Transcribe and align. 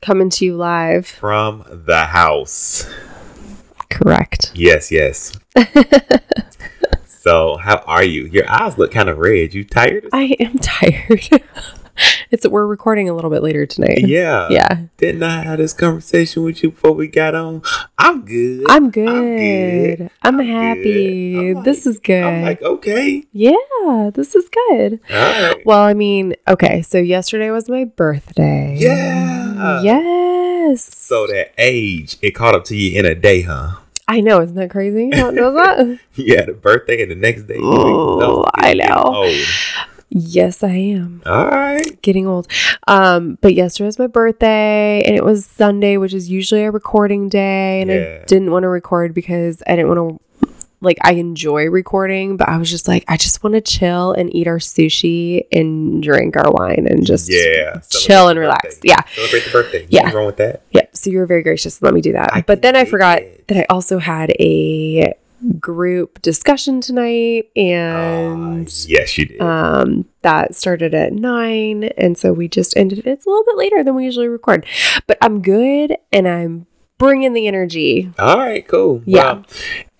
coming 0.00 0.30
to 0.30 0.44
you 0.44 0.56
live 0.56 1.06
from 1.06 1.64
the 1.68 2.04
house. 2.06 2.88
Correct. 3.90 4.52
Yes, 4.54 4.90
yes. 4.90 5.32
so, 7.06 7.56
how 7.56 7.78
are 7.86 8.04
you? 8.04 8.26
Your 8.26 8.50
eyes 8.50 8.78
look 8.78 8.92
kind 8.92 9.08
of 9.08 9.18
red. 9.18 9.54
You 9.54 9.64
tired? 9.64 10.08
I 10.12 10.36
am 10.38 10.58
tired. 10.62 11.28
it's 12.30 12.46
we're 12.46 12.66
recording 12.66 13.08
a 13.08 13.14
little 13.14 13.30
bit 13.30 13.42
later 13.42 13.66
tonight. 13.66 14.06
Yeah. 14.06 14.48
Yeah. 14.58 14.86
Didn't 14.96 15.22
I 15.22 15.42
have 15.44 15.58
this 15.58 15.72
conversation 15.72 16.42
with 16.42 16.62
you 16.62 16.70
before 16.70 16.92
we 16.92 17.06
got 17.06 17.34
on? 17.34 17.62
I'm 17.96 18.24
good. 18.24 18.64
I'm 18.68 18.90
good. 18.90 19.08
I'm, 19.08 19.36
good. 19.36 20.10
I'm, 20.22 20.40
I'm 20.40 20.46
happy. 20.46 21.32
Good. 21.32 21.38
I'm 21.38 21.54
like, 21.54 21.64
this 21.64 21.86
is 21.86 21.98
good. 21.98 22.24
I'm 22.24 22.42
like, 22.42 22.62
okay. 22.62 23.24
Yeah, 23.32 24.10
this 24.12 24.34
is 24.34 24.48
good. 24.48 25.00
All 25.10 25.16
right. 25.16 25.66
Well, 25.66 25.80
I 25.80 25.94
mean, 25.94 26.34
okay, 26.48 26.82
so 26.82 26.98
yesterday 26.98 27.50
was 27.50 27.68
my 27.68 27.84
birthday. 27.84 28.76
Yeah. 28.78 29.82
Yes. 29.82 30.82
So 30.94 31.26
that 31.26 31.52
age, 31.58 32.16
it 32.22 32.32
caught 32.32 32.54
up 32.54 32.64
to 32.66 32.76
you 32.76 32.98
in 32.98 33.06
a 33.06 33.14
day, 33.14 33.42
huh? 33.42 33.76
I 34.10 34.20
know, 34.20 34.40
isn't 34.40 34.56
that 34.56 34.70
crazy? 34.70 35.10
How 35.14 35.30
does 35.30 35.54
that? 35.54 36.00
yeah, 36.14 36.46
the 36.46 36.54
birthday 36.54 37.02
and 37.02 37.10
the 37.10 37.14
next 37.14 37.42
day. 37.42 37.58
Oh, 37.58 38.44
I 38.54 38.72
know. 38.72 39.30
Yes, 40.10 40.62
I 40.64 40.68
am. 40.68 41.22
All 41.26 41.46
right. 41.46 42.00
Getting 42.02 42.26
old. 42.26 42.50
Um, 42.86 43.36
but 43.40 43.54
yesterday 43.54 43.86
was 43.86 43.98
my 43.98 44.06
birthday 44.06 45.02
and 45.04 45.14
it 45.14 45.24
was 45.24 45.44
Sunday, 45.44 45.96
which 45.98 46.14
is 46.14 46.30
usually 46.30 46.64
a 46.64 46.70
recording 46.70 47.28
day. 47.28 47.82
And 47.82 47.90
yeah. 47.90 48.20
I 48.22 48.24
didn't 48.24 48.50
want 48.50 48.62
to 48.62 48.68
record 48.68 49.12
because 49.12 49.62
I 49.66 49.76
didn't 49.76 49.88
want 49.88 50.18
to 50.18 50.24
like 50.80 50.98
I 51.02 51.12
enjoy 51.12 51.68
recording, 51.68 52.36
but 52.36 52.48
I 52.48 52.56
was 52.56 52.70
just 52.70 52.86
like, 52.86 53.04
I 53.08 53.16
just 53.16 53.42
want 53.42 53.54
to 53.54 53.60
chill 53.60 54.12
and 54.12 54.34
eat 54.34 54.46
our 54.46 54.58
sushi 54.58 55.42
and 55.50 56.02
drink 56.02 56.36
our 56.36 56.50
wine 56.52 56.86
and 56.88 57.04
just 57.04 57.30
yeah, 57.30 57.80
chill 57.90 58.28
and 58.28 58.38
relax. 58.38 58.76
Birthday. 58.76 58.88
Yeah, 58.88 59.04
celebrate 59.12 59.44
the 59.44 59.50
birthday. 59.50 59.86
Yeah, 59.90 60.12
wrong 60.12 60.26
with 60.26 60.36
that. 60.36 60.62
Yeah. 60.70 60.86
So 60.92 61.10
you 61.10 61.18
were 61.18 61.26
very 61.26 61.42
gracious 61.42 61.82
let 61.82 61.94
me 61.94 62.00
do 62.00 62.12
that. 62.12 62.32
I 62.32 62.42
but 62.42 62.62
then 62.62 62.76
I 62.76 62.84
forgot 62.84 63.22
that 63.48 63.58
I 63.58 63.66
also 63.68 63.98
had 63.98 64.30
a 64.38 65.14
group 65.58 66.20
discussion 66.20 66.80
tonight 66.80 67.48
and 67.54 68.66
uh, 68.66 68.70
yes 68.86 69.16
you 69.16 69.26
did. 69.26 69.40
um 69.40 70.04
that 70.22 70.54
started 70.54 70.94
at 70.94 71.12
nine. 71.12 71.84
And 71.96 72.18
so 72.18 72.32
we 72.32 72.48
just 72.48 72.76
ended 72.76 73.06
it's 73.06 73.24
a 73.24 73.28
little 73.28 73.44
bit 73.44 73.56
later 73.56 73.84
than 73.84 73.94
we 73.94 74.04
usually 74.04 74.28
record 74.28 74.66
but 75.06 75.16
i'm 75.22 75.40
good 75.40 75.96
and 76.12 76.26
i'm 76.26 76.66
bringing 76.98 77.32
the 77.32 77.46
energy. 77.46 78.12
All 78.18 78.36
right 78.36 78.66
cool. 78.66 79.02
Yeah. 79.04 79.34
Well, 79.34 79.44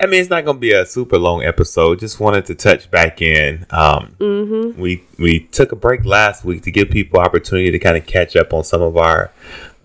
i 0.01 0.07
mean 0.07 0.21
it's 0.21 0.31
not 0.31 0.45
gonna 0.45 0.59
be 0.59 0.73
a 0.73 0.85
super 0.85 1.19
long 1.19 1.45
episode. 1.45 2.01
Just 2.01 2.19
wanted 2.19 2.47
to 2.47 2.55
touch 2.55 2.91
back 2.91 3.23
in. 3.23 3.65
Um 3.71 4.17
mm-hmm. 4.19 4.81
we 4.81 5.05
we 5.19 5.41
took 5.41 5.73
a 5.73 5.77
break 5.77 6.05
last 6.05 6.45
week 6.45 6.63
to 6.65 6.73
give 6.73 6.91
people 6.91 7.21
opportunity 7.21 7.71
to 7.71 7.79
kind 7.79 7.97
of 7.97 8.07
catch 8.07 8.35
up 8.35 8.53
on 8.53 8.65
some 8.65 8.83
of 8.83 8.97
our 8.97 9.31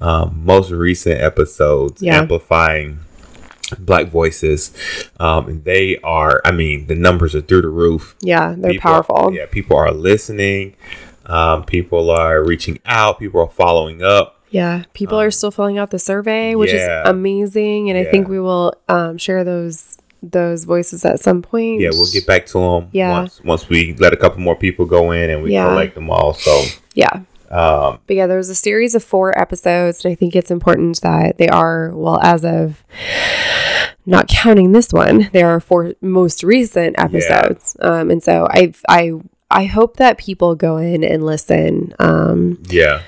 um, 0.02 0.42
most 0.44 0.72
recent 0.72 1.22
episodes 1.22 2.02
yeah. 2.02 2.18
amplifying 2.18 3.00
black 3.80 4.08
voices 4.08 4.72
um, 5.20 5.48
and 5.48 5.64
they 5.64 5.98
are 6.04 6.42
i 6.46 6.52
mean 6.52 6.88
the 6.88 6.96
numbers 6.96 7.36
are 7.36 7.42
through 7.42 7.62
the 7.62 7.70
roof. 7.70 8.16
Yeah 8.22 8.56
they're 8.58 8.72
people 8.72 8.92
powerful. 8.92 9.16
are, 9.16 9.34
yeah 9.34 9.46
people 9.46 9.78
are 9.78 9.92
listening 9.92 10.76
um, 11.26 11.64
people 11.64 12.10
are 12.10 12.44
reaching 12.44 12.80
out 12.86 13.20
people 13.20 13.40
are 13.40 13.50
following 13.50 14.04
up. 14.04 14.42
Yeah 14.50 14.84
people 14.94 15.18
um, 15.18 15.26
are 15.26 15.32
still 15.32 15.52
filling 15.52 15.78
out 15.78 15.90
the 15.92 16.00
survey 16.00 16.56
which 16.56 16.74
yeah, 16.74 17.04
is 17.04 17.10
amazing 17.10 17.90
and 17.90 17.98
yeah. 17.98 18.08
i 18.08 18.12
think 18.12 18.28
we 18.28 18.40
will 18.40 18.74
um, 18.90 19.18
share 19.18 19.44
those 19.44 19.98
those 20.22 20.64
voices 20.64 21.04
at 21.04 21.20
some 21.20 21.42
point. 21.42 21.82
Yeah 21.82 21.90
we'll 21.92 22.12
get 22.12 22.26
back 22.26 22.46
to 22.48 22.60
them 22.60 22.90
yeah. 22.94 23.12
once, 23.12 23.42
once 23.44 23.70
we 23.70 23.94
let 23.96 24.14
a 24.14 24.18
couple 24.18 24.40
more 24.40 24.56
people 24.56 24.86
go 24.86 25.12
in 25.12 25.30
and 25.30 25.44
we 25.44 25.54
yeah. 25.54 25.68
collect 25.68 25.96
them 25.96 26.10
all 26.10 26.34
so. 26.34 26.64
Yeah 26.94 27.24
um, 27.54 28.00
but 28.08 28.16
yeah, 28.16 28.28
there's 28.28 28.50
a 28.50 28.56
series 28.56 28.96
of 28.96 29.04
four 29.04 29.38
episodes, 29.40 30.04
and 30.04 30.12
I 30.12 30.16
think 30.16 30.36
it's 30.36 30.52
important 30.52 31.00
that 31.02 31.38
they 31.38 31.48
are, 31.48 31.92
well, 31.94 32.20
as 32.22 32.44
of 32.44 32.84
not 34.06 34.28
counting 34.28 34.72
this 34.72 34.92
one, 34.92 35.30
they 35.34 35.44
are 35.44 35.60
four 35.60 35.94
most 36.02 36.44
recent 36.44 36.98
episodes. 36.98 37.78
Yeah. 37.80 37.88
Um, 37.88 38.12
and 38.12 38.24
so 38.24 38.48
I, 38.50 38.74
I, 38.90 39.12
I 39.52 39.66
hope 39.66 39.98
that 39.98 40.18
people 40.18 40.56
go 40.56 40.78
in 40.78 41.04
and 41.04 41.24
listen. 41.24 41.94
Um, 42.00 42.62
yeah. 42.70 43.04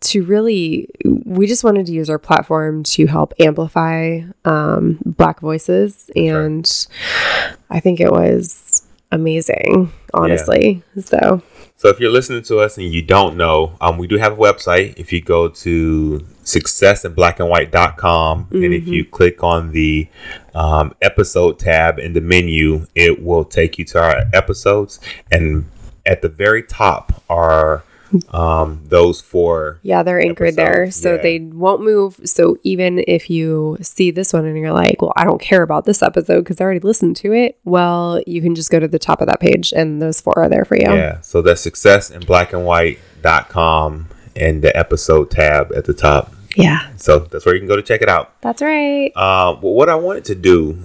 To 0.00 0.24
really, 0.24 0.88
we 1.04 1.46
just 1.46 1.62
wanted 1.62 1.84
to 1.86 1.92
use 1.92 2.08
our 2.08 2.18
platform 2.18 2.82
to 2.84 3.06
help 3.06 3.34
amplify 3.38 4.22
um, 4.46 4.98
Black 5.04 5.40
voices, 5.40 6.10
and 6.16 6.66
sure. 6.66 7.56
I 7.68 7.80
think 7.80 8.00
it 8.00 8.10
was 8.10 8.86
amazing, 9.12 9.92
honestly. 10.14 10.82
Yeah. 10.94 11.02
So 11.02 11.42
so 11.80 11.88
if 11.88 11.98
you're 11.98 12.10
listening 12.10 12.42
to 12.42 12.58
us 12.58 12.76
and 12.76 12.92
you 12.92 13.00
don't 13.00 13.38
know, 13.38 13.72
um, 13.80 13.96
we 13.96 14.06
do 14.06 14.18
have 14.18 14.34
a 14.34 14.36
website. 14.36 14.92
If 14.98 15.14
you 15.14 15.22
go 15.22 15.48
to 15.48 16.20
successinblackandwhite.com 16.44 18.44
mm-hmm. 18.44 18.54
and 18.54 18.74
if 18.74 18.86
you 18.86 19.04
mm-hmm. 19.04 19.10
click 19.10 19.42
on 19.42 19.72
the 19.72 20.06
um, 20.54 20.94
episode 21.00 21.58
tab 21.58 21.98
in 21.98 22.12
the 22.12 22.20
menu, 22.20 22.86
it 22.94 23.24
will 23.24 23.46
take 23.46 23.78
you 23.78 23.86
to 23.86 23.98
our 23.98 24.24
episodes. 24.34 25.00
And 25.32 25.70
at 26.04 26.20
the 26.20 26.28
very 26.28 26.64
top 26.64 27.22
are 27.30 27.82
um, 28.30 28.82
those 28.86 29.20
four. 29.20 29.78
Yeah, 29.82 30.02
they're 30.02 30.20
anchored 30.20 30.58
episodes. 30.58 30.74
there, 30.74 30.90
so 30.90 31.14
yeah. 31.14 31.22
they 31.22 31.38
won't 31.40 31.82
move. 31.82 32.20
So 32.24 32.56
even 32.62 33.04
if 33.06 33.30
you 33.30 33.78
see 33.80 34.10
this 34.10 34.32
one 34.32 34.44
and 34.44 34.56
you're 34.56 34.72
like, 34.72 35.00
"Well, 35.00 35.12
I 35.16 35.24
don't 35.24 35.40
care 35.40 35.62
about 35.62 35.84
this 35.84 36.02
episode 36.02 36.42
because 36.42 36.60
I 36.60 36.64
already 36.64 36.80
listened 36.80 37.16
to 37.16 37.32
it," 37.32 37.58
well, 37.64 38.22
you 38.26 38.42
can 38.42 38.54
just 38.54 38.70
go 38.70 38.80
to 38.80 38.88
the 38.88 38.98
top 38.98 39.20
of 39.20 39.26
that 39.28 39.40
page, 39.40 39.72
and 39.72 40.00
those 40.00 40.20
four 40.20 40.38
are 40.38 40.48
there 40.48 40.64
for 40.64 40.76
you. 40.76 40.90
Yeah. 40.90 41.20
So 41.20 41.42
that's 41.42 41.60
success 41.60 42.10
in 42.10 42.20
black 42.20 42.52
and 42.52 42.64
white.com 42.64 44.08
and 44.36 44.62
the 44.62 44.76
episode 44.76 45.30
tab 45.30 45.72
at 45.72 45.84
the 45.84 45.94
top. 45.94 46.32
Yeah. 46.56 46.90
So 46.96 47.20
that's 47.20 47.46
where 47.46 47.54
you 47.54 47.60
can 47.60 47.68
go 47.68 47.76
to 47.76 47.82
check 47.82 48.02
it 48.02 48.08
out. 48.08 48.40
That's 48.40 48.62
right. 48.62 49.16
Um, 49.16 49.60
well, 49.60 49.74
what 49.74 49.88
I 49.88 49.94
wanted 49.94 50.24
to 50.26 50.34
do 50.34 50.78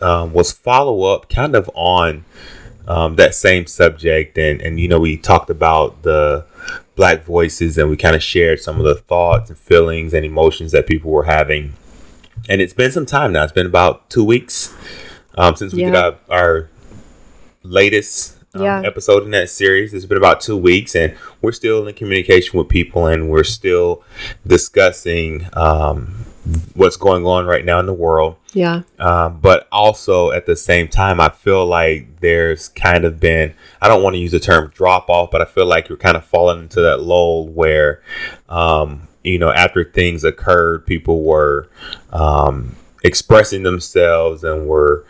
um, 0.00 0.32
was 0.32 0.52
follow 0.52 1.02
up 1.02 1.28
kind 1.28 1.56
of 1.56 1.68
on 1.74 2.24
um, 2.86 3.16
that 3.16 3.34
same 3.34 3.66
subject, 3.66 4.38
and 4.38 4.60
and 4.60 4.80
you 4.80 4.88
know 4.88 5.00
we 5.00 5.16
talked 5.16 5.50
about 5.50 6.02
the 6.02 6.44
black 6.96 7.24
voices 7.24 7.78
and 7.78 7.88
we 7.90 7.96
kind 7.96 8.16
of 8.16 8.22
shared 8.22 8.60
some 8.60 8.78
of 8.78 8.84
the 8.84 8.94
thoughts 8.94 9.50
and 9.50 9.58
feelings 9.58 10.14
and 10.14 10.24
emotions 10.24 10.72
that 10.72 10.86
people 10.86 11.10
were 11.10 11.24
having. 11.24 11.74
And 12.48 12.60
it's 12.60 12.72
been 12.72 12.92
some 12.92 13.06
time 13.06 13.32
now. 13.32 13.44
It's 13.44 13.52
been 13.52 13.66
about 13.66 14.08
two 14.10 14.24
weeks 14.24 14.74
um, 15.36 15.56
since 15.56 15.72
we 15.72 15.82
yeah. 15.82 15.90
did 15.90 15.96
our, 15.96 16.18
our 16.30 16.70
latest 17.62 18.38
um, 18.54 18.62
yeah. 18.62 18.82
episode 18.84 19.24
in 19.24 19.30
that 19.30 19.50
series. 19.50 19.94
It's 19.94 20.06
been 20.06 20.18
about 20.18 20.40
two 20.40 20.56
weeks, 20.56 20.96
and 20.96 21.16
we're 21.40 21.52
still 21.52 21.86
in 21.86 21.94
communication 21.94 22.58
with 22.58 22.68
people, 22.68 23.06
and 23.06 23.30
we're 23.30 23.44
still 23.44 24.02
discussing 24.46 25.46
um, 25.52 26.26
what's 26.74 26.96
going 26.96 27.26
on 27.26 27.46
right 27.46 27.64
now 27.64 27.78
in 27.78 27.86
the 27.86 27.92
world. 27.92 28.36
Yeah. 28.52 28.82
Um, 28.98 29.40
but 29.40 29.68
also 29.70 30.30
at 30.30 30.46
the 30.46 30.56
same 30.56 30.88
time, 30.88 31.20
I 31.20 31.28
feel 31.28 31.66
like 31.66 32.20
there's 32.20 32.68
kind 32.68 33.04
of 33.04 33.20
been, 33.20 33.54
I 33.80 33.88
don't 33.88 34.02
want 34.02 34.14
to 34.14 34.18
use 34.18 34.32
the 34.32 34.40
term 34.40 34.70
drop 34.74 35.10
off, 35.10 35.30
but 35.30 35.42
I 35.42 35.44
feel 35.44 35.66
like 35.66 35.88
you're 35.88 35.98
kind 35.98 36.16
of 36.16 36.24
falling 36.24 36.60
into 36.60 36.80
that 36.80 37.02
lull 37.02 37.48
where, 37.48 38.02
um, 38.48 39.08
you 39.22 39.38
know, 39.38 39.50
after 39.50 39.84
things 39.84 40.24
occurred, 40.24 40.86
people 40.86 41.22
were 41.22 41.68
um, 42.12 42.74
expressing 43.04 43.62
themselves 43.62 44.42
and 44.42 44.66
were 44.66 45.04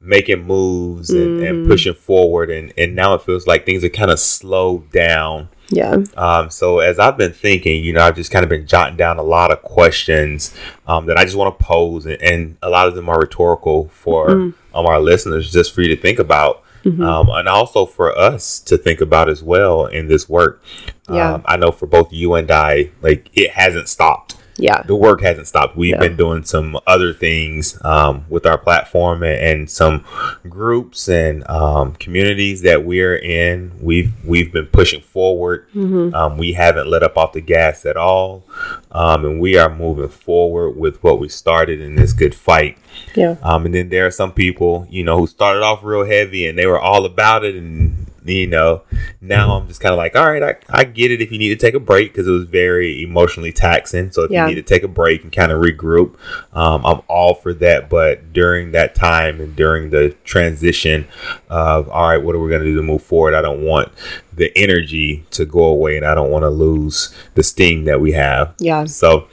making 0.00 0.44
moves 0.44 1.10
and, 1.10 1.40
mm. 1.40 1.48
and 1.48 1.68
pushing 1.68 1.94
forward. 1.94 2.50
And, 2.50 2.72
and 2.78 2.94
now 2.94 3.14
it 3.14 3.22
feels 3.22 3.46
like 3.46 3.66
things 3.66 3.82
are 3.82 3.88
kind 3.88 4.12
of 4.12 4.20
slowed 4.20 4.90
down 4.92 5.48
yeah. 5.70 5.96
Um, 6.16 6.50
so 6.50 6.78
as 6.78 6.98
I've 6.98 7.18
been 7.18 7.32
thinking, 7.32 7.84
you 7.84 7.92
know, 7.92 8.00
I've 8.00 8.16
just 8.16 8.30
kind 8.30 8.42
of 8.42 8.48
been 8.48 8.66
jotting 8.66 8.96
down 8.96 9.18
a 9.18 9.22
lot 9.22 9.50
of 9.50 9.62
questions 9.62 10.54
um, 10.86 11.06
that 11.06 11.18
I 11.18 11.24
just 11.24 11.36
want 11.36 11.58
to 11.58 11.64
pose, 11.64 12.06
and, 12.06 12.20
and, 12.22 12.56
a 12.62 12.70
lot 12.70 12.88
of 12.88 12.94
them 12.94 13.08
are 13.08 13.20
rhetorical 13.20 13.88
for 13.88 14.28
mm-hmm. 14.28 14.76
um, 14.76 14.86
our 14.86 15.00
listeners, 15.00 15.52
just 15.52 15.74
for 15.74 15.82
you 15.82 15.94
to 15.94 16.00
think 16.00 16.18
about. 16.18 16.62
Mm-hmm. 16.84 17.02
Um, 17.02 17.28
and 17.30 17.48
also 17.48 17.84
for 17.84 18.16
us 18.16 18.60
to 18.60 18.78
think 18.78 19.00
about 19.00 19.28
as 19.28 19.42
well 19.42 19.86
in 19.86 20.06
this 20.06 20.28
work. 20.28 20.62
Yeah. 21.10 21.34
Um, 21.34 21.42
I 21.44 21.56
know 21.56 21.72
for 21.72 21.86
both 21.86 22.12
you 22.12 22.34
and 22.34 22.50
I, 22.50 22.90
like 23.02 23.30
it 23.34 23.50
hasn't 23.50 23.88
stopped 23.88 24.37
yeah. 24.58 24.82
The 24.82 24.96
work 24.96 25.20
hasn't 25.20 25.46
stopped. 25.46 25.76
We've 25.76 25.98
been 25.98 26.16
doing 26.16 26.44
some 26.44 26.78
other 26.86 27.14
things 27.14 27.78
um, 27.84 28.24
with 28.28 28.44
our 28.44 28.58
platform 28.58 29.22
and, 29.22 29.40
and 29.40 29.70
some 29.70 30.04
groups 30.48 31.08
and 31.08 31.48
um, 31.48 31.94
communities 31.94 32.62
that 32.62 32.84
we're 32.84 33.16
in. 33.16 33.72
We've 33.80 34.12
we've 34.24 34.52
been 34.52 34.66
pushing 34.66 35.00
forward. 35.00 35.68
Mm-hmm. 35.70 36.14
um, 36.14 36.38
we 36.38 36.52
haven't 36.54 36.88
let 36.88 37.04
up 37.04 37.16
off 37.16 37.32
the 37.32 37.40
gas 37.40 37.86
at 37.86 37.96
all. 37.96 38.44
Um, 38.90 39.24
and 39.24 39.40
we 39.40 39.56
are 39.56 39.72
moving 39.72 40.08
forward 40.08 40.72
with 40.72 41.02
what 41.04 41.20
we 41.20 41.28
started 41.28 41.80
in 41.80 41.94
this 41.94 42.12
good 42.12 42.34
fight. 42.34 42.78
Yeah. 43.14 43.36
Um, 43.42 43.64
and 43.64 43.74
then 43.74 43.90
there 43.90 44.06
are 44.06 44.10
some 44.10 44.32
people 44.32 44.88
you 44.90 45.04
know 45.04 45.18
who 45.18 45.26
started 45.28 45.62
off 45.62 45.84
real 45.84 46.04
heavy 46.04 46.48
and 46.48 46.58
they 46.58 46.66
were 46.66 46.80
all 46.80 47.04
about 47.04 47.44
it 47.44 47.54
and 47.54 48.06
you 48.28 48.46
know, 48.46 48.82
now 49.20 49.56
I'm 49.56 49.68
just 49.68 49.80
kind 49.80 49.92
of 49.92 49.98
like, 49.98 50.16
all 50.16 50.30
right, 50.30 50.42
I, 50.42 50.56
I 50.80 50.84
get 50.84 51.10
it 51.10 51.20
if 51.20 51.32
you 51.32 51.38
need 51.38 51.48
to 51.48 51.56
take 51.56 51.74
a 51.74 51.80
break 51.80 52.12
because 52.12 52.28
it 52.28 52.32
was 52.32 52.44
very 52.44 53.02
emotionally 53.02 53.52
taxing. 53.52 54.10
So 54.12 54.22
if 54.22 54.30
yeah. 54.30 54.46
you 54.46 54.54
need 54.54 54.66
to 54.66 54.74
take 54.74 54.82
a 54.82 54.88
break 54.88 55.22
and 55.22 55.32
kind 55.32 55.52
of 55.52 55.60
regroup, 55.60 56.16
um, 56.52 56.84
I'm 56.84 57.02
all 57.08 57.34
for 57.34 57.52
that. 57.54 57.88
But 57.88 58.32
during 58.32 58.72
that 58.72 58.94
time 58.94 59.40
and 59.40 59.54
during 59.56 59.90
the 59.90 60.10
transition 60.24 61.06
of, 61.48 61.88
all 61.88 62.08
right, 62.08 62.22
what 62.22 62.34
are 62.34 62.38
we 62.38 62.48
going 62.48 62.62
to 62.62 62.66
do 62.66 62.76
to 62.76 62.82
move 62.82 63.02
forward? 63.02 63.34
I 63.34 63.42
don't 63.42 63.62
want 63.62 63.90
the 64.32 64.56
energy 64.56 65.24
to 65.32 65.44
go 65.44 65.64
away 65.64 65.96
and 65.96 66.06
I 66.06 66.14
don't 66.14 66.30
want 66.30 66.42
to 66.42 66.50
lose 66.50 67.14
the 67.34 67.42
sting 67.42 67.84
that 67.84 68.00
we 68.00 68.12
have. 68.12 68.54
Yeah. 68.58 68.84
So 68.84 69.28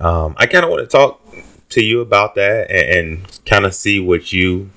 um, 0.00 0.34
I 0.36 0.46
kind 0.46 0.64
of 0.64 0.70
want 0.70 0.82
to 0.82 0.96
talk 0.96 1.24
to 1.70 1.82
you 1.82 2.00
about 2.00 2.34
that 2.34 2.70
and, 2.70 3.18
and 3.18 3.40
kind 3.44 3.64
of 3.66 3.74
see 3.74 4.00
what 4.00 4.32
you 4.32 4.70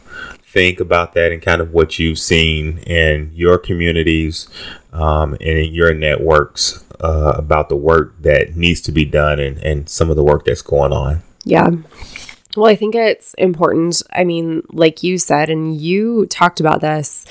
think 0.52 0.82
about 0.82 1.14
that 1.14 1.32
and 1.32 1.42
kind 1.42 1.62
of 1.62 1.72
what 1.72 1.98
you've 1.98 2.20
seen 2.20 2.80
in 2.80 3.32
your 3.34 3.58
communities 3.58 4.50
um, 4.92 5.34
and 5.34 5.42
in 5.42 5.74
your 5.74 5.94
networks 5.94 6.84
uh, 7.00 7.34
about 7.38 7.70
the 7.70 7.76
work 7.76 8.22
that 8.22 8.56
needs 8.56 8.82
to 8.82 8.92
be 8.92 9.06
done 9.06 9.40
and, 9.40 9.58
and 9.60 9.90
some 9.90 10.10
of 10.10 10.18
the 10.18 10.24
work 10.24 10.44
that's 10.46 10.62
going 10.62 10.92
on. 10.92 11.22
Yeah. 11.46 11.70
Well, 12.58 12.70
I 12.70 12.76
think 12.76 12.96
it's 12.96 13.34
important. 13.36 14.02
I 14.12 14.26
mean, 14.26 14.62
like 14.72 15.04
you 15.04 15.18
said, 15.18 15.50
and 15.50 15.80
you 15.80 16.26
talked 16.26 16.60
about 16.60 16.82
this 16.82 17.26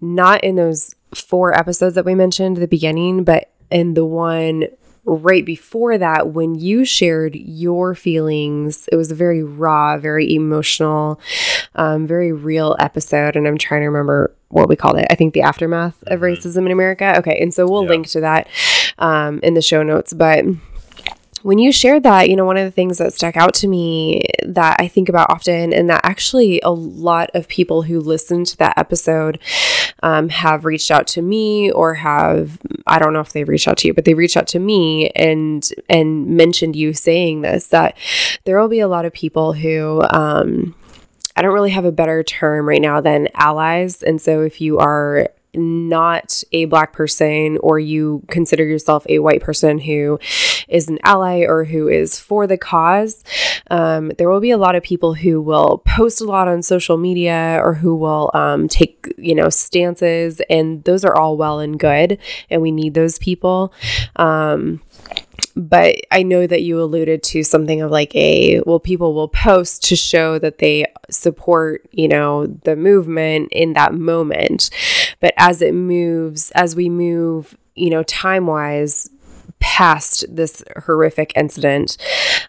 not 0.00 0.44
in 0.44 0.56
those 0.56 0.94
four 1.14 1.58
episodes 1.58 1.94
that 1.94 2.04
we 2.04 2.14
mentioned 2.14 2.58
at 2.58 2.60
the 2.60 2.68
beginning, 2.68 3.24
but 3.24 3.50
in 3.70 3.94
the 3.94 4.04
one 4.04 4.64
right 5.06 5.44
before 5.44 5.96
that, 5.98 6.30
when 6.30 6.56
you 6.56 6.84
shared 6.84 7.36
your 7.36 7.94
feelings, 7.94 8.88
it 8.90 8.96
was 8.96 9.10
a 9.10 9.14
very 9.14 9.42
raw, 9.42 9.96
very 9.98 10.34
emotional, 10.34 11.20
um, 11.76 12.06
very 12.06 12.32
real 12.32 12.76
episode. 12.78 13.36
And 13.36 13.46
I'm 13.46 13.56
trying 13.56 13.82
to 13.82 13.86
remember 13.86 14.34
what 14.48 14.68
we 14.68 14.76
called 14.76 14.98
it. 14.98 15.06
I 15.10 15.14
think 15.14 15.32
the 15.32 15.42
aftermath 15.42 16.02
of 16.08 16.20
mm-hmm. 16.20 16.24
racism 16.24 16.66
in 16.66 16.72
America. 16.72 17.16
Okay. 17.18 17.38
And 17.40 17.54
so 17.54 17.68
we'll 17.68 17.84
yeah. 17.84 17.90
link 17.90 18.08
to 18.08 18.20
that 18.20 18.48
um, 18.98 19.40
in 19.42 19.54
the 19.54 19.62
show 19.62 19.82
notes. 19.82 20.12
But 20.12 20.44
when 21.46 21.60
you 21.60 21.70
shared 21.70 22.02
that, 22.02 22.28
you 22.28 22.34
know, 22.34 22.44
one 22.44 22.56
of 22.56 22.64
the 22.64 22.72
things 22.72 22.98
that 22.98 23.12
stuck 23.12 23.36
out 23.36 23.54
to 23.54 23.68
me 23.68 24.24
that 24.44 24.80
I 24.80 24.88
think 24.88 25.08
about 25.08 25.30
often, 25.30 25.72
and 25.72 25.88
that 25.88 26.00
actually 26.02 26.60
a 26.62 26.72
lot 26.72 27.30
of 27.34 27.46
people 27.46 27.82
who 27.82 28.00
listened 28.00 28.46
to 28.46 28.56
that 28.56 28.76
episode 28.76 29.38
um, 30.02 30.28
have 30.28 30.64
reached 30.64 30.90
out 30.90 31.06
to 31.06 31.22
me 31.22 31.70
or 31.70 31.94
have, 31.94 32.58
I 32.88 32.98
don't 32.98 33.12
know 33.12 33.20
if 33.20 33.32
they've 33.32 33.48
reached 33.48 33.68
out 33.68 33.78
to 33.78 33.86
you, 33.86 33.94
but 33.94 34.04
they 34.04 34.14
reached 34.14 34.36
out 34.36 34.48
to 34.48 34.58
me 34.58 35.10
and 35.10 35.70
and 35.88 36.26
mentioned 36.36 36.74
you 36.74 36.92
saying 36.92 37.42
this 37.42 37.68
that 37.68 37.96
there 38.42 38.60
will 38.60 38.66
be 38.66 38.80
a 38.80 38.88
lot 38.88 39.04
of 39.04 39.12
people 39.12 39.52
who. 39.52 40.02
Um, 40.10 40.74
I 41.38 41.42
don't 41.42 41.52
really 41.52 41.70
have 41.70 41.84
a 41.84 41.92
better 41.92 42.22
term 42.22 42.66
right 42.66 42.80
now 42.80 43.02
than 43.02 43.28
allies. 43.34 44.02
And 44.02 44.22
so 44.22 44.40
if 44.40 44.62
you 44.62 44.78
are 44.78 45.28
not 45.54 46.42
a 46.52 46.66
black 46.66 46.92
person 46.92 47.58
or 47.58 47.78
you 47.78 48.22
consider 48.28 48.64
yourself 48.64 49.06
a 49.08 49.18
white 49.18 49.40
person 49.40 49.78
who 49.78 50.18
is 50.68 50.88
an 50.88 50.98
ally 51.02 51.40
or 51.40 51.64
who 51.64 51.88
is 51.88 52.18
for 52.18 52.46
the 52.46 52.58
cause, 52.58 53.24
um, 53.70 54.12
there 54.18 54.28
will 54.28 54.40
be 54.40 54.50
a 54.50 54.58
lot 54.58 54.74
of 54.74 54.82
people 54.82 55.14
who 55.14 55.40
will 55.40 55.78
post 55.86 56.20
a 56.20 56.24
lot 56.24 56.48
on 56.48 56.62
social 56.62 56.96
media 56.96 57.60
or 57.62 57.74
who 57.74 57.94
will 57.94 58.30
um, 58.34 58.68
take, 58.68 59.12
you 59.16 59.34
know, 59.34 59.48
stances. 59.48 60.40
And 60.50 60.84
those 60.84 61.04
are 61.04 61.16
all 61.16 61.36
well 61.36 61.60
and 61.60 61.78
good. 61.78 62.18
And 62.50 62.62
we 62.62 62.70
need 62.70 62.94
those 62.94 63.18
people. 63.18 63.72
Um, 64.16 64.82
but 65.56 65.96
I 66.10 66.22
know 66.22 66.46
that 66.46 66.62
you 66.62 66.80
alluded 66.80 67.22
to 67.24 67.42
something 67.42 67.80
of 67.80 67.90
like 67.90 68.14
a 68.14 68.60
well, 68.66 68.78
people 68.78 69.14
will 69.14 69.28
post 69.28 69.82
to 69.84 69.96
show 69.96 70.38
that 70.38 70.58
they 70.58 70.86
support, 71.10 71.88
you 71.92 72.08
know, 72.08 72.46
the 72.46 72.76
movement 72.76 73.48
in 73.52 73.72
that 73.72 73.94
moment. 73.94 74.70
But 75.20 75.32
as 75.38 75.62
it 75.62 75.74
moves, 75.74 76.50
as 76.52 76.76
we 76.76 76.90
move, 76.90 77.56
you 77.74 77.88
know, 77.88 78.02
time 78.02 78.46
wise, 78.46 79.08
past 79.58 80.24
this 80.28 80.62
horrific 80.84 81.32
incident 81.34 81.96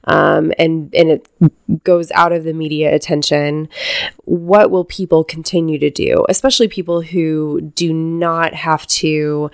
um, 0.04 0.52
and 0.60 0.94
and 0.94 1.10
it 1.10 1.30
goes 1.84 2.12
out 2.12 2.32
of 2.32 2.44
the 2.44 2.54
media 2.54 2.94
attention 2.94 3.70
what 4.28 4.72
will 4.72 4.84
people 4.84 5.24
continue 5.24 5.80
to 5.80 5.90
do? 5.90 6.26
Especially 6.28 6.68
people 6.68 7.02
who 7.02 7.62
do 7.62 7.94
not 7.94 8.54
have 8.54 8.86
to 8.88 9.50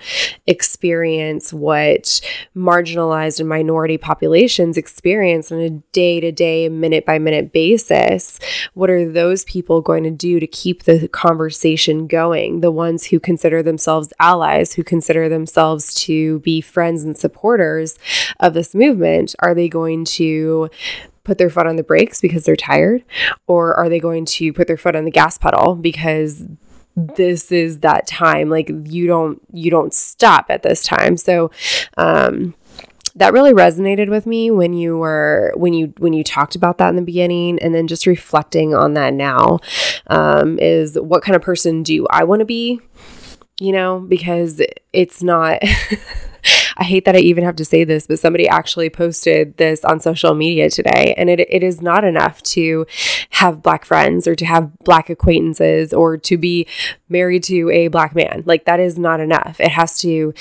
experience 0.48 1.52
what 1.52 2.20
marginalized 2.56 3.38
and 3.38 3.48
minority 3.48 3.96
populations 3.96 4.76
experience 4.76 5.52
on 5.52 5.60
a 5.60 5.70
day-to-day 5.70 6.68
minute 6.68 7.06
by 7.06 7.20
minute 7.20 7.52
basis. 7.52 8.40
What 8.74 8.90
are 8.90 9.08
those 9.08 9.44
people 9.44 9.80
going 9.80 10.02
to 10.02 10.10
do 10.10 10.40
to 10.40 10.46
keep 10.46 10.82
the 10.82 11.06
conversation 11.06 12.08
going? 12.08 12.60
The 12.60 12.72
ones 12.72 13.04
who 13.04 13.20
consider 13.20 13.62
themselves 13.62 14.12
allies 14.18 14.72
who 14.72 14.82
consider 14.82 15.28
themselves 15.28 15.94
to 15.94 16.40
be 16.40 16.60
friends 16.60 17.04
and 17.04 17.16
supporters 17.16 17.96
of 18.40 18.54
this 18.54 18.74
movement, 18.74 19.36
are 19.38 19.54
they 19.54 19.68
going 19.68 20.04
to 20.04 20.68
put 21.24 21.38
their 21.38 21.50
foot 21.50 21.66
on 21.66 21.76
the 21.76 21.82
brakes 21.82 22.20
because 22.20 22.44
they're 22.44 22.56
tired? 22.56 23.04
Or 23.46 23.74
are 23.74 23.88
they 23.88 23.98
going 23.98 24.24
to 24.26 24.52
put 24.52 24.66
their 24.66 24.76
foot 24.76 24.94
on 24.94 25.04
the 25.04 25.10
gas 25.10 25.38
pedal 25.38 25.74
because 25.74 26.44
this 26.96 27.50
is 27.50 27.80
that 27.80 28.06
time? 28.06 28.50
Like 28.50 28.70
you 28.84 29.06
don't 29.06 29.40
you 29.52 29.70
don't 29.70 29.92
stop 29.92 30.46
at 30.50 30.62
this 30.62 30.84
time. 30.84 31.16
So 31.16 31.50
um 31.96 32.54
that 33.16 33.32
really 33.32 33.52
resonated 33.52 34.10
with 34.10 34.26
me 34.26 34.50
when 34.50 34.72
you 34.72 34.98
were 34.98 35.52
when 35.56 35.72
you 35.72 35.94
when 35.98 36.12
you 36.12 36.24
talked 36.24 36.56
about 36.56 36.78
that 36.78 36.88
in 36.88 36.96
the 36.96 37.02
beginning. 37.02 37.58
And 37.60 37.74
then 37.74 37.86
just 37.86 38.06
reflecting 38.06 38.74
on 38.74 38.94
that 38.94 39.14
now 39.14 39.60
um, 40.08 40.58
is 40.58 40.98
what 40.98 41.22
kind 41.22 41.36
of 41.36 41.42
person 41.42 41.82
do 41.82 42.06
i 42.10 42.24
want 42.24 42.40
to 42.40 42.46
be? 42.46 42.80
You 43.60 43.72
know 43.72 44.00
because 44.00 44.60
it's 44.92 45.22
not 45.22 45.62
I 46.76 46.84
hate 46.84 47.04
that 47.04 47.14
I 47.14 47.20
even 47.20 47.44
have 47.44 47.56
to 47.56 47.64
say 47.64 47.84
this, 47.84 48.06
but 48.06 48.18
somebody 48.18 48.48
actually 48.48 48.90
posted 48.90 49.56
this 49.56 49.84
on 49.84 50.00
social 50.00 50.34
media 50.34 50.70
today. 50.70 51.14
And 51.16 51.30
it, 51.30 51.40
it 51.40 51.62
is 51.62 51.80
not 51.80 52.04
enough 52.04 52.42
to 52.42 52.86
have 53.30 53.62
black 53.62 53.84
friends 53.84 54.26
or 54.26 54.34
to 54.34 54.44
have 54.44 54.76
black 54.80 55.08
acquaintances 55.08 55.92
or 55.92 56.16
to 56.18 56.36
be 56.36 56.66
married 57.08 57.44
to 57.44 57.70
a 57.70 57.88
black 57.88 58.14
man. 58.14 58.42
Like, 58.44 58.64
that 58.64 58.80
is 58.80 58.98
not 58.98 59.20
enough. 59.20 59.60
It 59.60 59.70
has 59.70 59.98
to, 59.98 60.34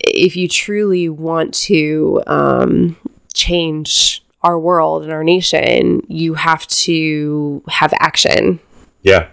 if 0.00 0.36
you 0.36 0.48
truly 0.48 1.08
want 1.08 1.54
to 1.54 2.22
um, 2.26 2.96
change 3.32 4.24
our 4.42 4.58
world 4.58 5.04
and 5.04 5.12
our 5.12 5.24
nation, 5.24 6.02
you 6.08 6.34
have 6.34 6.66
to 6.66 7.62
have 7.68 7.94
action. 7.98 8.60
Yeah. 9.02 9.28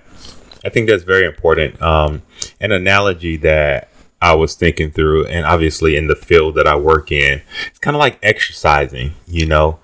I 0.64 0.70
think 0.70 0.90
that's 0.90 1.04
very 1.04 1.26
important. 1.26 1.82
Um, 1.82 2.22
an 2.60 2.72
analogy 2.72 3.38
that 3.38 3.89
I 4.22 4.36
was 4.36 4.56
thinking 4.56 4.92
through, 4.92 5.28
and 5.28 5.46
obviously 5.46 5.96
in 5.96 6.08
the 6.08 6.16
field 6.16 6.56
that 6.56 6.68
I 6.68 6.76
work 6.76 7.12
in, 7.12 7.42
it's 7.68 7.80
kind 7.80 7.96
of 7.96 8.00
like 8.00 8.20
exercising. 8.22 9.14
You 9.28 9.46
know, 9.46 9.80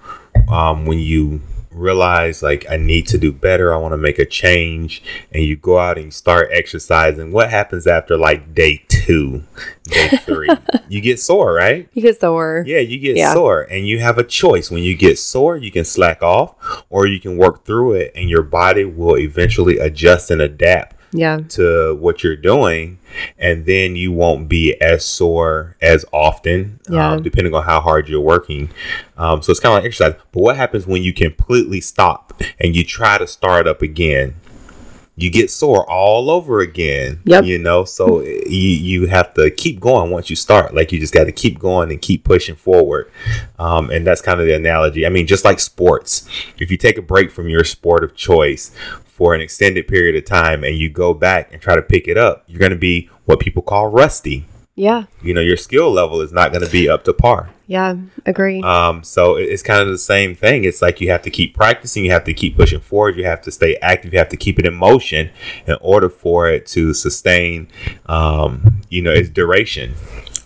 um, 0.49 0.85
when 0.85 0.99
you 0.99 1.41
realize 1.75 2.41
like 2.41 2.65
I 2.69 2.77
need 2.77 3.07
to 3.07 3.17
do 3.17 3.31
better. 3.31 3.73
I 3.73 3.77
want 3.77 3.93
to 3.93 3.97
make 3.97 4.17
a 4.17 4.25
change, 4.25 5.03
and 5.31 5.43
you 5.43 5.55
go 5.55 5.77
out 5.77 5.97
and 5.97 6.05
you 6.05 6.11
start 6.11 6.49
exercising. 6.51 7.31
What 7.31 7.49
happens 7.49 7.85
after 7.85 8.17
like 8.17 8.55
day 8.55 8.83
two, 8.87 9.43
day 9.83 10.09
three? 10.21 10.49
you 10.89 11.01
get 11.01 11.19
sore, 11.19 11.53
right? 11.53 11.87
You 11.93 12.01
get 12.01 12.19
sore. 12.19 12.63
Yeah, 12.65 12.79
you 12.79 12.97
get 12.99 13.17
yeah. 13.17 13.33
sore, 13.33 13.63
and 13.63 13.87
you 13.87 13.99
have 13.99 14.17
a 14.17 14.23
choice. 14.23 14.71
When 14.71 14.83
you 14.83 14.95
get 14.95 15.19
sore, 15.19 15.57
you 15.57 15.71
can 15.71 15.85
slack 15.85 16.23
off, 16.23 16.55
or 16.89 17.05
you 17.07 17.19
can 17.19 17.37
work 17.37 17.65
through 17.65 17.93
it, 17.93 18.11
and 18.15 18.29
your 18.29 18.43
body 18.43 18.85
will 18.85 19.17
eventually 19.17 19.77
adjust 19.77 20.31
and 20.31 20.41
adapt 20.41 20.95
yeah. 21.17 21.39
to 21.49 21.95
what 21.95 22.23
you're 22.23 22.35
doing 22.35 22.99
and 23.37 23.65
then 23.65 23.95
you 23.95 24.11
won't 24.11 24.47
be 24.49 24.79
as 24.81 25.05
sore 25.05 25.75
as 25.81 26.05
often 26.11 26.79
yeah. 26.89 27.11
um, 27.11 27.23
depending 27.23 27.53
on 27.53 27.63
how 27.63 27.79
hard 27.79 28.07
you're 28.07 28.21
working 28.21 28.69
um, 29.17 29.41
so 29.41 29.51
it's 29.51 29.59
kind 29.59 29.73
of 29.73 29.83
like 29.83 29.85
exercise 29.85 30.13
but 30.31 30.41
what 30.41 30.55
happens 30.55 30.85
when 30.85 31.01
you 31.01 31.13
completely 31.13 31.81
stop 31.81 32.41
and 32.59 32.75
you 32.75 32.83
try 32.83 33.17
to 33.17 33.27
start 33.27 33.67
up 33.67 33.81
again 33.81 34.35
you 35.17 35.29
get 35.29 35.49
sore 35.49 35.89
all 35.89 36.29
over 36.29 36.59
again. 36.59 37.21
Yep. 37.25 37.45
You 37.45 37.57
know, 37.57 37.85
so 37.85 38.21
you 38.23 38.69
you 38.69 39.07
have 39.07 39.33
to 39.35 39.49
keep 39.49 39.79
going 39.79 40.11
once 40.11 40.29
you 40.29 40.35
start. 40.35 40.73
Like 40.73 40.91
you 40.91 40.99
just 40.99 41.13
got 41.13 41.25
to 41.25 41.31
keep 41.31 41.59
going 41.59 41.91
and 41.91 42.01
keep 42.01 42.23
pushing 42.23 42.55
forward. 42.55 43.11
Um, 43.57 43.89
and 43.89 44.05
that's 44.05 44.21
kind 44.21 44.39
of 44.39 44.45
the 44.45 44.55
analogy. 44.55 45.05
I 45.05 45.09
mean, 45.09 45.27
just 45.27 45.45
like 45.45 45.59
sports, 45.59 46.27
if 46.57 46.69
you 46.69 46.77
take 46.77 46.97
a 46.97 47.01
break 47.01 47.31
from 47.31 47.49
your 47.49 47.63
sport 47.63 48.03
of 48.03 48.15
choice 48.15 48.71
for 49.15 49.33
an 49.33 49.39
extended 49.39 49.87
period 49.87 50.13
of 50.13 50.25
time 50.25 50.65
and 50.65 50.75
you 50.75 50.89
go 50.89 51.13
back 51.13 51.53
and 51.53 51.61
try 51.61 51.73
to 51.73 51.81
pick 51.81 52.05
it 52.05 52.17
up, 52.17 52.43
you're 52.47 52.59
going 52.59 52.69
to 52.69 52.77
be 52.77 53.09
what 53.23 53.39
people 53.39 53.61
call 53.61 53.87
rusty. 53.87 54.45
Yeah. 54.75 55.05
You 55.23 55.33
know, 55.33 55.39
your 55.39 55.55
skill 55.55 55.89
level 55.89 56.19
is 56.19 56.33
not 56.33 56.51
going 56.51 56.65
to 56.65 56.69
be 56.69 56.89
up 56.89 57.05
to 57.05 57.13
par. 57.13 57.49
Yeah, 57.65 57.95
agree. 58.25 58.61
Um, 58.61 59.05
so 59.05 59.37
it's 59.37 59.63
kind 59.63 59.79
of 59.79 59.87
the 59.87 59.97
same 59.97 60.35
thing. 60.35 60.65
It's 60.65 60.81
like 60.81 60.99
you 60.99 61.09
have 61.11 61.21
to 61.21 61.29
keep 61.29 61.55
practicing, 61.55 62.03
you 62.03 62.11
have 62.11 62.25
to 62.25 62.33
keep 62.33 62.57
pushing 62.57 62.81
forward, 62.81 63.15
you 63.15 63.23
have 63.23 63.41
to 63.43 63.51
stay 63.51 63.77
active, 63.77 64.11
you 64.11 64.19
have 64.19 64.29
to 64.29 64.37
keep 64.37 64.59
it 64.59 64.65
in 64.65 64.73
motion 64.73 65.31
in 65.65 65.77
order 65.79 66.09
for 66.09 66.49
it 66.49 66.65
to 66.67 66.93
sustain, 66.93 67.69
um, 68.07 68.81
you 68.89 69.01
know, 69.01 69.13
its 69.13 69.29
duration. 69.29 69.95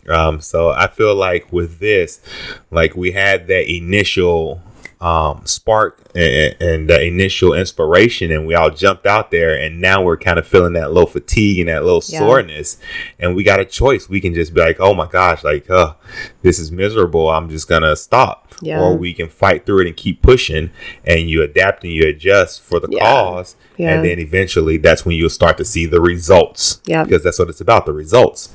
Um, 0.08 0.42
so 0.42 0.70
I 0.70 0.88
feel 0.88 1.16
like 1.16 1.52
with 1.52 1.80
this, 1.80 2.22
like 2.70 2.96
we 2.96 3.14
had 3.14 3.48
that 3.48 3.68
initial 3.68 4.62
um, 5.02 5.46
spark 5.46 6.02
and, 6.14 6.56
and, 6.60 6.90
the 6.90 7.02
initial 7.02 7.54
inspiration, 7.54 8.32
and 8.32 8.46
we 8.46 8.54
all 8.54 8.70
jumped 8.70 9.06
out 9.06 9.32
there, 9.32 9.58
and 9.58 9.80
now 9.80 10.04
we're 10.04 10.18
kind 10.18 10.38
of 10.38 10.46
feeling 10.46 10.74
that 10.74 10.92
little 10.92 11.08
fatigue 11.08 11.60
and 11.60 11.70
that 11.70 11.86
little 11.86 12.04
yeah. 12.08 12.20
soreness, 12.20 12.78
and 13.18 13.34
we 13.34 13.44
got 13.44 13.62
a 13.62 13.66
choice. 13.66 14.10
We 14.10 14.20
can 14.20 14.34
just 14.34 14.54
be 14.54 14.60
like, 14.60 14.78
"Oh 14.82 14.94
my 14.94 15.08
gosh, 15.08 15.44
like, 15.46 15.70
uh, 15.70 15.94
this 16.42 16.60
is 16.60 16.70
miserable. 16.70 17.30
I'm 17.30 17.50
just 17.50 17.70
gonna 17.70 17.96
stop," 17.96 18.54
yeah. 18.62 18.82
or 18.82 18.98
we 18.98 19.14
can 19.14 19.30
fight 19.30 19.66
through 19.66 19.82
it 19.82 19.88
and 19.88 19.96
keep 19.96 20.22
pushing, 20.22 20.72
and 21.06 21.30
you 21.30 21.44
adapt 21.44 21.86
and 21.86 21.94
you 21.94 22.06
adjust 22.06 22.62
for 22.62 22.82
the 22.82 22.90
yeah. 22.92 23.00
cause, 23.00 23.56
and 23.78 24.04
then 24.04 24.20
eventually 24.20 24.76
that's 24.76 25.06
when 25.06 25.16
you'll 25.16 25.30
start 25.30 25.58
to 25.60 25.66
see 25.66 25.86
the 25.86 26.02
results. 26.02 26.82
Yeah, 26.86 27.06
because 27.06 27.24
that's 27.24 27.40
what 27.40 27.50
it's 27.50 27.62
about—the 27.62 27.94
results. 27.94 28.54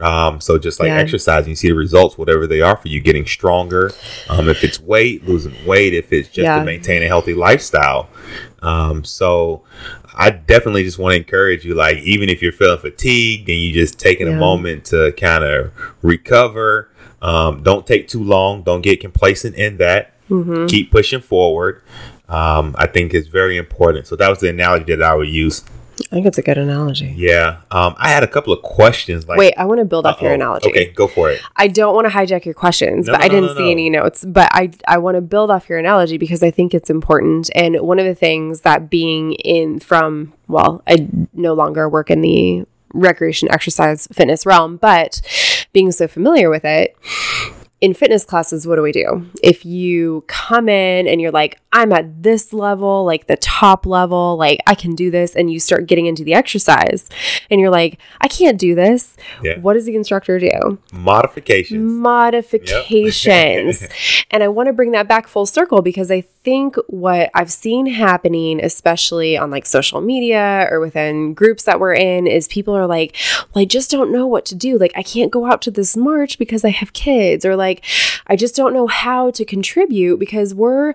Um, 0.00 0.40
so 0.40 0.58
just 0.58 0.78
like 0.78 0.88
yeah. 0.88 0.96
exercising, 0.98 1.50
you 1.50 1.56
see 1.56 1.68
the 1.68 1.74
results, 1.74 2.16
whatever 2.16 2.46
they 2.46 2.60
are 2.60 2.76
for 2.76 2.88
you, 2.88 3.00
getting 3.00 3.26
stronger. 3.26 3.90
Um, 4.28 4.48
if 4.48 4.62
it's 4.62 4.80
weight, 4.80 5.26
losing 5.26 5.54
weight, 5.66 5.94
if 5.94 6.12
it's 6.12 6.28
just 6.28 6.44
yeah. 6.44 6.58
to 6.60 6.64
maintain 6.64 7.02
a 7.02 7.06
healthy 7.06 7.34
lifestyle. 7.34 8.08
Um, 8.62 9.04
so 9.04 9.64
I 10.14 10.30
definitely 10.30 10.84
just 10.84 10.98
want 10.98 11.14
to 11.14 11.18
encourage 11.18 11.64
you, 11.64 11.74
like 11.74 11.98
even 11.98 12.28
if 12.28 12.42
you're 12.42 12.52
feeling 12.52 12.78
fatigued 12.78 13.48
and 13.48 13.58
you 13.58 13.72
just 13.72 13.98
taking 13.98 14.26
yeah. 14.26 14.34
a 14.34 14.38
moment 14.38 14.84
to 14.86 15.12
kind 15.12 15.44
of 15.44 15.72
recover. 16.02 16.90
Um, 17.20 17.62
don't 17.62 17.86
take 17.86 18.06
too 18.06 18.22
long. 18.22 18.62
Don't 18.62 18.82
get 18.82 19.00
complacent 19.00 19.56
in 19.56 19.78
that. 19.78 20.14
Mm-hmm. 20.30 20.66
Keep 20.66 20.92
pushing 20.92 21.20
forward. 21.20 21.82
Um, 22.28 22.76
I 22.78 22.86
think 22.86 23.14
it's 23.14 23.28
very 23.28 23.56
important. 23.56 24.06
So 24.06 24.14
that 24.16 24.28
was 24.28 24.40
the 24.40 24.50
analogy 24.50 24.94
that 24.94 25.02
I 25.02 25.14
would 25.14 25.28
use. 25.28 25.64
I 26.10 26.14
think 26.14 26.26
it's 26.26 26.38
a 26.38 26.42
good 26.42 26.56
analogy. 26.56 27.12
Yeah. 27.16 27.60
Um, 27.70 27.94
I 27.98 28.08
had 28.08 28.22
a 28.22 28.26
couple 28.26 28.54
of 28.54 28.62
questions. 28.62 29.28
Like, 29.28 29.38
Wait, 29.38 29.52
I 29.58 29.66
want 29.66 29.80
to 29.80 29.84
build 29.84 30.06
off 30.06 30.22
your 30.22 30.32
analogy. 30.32 30.70
Okay, 30.70 30.86
go 30.86 31.06
for 31.06 31.30
it. 31.30 31.42
I 31.56 31.68
don't 31.68 31.94
want 31.94 32.06
to 32.06 32.12
hijack 32.12 32.46
your 32.46 32.54
questions, 32.54 33.06
no, 33.06 33.12
but 33.12 33.18
no, 33.18 33.24
I 33.26 33.28
didn't 33.28 33.46
no, 33.50 33.54
see 33.56 33.70
any 33.70 33.90
notes. 33.90 34.24
But 34.24 34.48
I 34.52 34.70
I 34.86 34.98
want 34.98 35.16
to 35.16 35.20
build 35.20 35.50
off 35.50 35.68
your 35.68 35.78
analogy 35.78 36.16
because 36.16 36.42
I 36.42 36.50
think 36.50 36.72
it's 36.72 36.88
important. 36.88 37.50
And 37.54 37.78
one 37.80 37.98
of 37.98 38.06
the 38.06 38.14
things 38.14 38.62
that 38.62 38.88
being 38.88 39.32
in 39.32 39.80
from 39.80 40.32
well, 40.46 40.82
I 40.86 41.08
no 41.34 41.52
longer 41.52 41.90
work 41.90 42.10
in 42.10 42.22
the 42.22 42.64
recreation, 42.94 43.50
exercise, 43.52 44.08
fitness 44.10 44.46
realm, 44.46 44.78
but 44.78 45.20
being 45.74 45.92
so 45.92 46.08
familiar 46.08 46.48
with 46.48 46.64
it 46.64 46.96
in 47.80 47.94
fitness 47.94 48.24
classes, 48.24 48.66
what 48.66 48.76
do 48.76 48.82
we 48.82 48.90
do? 48.90 49.26
If 49.42 49.64
you 49.64 50.24
come 50.26 50.68
in 50.68 51.06
and 51.06 51.20
you're 51.20 51.30
like, 51.30 51.60
I'm 51.72 51.92
at 51.92 52.22
this 52.22 52.52
level, 52.52 53.04
like 53.04 53.28
the 53.28 53.36
top 53.36 53.86
level, 53.86 54.36
like 54.36 54.60
I 54.66 54.74
can 54.74 54.94
do 54.94 55.10
this, 55.10 55.36
and 55.36 55.50
you 55.50 55.60
start 55.60 55.86
getting 55.86 56.06
into 56.06 56.24
the 56.24 56.34
exercise 56.34 57.08
and 57.50 57.60
you're 57.60 57.70
like, 57.70 58.00
I 58.20 58.28
can't 58.28 58.58
do 58.58 58.74
this. 58.74 59.16
Yeah. 59.42 59.60
What 59.60 59.74
does 59.74 59.86
the 59.86 59.94
instructor 59.94 60.40
do? 60.40 60.78
Modifications. 60.92 61.80
Modifications. 61.80 63.82
Yep. 63.82 63.92
and 64.32 64.42
I 64.42 64.48
want 64.48 64.66
to 64.66 64.72
bring 64.72 64.90
that 64.92 65.06
back 65.06 65.28
full 65.28 65.46
circle 65.46 65.80
because 65.80 66.10
I 66.10 66.24
think 66.48 66.76
what 66.86 67.30
I've 67.34 67.52
seen 67.52 67.84
happening, 67.84 68.58
especially 68.64 69.36
on 69.36 69.50
like 69.50 69.66
social 69.66 70.00
media 70.00 70.66
or 70.70 70.80
within 70.80 71.34
groups 71.34 71.64
that 71.64 71.78
we're 71.78 71.92
in, 71.92 72.26
is 72.26 72.48
people 72.48 72.74
are 72.74 72.86
like, 72.86 73.14
well, 73.52 73.60
I 73.60 73.64
just 73.66 73.90
don't 73.90 74.10
know 74.10 74.26
what 74.26 74.46
to 74.46 74.54
do. 74.54 74.78
Like, 74.78 74.92
I 74.96 75.02
can't 75.02 75.30
go 75.30 75.44
out 75.44 75.60
to 75.62 75.70
this 75.70 75.94
march 75.94 76.38
because 76.38 76.64
I 76.64 76.70
have 76.70 76.94
kids, 76.94 77.44
or 77.44 77.54
like, 77.54 77.84
I 78.28 78.34
just 78.34 78.56
don't 78.56 78.72
know 78.72 78.86
how 78.86 79.30
to 79.32 79.44
contribute 79.44 80.18
because 80.18 80.54
we're 80.54 80.94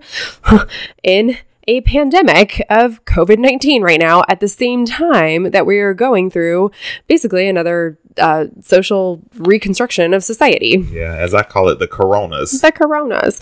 in 1.04 1.38
a 1.68 1.82
pandemic 1.82 2.66
of 2.70 3.06
COVID 3.06 3.38
19 3.38 3.84
right 3.84 4.00
now 4.00 4.24
at 4.28 4.40
the 4.40 4.48
same 4.48 4.86
time 4.86 5.52
that 5.52 5.68
we 5.68 5.80
are 5.80 5.94
going 5.94 6.30
through 6.30 6.72
basically 7.08 7.48
another 7.48 7.98
uh, 8.18 8.46
social 8.62 9.22
reconstruction 9.36 10.14
of 10.14 10.24
society. 10.24 10.86
Yeah, 10.92 11.16
as 11.16 11.34
I 11.34 11.44
call 11.44 11.70
it, 11.70 11.80
the 11.80 11.88
coronas. 11.88 12.62
The 12.62 12.72
coronas. 12.72 13.40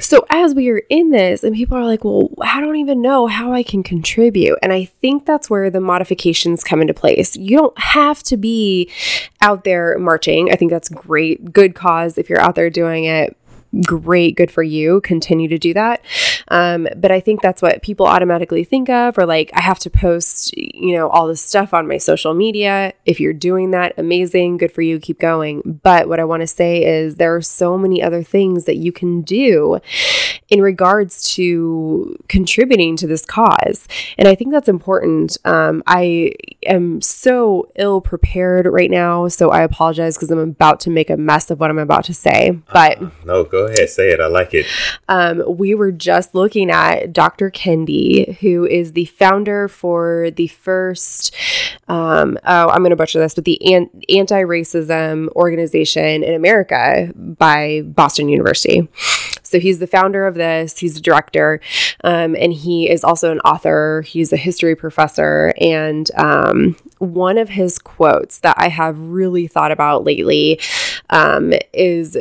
so, 0.00 0.24
as 0.30 0.54
we 0.54 0.70
are 0.70 0.82
in 0.88 1.10
this, 1.10 1.44
and 1.44 1.54
people 1.54 1.76
are 1.76 1.84
like, 1.84 2.04
well, 2.04 2.30
I 2.40 2.60
don't 2.60 2.76
even 2.76 3.02
know 3.02 3.26
how 3.26 3.52
I 3.52 3.62
can 3.62 3.82
contribute. 3.82 4.58
And 4.62 4.72
I 4.72 4.84
think 4.84 5.26
that's 5.26 5.48
where 5.48 5.70
the 5.70 5.80
modifications 5.80 6.64
come 6.64 6.80
into 6.80 6.94
place. 6.94 7.36
You 7.36 7.56
don't 7.56 7.78
have 7.78 8.22
to 8.24 8.36
be 8.36 8.90
out 9.40 9.64
there 9.64 9.98
marching. 9.98 10.50
I 10.50 10.56
think 10.56 10.70
that's 10.70 10.88
great, 10.88 11.52
good 11.52 11.74
cause 11.74 12.18
if 12.18 12.28
you're 12.28 12.40
out 12.40 12.54
there 12.54 12.70
doing 12.70 13.04
it 13.04 13.36
great, 13.80 14.36
good 14.36 14.50
for 14.50 14.62
you. 14.62 15.00
Continue 15.00 15.48
to 15.48 15.58
do 15.58 15.72
that. 15.74 16.02
Um, 16.48 16.88
but 16.96 17.10
I 17.10 17.20
think 17.20 17.42
that's 17.42 17.62
what 17.62 17.82
people 17.82 18.06
automatically 18.06 18.64
think 18.64 18.88
of, 18.88 19.18
or 19.18 19.26
like, 19.26 19.50
I 19.54 19.60
have 19.60 19.78
to 19.80 19.90
post, 19.90 20.56
you 20.56 20.94
know, 20.94 21.08
all 21.08 21.26
this 21.26 21.42
stuff 21.42 21.72
on 21.74 21.88
my 21.88 21.98
social 21.98 22.34
media. 22.34 22.92
If 23.04 23.20
you're 23.20 23.32
doing 23.32 23.70
that, 23.72 23.94
amazing, 23.98 24.58
good 24.58 24.72
for 24.72 24.82
you, 24.82 24.98
keep 24.98 25.18
going. 25.18 25.80
But 25.82 26.08
what 26.08 26.20
I 26.20 26.24
want 26.24 26.40
to 26.42 26.46
say 26.46 26.84
is 26.84 27.16
there 27.16 27.34
are 27.34 27.42
so 27.42 27.78
many 27.78 28.02
other 28.02 28.22
things 28.22 28.64
that 28.64 28.76
you 28.76 28.92
can 28.92 29.22
do 29.22 29.80
in 30.48 30.60
regards 30.60 31.34
to 31.34 32.16
contributing 32.28 32.96
to 32.96 33.06
this 33.06 33.24
cause. 33.24 33.88
And 34.18 34.28
I 34.28 34.34
think 34.34 34.52
that's 34.52 34.68
important. 34.68 35.38
Um, 35.44 35.82
I 35.86 36.32
am 36.66 37.00
so 37.00 37.70
ill 37.76 38.00
prepared 38.00 38.66
right 38.66 38.90
now, 38.90 39.28
so 39.28 39.50
I 39.50 39.62
apologize 39.62 40.16
because 40.16 40.30
I'm 40.30 40.38
about 40.38 40.80
to 40.80 40.90
make 40.90 41.08
a 41.10 41.16
mess 41.16 41.50
of 41.50 41.60
what 41.60 41.70
I'm 41.70 41.78
about 41.78 42.04
to 42.04 42.14
say. 42.14 42.58
But 42.72 43.02
uh, 43.02 43.10
no, 43.24 43.44
go 43.44 43.66
ahead, 43.66 43.88
say 43.88 44.10
it. 44.10 44.20
I 44.20 44.26
like 44.26 44.52
it. 44.52 44.66
Um, 45.08 45.42
we 45.56 45.74
were 45.74 45.92
just 45.92 46.31
looking 46.34 46.70
at 46.70 47.12
Dr. 47.12 47.50
Kendi, 47.50 48.36
who 48.38 48.66
is 48.66 48.92
the 48.92 49.06
founder 49.06 49.68
for 49.68 50.30
the 50.36 50.48
first, 50.48 51.34
um, 51.88 52.38
oh, 52.44 52.68
I'm 52.68 52.82
going 52.82 52.90
to 52.90 52.96
butcher 52.96 53.18
this, 53.18 53.34
but 53.34 53.44
the 53.44 53.74
an- 53.74 53.90
anti 54.08 54.42
racism 54.42 55.28
organization 55.30 56.22
in 56.22 56.34
America 56.34 57.12
by 57.14 57.82
Boston 57.84 58.28
University. 58.28 58.88
So 59.42 59.60
he's 59.60 59.80
the 59.80 59.86
founder 59.86 60.26
of 60.26 60.34
this, 60.34 60.78
he's 60.78 60.96
a 60.96 61.00
director, 61.00 61.60
um, 62.04 62.34
and 62.36 62.54
he 62.54 62.88
is 62.88 63.04
also 63.04 63.30
an 63.30 63.40
author. 63.40 64.02
He's 64.06 64.32
a 64.32 64.36
history 64.38 64.74
professor. 64.74 65.52
And 65.60 66.10
um, 66.16 66.76
one 66.98 67.36
of 67.36 67.50
his 67.50 67.78
quotes 67.78 68.38
that 68.40 68.56
I 68.58 68.68
have 68.68 68.98
really 68.98 69.46
thought 69.46 69.72
about 69.72 70.04
lately 70.04 70.58
um, 71.10 71.52
is 71.72 72.16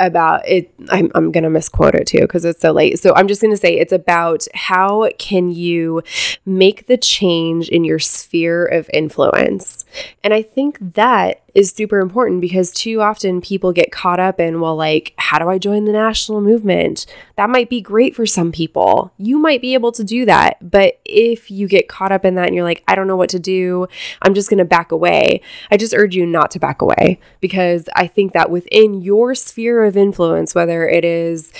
about 0.00 0.46
it 0.48 0.72
I'm, 0.88 1.10
I'm 1.14 1.30
gonna 1.30 1.50
misquote 1.50 1.94
it 1.94 2.06
too 2.06 2.20
because 2.20 2.44
it's 2.44 2.60
so 2.60 2.72
late 2.72 2.98
so 2.98 3.14
i'm 3.14 3.28
just 3.28 3.42
gonna 3.42 3.56
say 3.56 3.78
it's 3.78 3.92
about 3.92 4.46
how 4.54 5.08
can 5.18 5.50
you 5.50 6.02
make 6.44 6.86
the 6.86 6.96
change 6.96 7.68
in 7.68 7.84
your 7.84 7.98
sphere 7.98 8.64
of 8.64 8.90
influence 8.92 9.84
and 10.24 10.34
i 10.34 10.42
think 10.42 10.78
that 10.94 11.42
is 11.54 11.70
super 11.70 12.00
important 12.00 12.40
because 12.40 12.70
too 12.70 13.00
often 13.00 13.40
people 13.40 13.72
get 13.72 13.92
caught 13.92 14.20
up 14.20 14.38
in, 14.40 14.60
well, 14.60 14.76
like, 14.76 15.14
how 15.16 15.38
do 15.38 15.48
I 15.48 15.58
join 15.58 15.84
the 15.84 15.92
national 15.92 16.40
movement? 16.40 17.06
That 17.36 17.50
might 17.50 17.68
be 17.68 17.80
great 17.80 18.14
for 18.14 18.26
some 18.26 18.52
people. 18.52 19.12
You 19.18 19.38
might 19.38 19.60
be 19.60 19.74
able 19.74 19.92
to 19.92 20.04
do 20.04 20.24
that. 20.26 20.56
But 20.60 21.00
if 21.04 21.50
you 21.50 21.66
get 21.68 21.88
caught 21.88 22.12
up 22.12 22.24
in 22.24 22.34
that 22.36 22.46
and 22.46 22.54
you're 22.54 22.64
like, 22.64 22.82
I 22.86 22.94
don't 22.94 23.06
know 23.06 23.16
what 23.16 23.30
to 23.30 23.38
do, 23.38 23.86
I'm 24.22 24.34
just 24.34 24.50
going 24.50 24.58
to 24.58 24.64
back 24.64 24.92
away, 24.92 25.40
I 25.70 25.76
just 25.76 25.94
urge 25.94 26.14
you 26.14 26.26
not 26.26 26.50
to 26.52 26.58
back 26.58 26.82
away 26.82 27.18
because 27.40 27.88
I 27.94 28.06
think 28.06 28.32
that 28.32 28.50
within 28.50 29.00
your 29.02 29.34
sphere 29.34 29.84
of 29.84 29.89
influence, 29.96 30.54
whether 30.54 30.88
it 30.88 31.04
is 31.04 31.52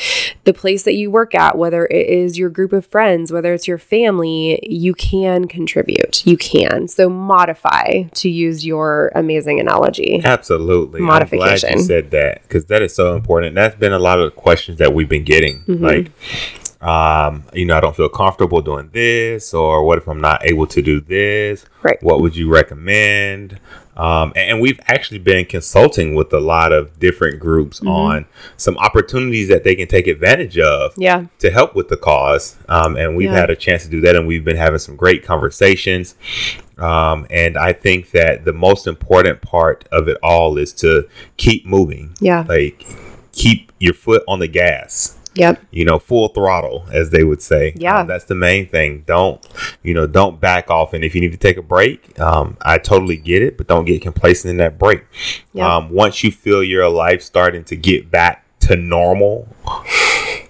the 0.45 0.51
the 0.51 0.59
place 0.61 0.83
that 0.83 0.95
you 0.95 1.13
work 1.13 1.33
at, 1.33 1.57
whether 1.57 1.87
it 1.87 2.09
is 2.09 2.37
your 2.37 2.51
group 2.51 2.73
of 2.73 2.85
friends, 2.85 3.33
whether 3.33 3.55
it's 3.55 3.69
your 3.69 3.79
family, 3.79 4.59
you 4.69 4.93
can 4.95 5.47
contribute. 5.47 6.27
You 6.27 6.37
can. 6.37 6.89
So 6.89 7.09
modify 7.09 8.03
to 8.15 8.29
use 8.29 8.67
your 8.67 9.13
amazing 9.15 9.61
analogy. 9.61 10.21
Absolutely. 10.25 11.01
Modification. 11.01 11.69
I'm 11.69 11.75
glad 11.75 11.79
you 11.79 11.85
said 11.85 12.11
that 12.11 12.43
because 12.43 12.65
that 12.67 12.83
is 12.83 12.95
so 12.95 13.15
important. 13.15 13.55
That's 13.55 13.77
been 13.77 13.93
a 13.93 13.99
lot 14.01 14.19
of 14.19 14.25
the 14.25 14.41
questions 14.41 14.79
that 14.79 14.93
we've 14.93 15.09
been 15.09 15.25
getting. 15.25 15.63
Mm-hmm. 15.63 15.85
Like, 15.85 16.83
um, 16.83 17.45
you 17.53 17.67
know, 17.67 17.77
I 17.77 17.81
don't 17.81 17.95
feel 17.95 18.09
comfortable 18.09 18.61
doing 18.61 18.91
this, 18.93 19.55
or 19.55 19.85
what 19.85 19.99
if 19.99 20.09
I'm 20.09 20.21
not 20.21 20.45
able 20.45 20.67
to 20.69 20.83
do 20.83 21.01
this? 21.01 21.65
Right. 21.83 22.03
What 22.03 22.23
would 22.23 22.35
you 22.35 22.53
recommend? 22.53 23.61
Um, 23.97 24.33
and, 24.37 24.61
we've 24.61 24.81
actually 24.87 25.19
been 25.19 25.45
consulting 25.45 26.15
with 26.15 26.33
a 26.33 26.41
lot 26.41 26.73
of 26.73 26.99
different 26.99 27.39
groups 27.41 27.81
Mm-hmm. 27.81 27.89
on 27.89 28.27
some 28.57 28.79
opportunities 28.79 29.49
that 29.49 29.65
they 29.65 29.75
can 29.75 29.89
take 29.89 30.07
advantage 30.07 30.59
of 30.59 30.93
Yeah. 30.97 31.25
to 31.41 31.51
help 31.51 31.75
with 31.75 31.89
the 31.89 31.97
cause. 31.97 32.57
Um, 32.69 32.97
and 32.97 33.17
we've 33.17 33.31
Yeah. 33.31 33.41
had 33.41 33.51
a 33.51 33.57
chance 33.57 33.85
to 33.85 33.91
do 33.91 34.01
that, 34.03 34.17
and 34.17 34.27
we've 34.27 34.45
been 34.45 34.57
having 34.57 34.79
some 34.79 34.97
great 34.97 35.25
conversations. 35.25 36.15
Um, 36.79 37.27
and 37.31 37.59
I 37.59 37.73
think 37.75 38.11
that 38.13 38.45
the 38.45 38.53
most 38.55 38.87
important 38.87 39.43
part 39.43 39.85
of 39.93 40.09
it 40.09 40.17
all 40.23 40.57
is 40.57 40.73
to 40.75 41.07
keep 41.37 41.67
moving. 41.67 42.15
Yeah. 42.21 42.45
Like, 42.49 42.87
keep 43.33 43.71
your 43.79 43.95
foot 43.95 44.23
on 44.27 44.39
the 44.41 44.49
gas 44.49 45.17
Yep. 45.41 45.63
you 45.71 45.85
know, 45.85 45.99
full 45.99 46.29
throttle, 46.29 46.87
as 46.93 47.11
they 47.11 47.25
would 47.25 47.41
say. 47.43 47.73
Yeah. 47.77 48.01
Um, 48.01 48.07
that's 48.07 48.25
the 48.27 48.35
main 48.35 48.69
thing. 48.69 49.03
Don't, 49.07 49.45
you 49.83 49.95
know, 49.95 50.07
don't 50.07 50.41
back 50.41 50.71
off. 50.71 50.93
And 50.93 51.03
if 51.05 51.15
you 51.15 51.21
need 51.21 51.33
to 51.33 51.39
take 51.39 51.57
a 51.57 51.63
break, 51.63 52.19
um, 52.21 52.57
I 52.63 52.79
totally 52.79 53.17
get 53.17 53.43
it, 53.43 53.57
but 53.57 53.67
don't 53.67 53.85
get 53.85 54.03
complacent 54.03 54.51
in 54.51 54.57
that 54.59 54.79
break. 54.79 55.05
Yeah. 55.53 55.77
Um, 55.77 55.91
once 55.91 56.23
you 56.23 56.31
feel 56.31 56.63
your 56.63 56.89
life 56.89 57.23
starting 57.23 57.65
to 57.65 57.77
get 57.77 58.11
back 58.11 58.45
to 58.61 58.77
normal, 58.77 59.49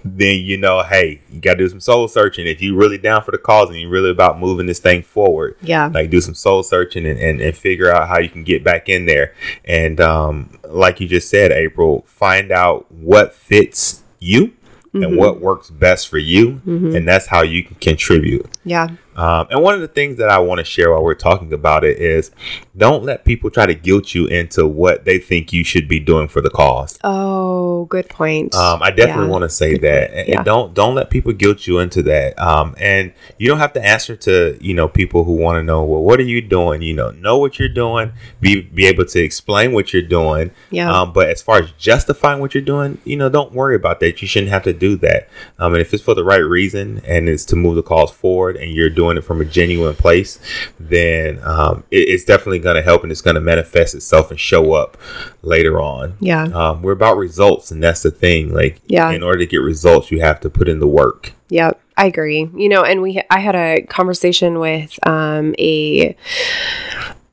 then 0.05 0.41
you 0.41 0.57
know, 0.57 0.83
hey, 0.83 1.21
you 1.31 1.41
got 1.41 1.53
to 1.55 1.59
do 1.59 1.69
some 1.69 1.81
soul 1.81 2.09
searching. 2.09 2.47
If 2.47 2.63
you're 2.63 2.77
really 2.77 2.99
down 2.99 3.23
for 3.23 3.31
the 3.33 3.39
cause 3.39 3.69
and 3.69 3.79
you're 3.79 3.91
really 3.91 4.11
about 4.11 4.39
moving 4.41 4.67
this 4.67 4.79
thing 4.79 5.03
forward, 5.03 5.57
Yeah. 5.63 5.91
like 5.93 6.11
do 6.11 6.21
some 6.21 6.35
soul 6.35 6.63
searching 6.63 7.07
and, 7.07 7.19
and, 7.19 7.41
and 7.41 7.57
figure 7.57 7.93
out 7.95 8.09
how 8.09 8.19
you 8.19 8.29
can 8.29 8.43
get 8.45 8.65
back 8.65 8.89
in 8.89 9.07
there. 9.07 9.35
And 9.65 10.01
um, 10.01 10.59
like 10.65 11.01
you 11.01 11.07
just 11.07 11.29
said, 11.29 11.53
April, 11.53 12.03
find 12.07 12.51
out 12.51 12.91
what 12.91 13.35
fits 13.35 14.03
you 14.19 14.55
and 14.93 15.05
mm-hmm. 15.05 15.17
what 15.17 15.41
works 15.41 15.71
best 15.71 16.09
for 16.09 16.19
you. 16.19 16.61
Mm-hmm. 16.67 16.97
And 16.97 17.09
that's 17.09 17.27
how 17.27 17.43
you 17.43 17.63
can 17.65 17.77
contribute. 17.77 18.47
Yeah. 18.65 18.89
Um, 19.21 19.47
and 19.51 19.63
one 19.63 19.75
of 19.75 19.81
the 19.83 19.89
things 19.89 20.17
that 20.19 20.31
I 20.31 20.39
want 20.39 20.59
to 20.61 20.65
share 20.65 20.93
while 20.93 21.03
we're 21.05 21.15
talking 21.15 21.53
about 21.53 21.85
it 21.85 21.99
is 21.99 22.31
don't 22.77 23.05
let 23.05 23.25
people 23.25 23.51
try 23.51 23.67
to 23.67 23.75
guilt 23.75 24.15
you 24.15 24.27
into 24.27 24.67
what 24.67 25.05
they 25.05 25.19
think 25.19 25.53
you 25.53 25.63
should 25.63 25.89
be 25.89 26.01
doing 26.01 26.27
for 26.27 26.41
the 26.41 26.49
cause. 26.49 26.99
Oh, 27.05 27.85
good 27.87 28.09
point. 28.09 28.55
Um, 28.55 28.83
I 28.83 28.91
definitely 28.91 29.27
Yeah. 29.27 29.31
want 29.31 29.43
to 29.43 29.51
say 29.51 29.77
that, 29.77 30.13
and, 30.15 30.29
Yeah. 30.29 30.37
and 30.37 30.45
don't 30.47 30.73
don't 30.75 30.95
let 30.95 31.11
people 31.11 31.33
guilt 31.33 31.67
you 31.67 31.79
into 31.81 32.03
that. 32.05 32.39
Um, 32.41 32.75
and 32.79 33.13
you 33.39 33.47
don't 33.49 33.59
have 33.59 33.75
to 33.75 33.85
answer 33.85 34.17
to 34.17 34.57
you 34.61 34.73
know 34.75 34.89
people 34.89 35.25
who 35.25 35.33
want 35.33 35.57
to 35.59 35.63
know, 35.63 35.85
well, 35.85 36.03
what 36.03 36.19
are 36.19 36.25
you 36.25 36.41
doing? 36.41 36.81
You 36.81 36.95
know, 36.95 37.11
know 37.11 37.37
what 37.37 37.59
you're 37.59 37.69
doing, 37.69 38.13
be 38.41 38.63
be 38.63 38.87
able 38.87 39.05
to 39.05 39.21
explain 39.21 39.73
what 39.73 39.93
you're 39.93 40.03
doing. 40.03 40.51
Yeah. 40.71 40.91
Um, 40.91 41.13
but 41.13 41.29
as 41.29 41.43
far 41.43 41.59
as 41.63 41.71
justifying 41.73 42.41
what 42.41 42.55
you're 42.55 42.63
doing, 42.63 42.99
you 43.05 43.17
know, 43.17 43.29
don't 43.29 43.53
worry 43.53 43.77
about 43.77 44.01
that. 44.01 44.23
You 44.23 44.29
shouldn't 44.29 44.53
have 44.53 44.63
to 44.65 44.73
do 44.73 44.97
that. 44.97 45.29
Um, 45.59 45.75
and 45.75 45.83
if 45.83 45.93
it's 45.93 46.03
for 46.03 46.15
the 46.15 46.25
right 46.25 46.39
reason 46.39 47.03
and 47.07 47.29
it's 47.29 47.45
to 47.47 47.57
move 47.57 47.77
the 47.77 47.83
cause 47.83 48.11
forward, 48.11 48.57
and 48.57 48.73
you're 48.73 48.89
doing 48.91 49.10
it 49.19 49.23
from 49.25 49.41
a 49.41 49.45
genuine 49.45 49.95
place, 49.95 50.39
then 50.79 51.39
um, 51.45 51.85
it, 51.91 52.09
it's 52.09 52.25
definitely 52.25 52.59
going 52.61 52.77
to 52.77 52.83
help, 52.83 53.03
and 53.03 53.11
it's 53.13 53.21
going 53.21 53.35
to 53.37 53.41
manifest 53.41 53.95
itself 53.95 54.31
and 54.31 54.39
show 54.41 54.73
up 54.73 54.97
later 55.43 55.81
on. 55.81 56.15
yeah. 56.21 56.45
Um, 56.45 56.83
we're 56.83 56.93
about 56.93 57.17
results, 57.17 57.71
and 57.71 57.83
that's 57.83 58.03
the 58.03 58.11
thing. 58.11 58.53
Like, 58.53 58.81
Yeah. 58.87 59.11
in 59.11 59.23
order 59.23 59.39
to 59.39 59.47
get 59.47 59.59
results, 59.59 60.11
you 60.11 60.21
have 60.21 60.41
to 60.41 60.51
put 60.51 60.69
in 60.69 60.79
the 60.81 60.87
work. 60.89 61.33
Yep, 61.49 61.81
I 61.97 62.07
agree. 62.07 62.49
You 62.55 62.69
know, 62.69 62.85
and 62.85 63.03
we 63.03 63.21
I 63.31 63.41
had 63.41 63.57
a 63.57 63.83
conversation 63.83 64.59
with 64.61 64.99
um, 65.07 65.55
a 65.59 66.15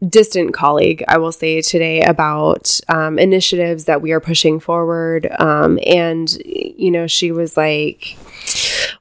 distant 0.07 0.53
colleague, 0.53 1.03
I 1.07 1.17
will 1.17 1.31
say 1.31 1.61
today, 1.61 2.01
about 2.01 2.79
um, 2.87 3.17
initiatives 3.19 3.85
that 3.85 4.01
we 4.01 4.11
are 4.11 4.19
pushing 4.19 4.59
forward. 4.59 5.27
Um, 5.39 5.79
and 5.85 6.29
you 6.45 6.91
know, 6.91 7.07
she 7.07 7.31
was 7.31 7.57
like, 7.57 8.17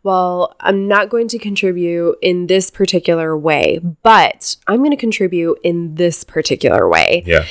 "Well, 0.07 0.55
I'm 0.61 0.87
not 0.87 1.09
going 1.09 1.27
to 1.29 1.39
contribute 1.39 2.17
in 2.23 2.47
this 2.47 2.71
particular 2.71 3.37
way, 3.37 3.81
but 4.03 4.57
I'm 4.69 4.79
going 4.79 4.93
to 4.93 4.97
contribute 4.97 5.59
in 5.65 5.97
this 5.97 6.23
particular 6.23 6.89
way." 6.89 7.25
Yeah, 7.27 7.45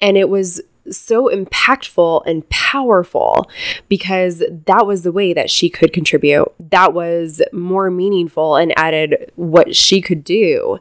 And 0.00 0.18
it 0.18 0.28
was 0.28 0.60
so 0.90 1.28
impactful 1.28 2.22
and 2.26 2.48
powerful 2.48 3.50
because 3.88 4.42
that 4.66 4.86
was 4.86 5.02
the 5.02 5.12
way 5.12 5.32
that 5.32 5.50
she 5.50 5.68
could 5.68 5.92
contribute. 5.92 6.52
That 6.58 6.94
was 6.94 7.42
more 7.52 7.90
meaningful 7.90 8.56
and 8.56 8.72
added 8.78 9.30
what 9.36 9.74
she 9.74 10.00
could 10.00 10.24
do 10.24 10.78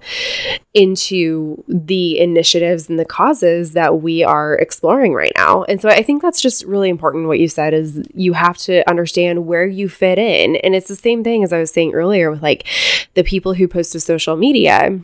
into 0.73 1.63
the 1.67 2.19
initiatives 2.19 2.89
and 2.89 2.99
the 2.99 3.05
causes 3.05 3.73
that 3.73 4.01
we 4.01 4.23
are 4.23 4.55
exploring 4.55 5.13
right 5.13 5.31
now. 5.35 5.63
And 5.63 5.81
so 5.81 5.89
I 5.89 6.03
think 6.03 6.21
that's 6.21 6.41
just 6.41 6.63
really 6.65 6.89
important 6.89 7.27
what 7.27 7.39
you 7.39 7.47
said 7.47 7.73
is 7.73 8.01
you 8.13 8.33
have 8.33 8.57
to 8.57 8.87
understand 8.89 9.47
where 9.47 9.65
you 9.65 9.89
fit 9.89 10.17
in. 10.17 10.55
And 10.57 10.75
it's 10.75 10.87
the 10.87 10.95
same 10.95 11.23
thing 11.23 11.43
as 11.43 11.51
I 11.51 11.59
was 11.59 11.71
saying 11.71 11.93
earlier 11.93 12.31
with 12.31 12.41
like 12.41 12.67
the 13.15 13.23
people 13.23 13.53
who 13.53 13.67
post 13.67 13.91
to 13.93 13.99
social 13.99 14.35
media 14.35 14.99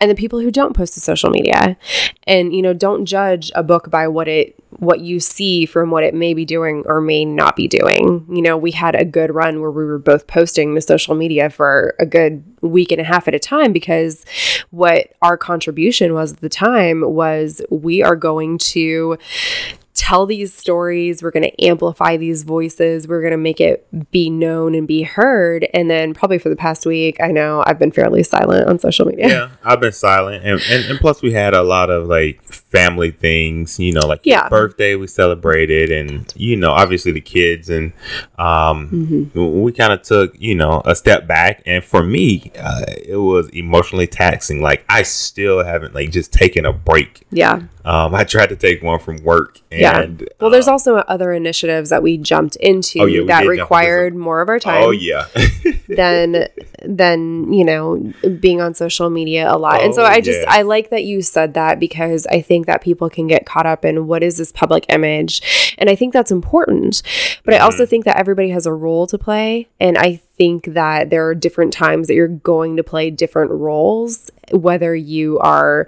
and 0.00 0.10
the 0.10 0.14
people 0.14 0.40
who 0.40 0.50
don't 0.50 0.74
post 0.74 0.94
to 0.94 1.00
social 1.00 1.30
media. 1.30 1.76
And 2.24 2.54
you 2.54 2.62
know 2.62 2.72
don't 2.72 3.06
judge 3.06 3.50
a 3.54 3.62
book 3.62 3.90
by 3.90 4.08
what 4.08 4.28
it 4.28 4.56
what 4.78 5.00
you 5.00 5.20
see 5.20 5.66
from 5.66 5.90
what 5.90 6.04
it 6.04 6.14
may 6.14 6.32
be 6.32 6.44
doing 6.44 6.84
or 6.86 7.00
may 7.00 7.24
not 7.24 7.56
be 7.56 7.68
doing. 7.68 8.26
You 8.30 8.42
know 8.42 8.56
we 8.56 8.70
had 8.70 8.94
a 8.94 9.04
good 9.04 9.34
run 9.34 9.60
where 9.60 9.70
we 9.70 9.84
were 9.84 9.98
both 9.98 10.26
posting 10.26 10.74
to 10.74 10.80
social 10.80 11.14
media 11.14 11.50
for 11.50 11.94
a 11.98 12.06
good 12.06 12.44
week 12.60 12.92
and 12.92 13.00
a 13.00 13.04
half 13.04 13.28
at 13.28 13.34
a 13.34 13.38
time 13.38 13.72
because 13.72 14.24
what 14.70 15.12
our 15.22 15.36
contribution 15.36 16.14
was 16.14 16.34
at 16.34 16.40
the 16.40 16.48
time 16.48 17.02
was 17.02 17.62
we 17.70 18.02
are 18.02 18.16
going 18.16 18.58
to 18.58 19.16
tell 19.94 20.24
these 20.26 20.54
stories. 20.54 21.22
We're 21.22 21.30
going 21.32 21.42
to 21.50 21.64
amplify 21.64 22.16
these 22.16 22.42
voices. 22.44 23.06
We're 23.08 23.20
going 23.20 23.32
to 23.32 23.36
make 23.36 23.60
it 23.60 23.86
be 24.10 24.30
known 24.30 24.74
and 24.74 24.86
be 24.86 25.02
heard. 25.02 25.66
And 25.74 25.90
then, 25.90 26.14
probably 26.14 26.38
for 26.38 26.48
the 26.48 26.56
past 26.56 26.86
week, 26.86 27.16
I 27.20 27.28
know 27.32 27.62
I've 27.66 27.78
been 27.78 27.90
fairly 27.90 28.22
silent 28.22 28.68
on 28.68 28.78
social 28.78 29.06
media. 29.06 29.28
yeah. 29.28 29.48
I've 29.64 29.80
been 29.80 29.92
silent, 29.92 30.44
and, 30.44 30.60
and 30.70 30.84
and 30.86 30.98
plus 31.00 31.22
we 31.22 31.32
had 31.32 31.54
a 31.54 31.62
lot 31.62 31.90
of 31.90 32.06
like 32.06 32.42
family 32.42 33.10
things. 33.10 33.78
You 33.78 33.92
know, 33.92 34.06
like 34.06 34.20
Yeah. 34.24 34.48
birthday 34.48 34.94
we 34.94 35.06
celebrated, 35.06 35.90
and 35.90 36.32
you 36.36 36.56
know, 36.56 36.70
obviously 36.72 37.12
the 37.12 37.20
kids, 37.20 37.68
and 37.68 37.92
um, 38.38 38.88
Mm-hmm. 38.90 39.60
we 39.62 39.72
kind 39.72 39.92
of 39.92 40.02
took 40.02 40.34
you 40.40 40.54
know 40.54 40.82
a 40.84 40.94
step 40.94 41.26
back. 41.26 41.62
And 41.66 41.84
for 41.84 42.02
me, 42.02 42.52
uh, 42.58 42.84
it 42.88 43.16
was 43.16 43.48
emotionally 43.50 44.06
taxing. 44.06 44.62
Like 44.62 44.84
I 44.88 45.02
still 45.02 45.64
haven't 45.64 45.94
like 45.94 46.10
just 46.10 46.32
taken 46.32 46.64
a 46.64 46.72
break. 46.72 47.26
Yeah. 47.30 47.62
Um, 47.84 48.14
I 48.14 48.24
tried 48.24 48.48
to 48.50 48.56
take 48.56 48.82
one 48.82 48.98
from 48.98 49.16
work, 49.24 49.58
Yeah. 49.96 50.00
and 50.02 50.28
Well, 50.40 50.50
there's 50.50 50.68
uh, 50.68 50.72
also 50.72 50.96
other 50.96 51.32
initiatives 51.32 51.90
that 51.90 52.02
we 52.02 52.16
jumped 52.18 52.56
into 52.56 53.00
Oh, 53.00 53.06
yeah, 53.06 53.20
we 53.20 53.26
that 53.26 53.40
did 53.40 53.44
jump 53.46 53.52
into 53.52 53.62
required 53.62 54.14
more 54.16 54.40
of 54.40 54.48
our 54.48 54.58
time 54.58 54.82
oh 54.84 54.90
yeah, 54.90 55.26
than 55.88 56.46
than 56.84 57.52
you 57.52 57.64
know 57.64 58.12
being 58.40 58.60
on 58.60 58.74
social 58.74 59.10
media 59.10 59.52
a 59.52 59.56
lot. 59.58 59.82
and 59.82 59.94
so 59.94 60.02
Oh, 60.02 60.06
I 60.06 60.20
just 60.20 60.40
yes. 60.40 60.46
I 60.48 60.62
like 60.62 60.90
that 60.90 61.04
you 61.04 61.20
said 61.22 61.54
that 61.54 61.78
because 61.78 62.26
I 62.28 62.40
think 62.40 62.66
that 62.66 62.80
people 62.82 63.10
can 63.10 63.26
get 63.26 63.44
caught 63.46 63.66
up 63.66 63.84
in 63.84 64.06
what 64.06 64.22
is 64.22 64.38
this 64.38 64.50
public 64.52 64.86
image, 64.88 65.74
and 65.78 65.90
I 65.90 65.94
think 65.94 66.12
that's 66.12 66.30
important. 66.30 67.02
But 67.44 67.54
I 67.54 67.58
also 67.58 67.84
Mm-hmm. 67.84 67.90
think 67.90 68.04
that 68.06 68.16
everybody 68.18 68.50
has 68.50 68.66
a 68.66 68.72
role 68.72 69.06
to 69.06 69.16
play, 69.18 69.68
and 69.78 69.96
I 69.98 70.16
think 70.36 70.66
that 70.74 71.10
there 71.10 71.26
are 71.26 71.34
different 71.34 71.72
times 71.72 72.06
that 72.08 72.14
you're 72.14 72.28
going 72.28 72.76
to 72.76 72.82
play 72.82 73.10
different 73.10 73.50
roles 73.50 74.30
whether 74.52 74.94
you 74.94 75.38
are 75.38 75.86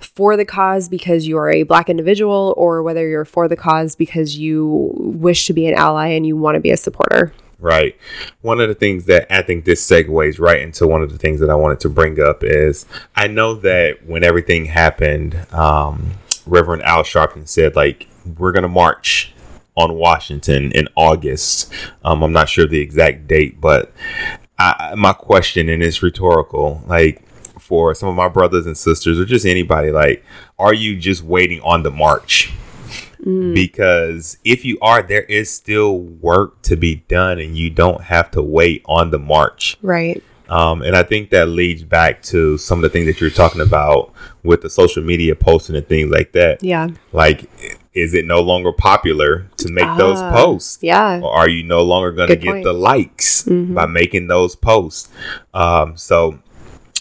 for 0.00 0.36
the 0.36 0.44
cause 0.44 0.88
because 0.88 1.26
you 1.26 1.36
are 1.36 1.50
a 1.50 1.62
black 1.62 1.88
individual 1.88 2.54
or 2.56 2.82
whether 2.82 3.08
you're 3.08 3.24
for 3.24 3.48
the 3.48 3.56
cause 3.56 3.96
because 3.96 4.36
you 4.36 4.92
wish 4.96 5.46
to 5.46 5.52
be 5.52 5.66
an 5.66 5.74
ally 5.74 6.08
and 6.08 6.26
you 6.26 6.36
want 6.36 6.54
to 6.54 6.60
be 6.60 6.70
a 6.70 6.76
supporter. 6.76 7.32
Right. 7.60 7.94
One 8.40 8.58
of 8.60 8.68
the 8.68 8.74
things 8.74 9.04
that 9.04 9.26
I 9.30 9.42
think 9.42 9.64
this 9.64 9.86
segues 9.86 10.40
right 10.40 10.60
into 10.60 10.86
one 10.86 11.02
of 11.02 11.12
the 11.12 11.18
things 11.18 11.40
that 11.40 11.50
I 11.50 11.54
wanted 11.54 11.80
to 11.80 11.90
bring 11.90 12.18
up 12.18 12.42
is 12.42 12.86
I 13.14 13.26
know 13.26 13.54
that 13.56 14.06
when 14.06 14.24
everything 14.24 14.64
happened, 14.64 15.34
um, 15.52 16.12
Reverend 16.46 16.82
Al 16.82 17.02
Sharpton 17.02 17.46
said, 17.46 17.76
like, 17.76 18.08
we're 18.38 18.52
going 18.52 18.62
to 18.62 18.68
march 18.68 19.34
on 19.76 19.94
Washington 19.94 20.72
in 20.72 20.88
August. 20.96 21.72
Um, 22.02 22.22
I'm 22.22 22.32
not 22.32 22.48
sure 22.48 22.66
the 22.66 22.80
exact 22.80 23.26
date, 23.26 23.60
but 23.60 23.92
I, 24.58 24.94
my 24.96 25.12
question, 25.12 25.68
and 25.68 25.82
it's 25.82 26.02
rhetorical, 26.02 26.82
like, 26.86 27.22
for 27.70 27.94
some 27.94 28.08
of 28.08 28.16
my 28.16 28.26
brothers 28.28 28.66
and 28.66 28.76
sisters 28.76 29.20
or 29.20 29.24
just 29.24 29.46
anybody, 29.46 29.92
like, 29.92 30.24
are 30.58 30.74
you 30.74 30.98
just 30.98 31.22
waiting 31.22 31.60
on 31.62 31.84
the 31.84 31.90
march? 31.90 32.52
because 33.54 34.38
if 34.44 34.64
you 34.64 34.78
are, 34.80 35.02
there 35.02 35.22
is 35.24 35.50
still 35.50 35.98
work 36.00 36.60
to 36.62 36.74
be 36.74 36.96
done, 37.08 37.38
and 37.38 37.56
you 37.56 37.70
don't 37.70 38.02
have 38.02 38.30
to 38.32 38.42
wait 38.42 38.82
on 38.86 39.10
the 39.10 39.18
march. 39.18 39.76
Right. 39.82 40.22
Um, 40.48 40.82
and 40.82 40.96
I 40.96 41.02
think 41.04 41.30
that 41.30 41.48
leads 41.48 41.84
back 41.84 42.22
to 42.24 42.58
some 42.58 42.78
of 42.78 42.82
the 42.82 42.88
things 42.88 43.06
that 43.06 43.20
you're 43.20 43.30
talking 43.30 43.60
about 43.60 44.12
with 44.42 44.62
the 44.62 44.70
social 44.70 45.02
media 45.04 45.36
posting 45.36 45.76
and 45.76 45.86
things 45.86 46.10
like 46.10 46.32
that. 46.32 46.62
Yeah. 46.64 46.88
Like 47.12 47.48
is 47.92 48.14
it 48.14 48.24
no 48.24 48.40
longer 48.40 48.72
popular 48.72 49.46
to 49.58 49.70
make 49.72 49.84
those 49.98 50.18
Ah, 50.18 50.32
posts? 50.32 50.78
Yeah. 50.80 51.20
Or 51.22 51.30
are 51.32 51.48
you 51.48 51.62
no 51.64 51.82
longer 51.82 52.12
going 52.12 52.28
to 52.28 52.36
get 52.36 52.50
point. 52.52 52.64
the 52.64 52.72
likes 52.72 53.42
Mhm. 53.44 53.74
by 53.74 53.86
making 53.86 54.28
those 54.28 54.54
posts? 54.56 55.08
Um, 55.54 55.96
so 55.96 56.38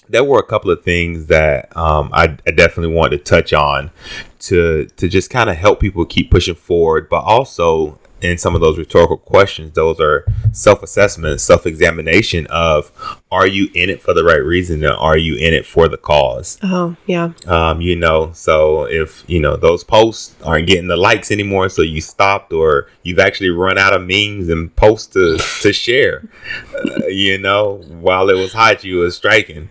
there 0.10 0.24
were 0.24 0.40
a 0.40 0.46
couple 0.46 0.72
of 0.72 0.84
things 0.84 1.28
that 1.28 1.76
um, 1.78 2.10
I, 2.12 2.38
I 2.46 2.52
definitely 2.52 2.94
wanted 2.94 3.20
to 3.20 3.24
touch 3.24 3.54
on 3.54 3.92
to 4.40 4.88
to 4.98 5.08
just 5.08 5.30
kind 5.30 5.50
of 5.50 5.56
help 5.56 5.80
people 5.80 6.06
keep 6.06 6.32
pushing 6.32 6.56
forward, 6.56 7.08
but 7.10 7.22
also 7.22 8.00
in 8.22 8.38
some 8.38 8.56
of 8.56 8.62
those 8.62 8.78
rhetorical 8.78 9.18
questions, 9.18 9.74
those 9.74 10.00
are 10.00 10.26
self 10.52 10.84
assessment, 10.84 11.42
self 11.42 11.66
examination 11.66 12.48
of 12.48 12.92
are 13.32 13.48
you 13.48 13.70
in 13.76 13.90
it 13.90 14.02
for 14.02 14.14
the 14.14 14.24
right 14.24 14.44
reason 14.44 14.84
and 14.84 14.94
are 14.94 15.18
you 15.18 15.36
in 15.36 15.54
it 15.54 15.66
for 15.66 15.88
the 15.88 15.98
cause? 15.98 16.58
Oh, 16.64 16.96
yeah. 17.06 17.32
um, 17.48 17.82
you 17.82 17.96
know 17.96 18.32
so 18.34 18.86
if 18.86 19.24
you 19.28 19.40
know 19.40 19.56
those 19.56 19.84
posts 19.84 20.36
aren't 20.44 20.68
getting 20.68 20.88
the 20.88 20.98
likes 20.98 21.32
anymore 21.32 21.70
so 21.70 21.82
you 21.82 22.02
stopped 22.02 22.54
or 22.54 22.88
you've 23.04 23.20
actually 23.20 23.50
run 23.50 23.78
out 23.78 23.94
of 23.94 24.02
memes 24.02 24.50
and 24.50 24.76
posts 24.76 25.08
to, 25.14 25.38
to 25.62 25.74
share 25.74 26.28
uh, 26.76 27.08
you 27.08 27.38
know 27.38 27.76
while 28.00 28.30
it 28.30 28.36
was 28.36 28.54
hot 28.54 28.84
you 28.84 28.98
was 28.98 29.16
striking 29.16 29.70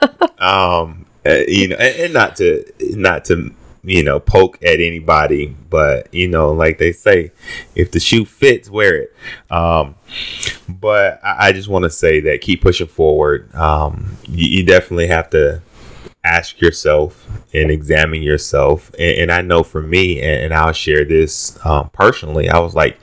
um 0.38 1.06
uh, 1.26 1.42
you 1.46 1.68
know 1.68 1.76
and, 1.76 1.96
and 2.00 2.12
not 2.14 2.36
to 2.36 2.64
not 2.80 3.24
to 3.24 3.54
you 3.88 4.02
know 4.02 4.20
poke 4.20 4.62
at 4.62 4.80
anybody 4.80 5.54
but 5.70 6.12
you 6.12 6.28
know 6.28 6.52
like 6.52 6.78
they 6.78 6.92
say 6.92 7.30
if 7.74 7.90
the 7.90 8.00
shoe 8.00 8.24
fits 8.24 8.68
wear 8.68 8.96
it 8.96 9.16
um 9.50 9.94
but 10.68 11.20
i, 11.24 11.48
I 11.48 11.52
just 11.52 11.68
want 11.68 11.84
to 11.84 11.90
say 11.90 12.20
that 12.20 12.40
keep 12.40 12.62
pushing 12.62 12.86
forward 12.86 13.54
um 13.54 14.16
you, 14.28 14.58
you 14.58 14.64
definitely 14.64 15.06
have 15.06 15.30
to 15.30 15.62
ask 16.24 16.60
yourself 16.60 17.26
and 17.54 17.70
examine 17.70 18.22
yourself. 18.22 18.90
And, 18.98 19.18
and 19.18 19.32
I 19.32 19.40
know 19.40 19.62
for 19.62 19.82
me, 19.82 20.20
and, 20.20 20.44
and 20.44 20.54
I'll 20.54 20.72
share 20.72 21.04
this 21.04 21.58
um, 21.64 21.90
personally, 21.90 22.48
I 22.48 22.58
was 22.58 22.74
like, 22.74 22.98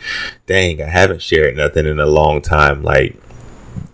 dang, 0.45 0.82
I 0.82 0.88
haven't 0.88 1.21
shared 1.21 1.56
nothing 1.56 1.86
in 1.86 2.00
a 2.00 2.06
long 2.06 2.41
time. 2.41 2.84
Like, 2.84 3.19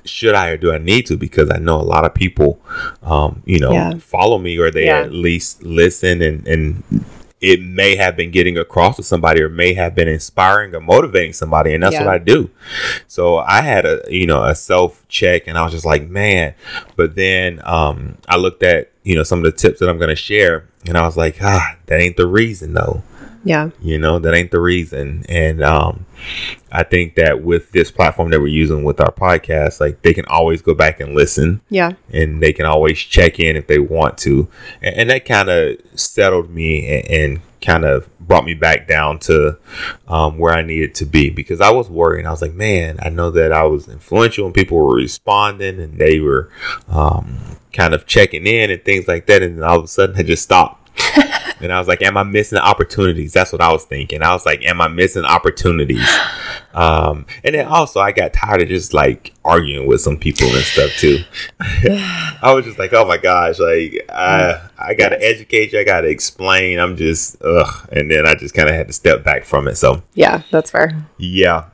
should 0.06 0.36
I 0.36 0.50
or 0.50 0.58
do 0.58 0.72
I 0.74 0.78
need 0.78 1.06
to? 1.08 1.18
Because 1.18 1.50
I 1.50 1.58
know 1.58 1.76
a 1.80 1.84
lot 1.84 2.06
of 2.06 2.14
people, 2.14 2.60
um, 3.04 3.42
you 3.46 3.60
know, 3.60 3.72
Yeah. 3.72 3.98
follow 3.98 4.38
me 4.38 4.58
or 4.58 4.72
they 4.72 4.86
Yeah. 4.86 5.02
at 5.02 5.14
least 5.14 5.64
listen 5.64 6.22
and, 6.22 6.48
and 6.48 6.84
it 7.42 7.60
may 7.60 7.96
have 7.96 8.16
been 8.16 8.30
getting 8.30 8.58
across 8.60 8.98
to 8.98 9.04
somebody 9.04 9.42
or 9.42 9.50
may 9.50 9.74
have 9.74 9.96
been 9.96 10.08
inspiring 10.08 10.76
or 10.76 10.80
motivating 10.80 11.34
somebody. 11.34 11.74
And 11.74 11.82
that's 11.84 11.94
Yeah. 11.96 12.06
what 12.06 12.14
I 12.14 12.18
do. 12.20 12.50
So 13.08 13.38
I 13.38 13.62
had 13.62 13.86
a, 13.86 14.02
you 14.10 14.28
know, 14.28 14.44
a 14.44 14.54
self 14.54 15.04
check 15.08 15.48
and 15.48 15.58
I 15.58 15.64
was 15.64 15.72
just 15.74 15.86
like, 15.86 16.08
man, 16.08 16.54
but 16.96 17.16
then 17.16 17.60
um, 17.66 18.18
I 18.28 18.38
looked 18.38 18.62
at, 18.64 18.92
you 19.04 19.16
know, 19.16 19.24
some 19.24 19.40
of 19.40 19.46
the 19.46 19.52
tips 19.52 19.80
that 19.80 19.90
I'm 19.90 19.98
going 19.98 20.10
to 20.10 20.16
share 20.16 20.66
and 20.86 20.98
I 20.98 21.02
was 21.06 21.18
like, 21.18 21.38
ah, 21.42 21.78
that 21.88 22.00
ain't 22.00 22.18
the 22.18 22.28
reason 22.28 22.74
though 22.74 23.02
Yeah. 23.44 23.70
you 23.82 23.98
know 23.98 24.20
that 24.20 24.34
ain't 24.34 24.52
the 24.52 24.60
reason. 24.60 25.26
And 25.30 25.64
um 25.64 26.06
i 26.72 26.84
think 26.84 27.16
that 27.16 27.42
with 27.44 27.72
this 27.72 27.90
platform 27.90 28.30
that 28.30 28.40
we're 28.40 28.48
using 28.48 28.84
with 28.84 29.02
our 29.02 29.12
podcast 29.12 29.80
like 29.80 30.04
they 30.04 30.14
can 30.14 30.26
always 30.26 30.62
go 30.62 30.74
back 30.74 31.00
and 31.00 31.16
listen. 31.16 31.62
Yeah. 31.70 31.94
and 32.14 32.42
they 32.42 32.54
can 32.54 32.66
always 32.66 33.00
check 33.00 33.40
in 33.40 33.56
if 33.56 33.68
they 33.68 33.80
want 33.80 34.18
to. 34.20 34.48
And, 34.82 34.96
and 34.96 35.10
that 35.10 35.26
kind 35.26 35.50
of 35.50 35.78
settled 35.96 36.50
me 36.50 36.88
and, 36.88 37.08
and 37.08 37.42
kind 37.62 37.86
of 37.86 38.08
brought 38.20 38.44
me 38.46 38.54
back 38.56 38.88
down 38.88 39.20
to 39.20 39.58
um, 40.08 40.38
where 40.40 40.54
i 40.54 40.62
needed 40.62 40.94
to 40.96 41.06
be. 41.06 41.30
Because 41.30 41.62
i 41.62 41.72
was 41.72 41.90
worried. 41.90 42.26
I 42.26 42.32
was 42.32 42.42
like 42.42 42.54
man 42.54 43.00
i 43.02 43.10
know 43.10 43.32
that 43.32 43.52
i 43.52 43.64
was 43.64 43.88
influential 43.88 44.46
and 44.46 44.54
people 44.54 44.78
were 44.78 44.96
responding 44.96 45.80
and 45.80 45.98
they 45.98 46.20
were 46.20 46.50
um, 46.88 47.40
kind 47.74 47.94
of 47.94 48.06
checking 48.06 48.46
in 48.46 48.70
and 48.70 48.84
things 48.84 49.08
like 49.08 49.26
that. 49.28 49.42
And 49.42 49.58
then 49.58 49.64
all 49.64 49.80
of 49.80 49.86
a 49.86 49.88
sudden 49.88 50.16
i 50.18 50.24
just 50.24 50.44
stopped 50.44 50.78
and 51.64 51.72
I 51.72 51.80
was 51.80 51.88
like, 51.88 52.02
"Am 52.02 52.18
I 52.18 52.24
missing 52.24 52.58
opportunities?" 52.60 53.34
That's 53.34 53.52
what 53.52 53.62
I 53.62 53.72
was 53.72 53.86
thinking. 53.86 54.22
I 54.22 54.34
was 54.34 54.46
like, 54.46 54.64
"Am 54.64 54.82
I 54.82 54.88
missing 54.88 55.26
opportunities?" 55.26 56.06
Um, 56.74 57.26
and 57.44 57.54
then 57.54 57.68
also, 57.68 58.00
I 58.00 58.14
got 58.14 58.32
tired 58.32 58.62
of 58.62 58.70
just 58.70 58.94
like 58.94 59.34
arguing 59.44 59.88
with 59.88 60.00
some 60.00 60.18
people 60.18 60.48
and 60.48 60.64
stuff 60.64 60.90
too. 60.96 61.18
I 61.60 62.54
was 62.56 62.64
just 62.64 62.80
like, 62.80 62.94
"Oh 62.94 63.06
my 63.06 63.18
gosh!" 63.18 63.60
Like, 63.60 64.06
I 64.10 64.70
I 64.78 64.94
gotta 64.94 65.22
educate 65.22 65.74
you. 65.74 65.80
I 65.80 65.84
gotta 65.84 66.08
explain. 66.08 66.80
I'm 66.80 66.96
just 66.96 67.42
ugh. 67.44 67.90
And 67.92 68.10
then 68.10 68.26
I 68.26 68.36
just 68.36 68.54
kind 68.56 68.70
of 68.70 68.76
had 68.76 68.88
to 68.88 68.94
step 68.94 69.22
back 69.22 69.44
from 69.44 69.68
it. 69.68 69.76
So 69.76 70.02
Yeah. 70.14 70.44
That's 70.52 70.72
fair. 70.72 70.96
yeah. 71.18 71.66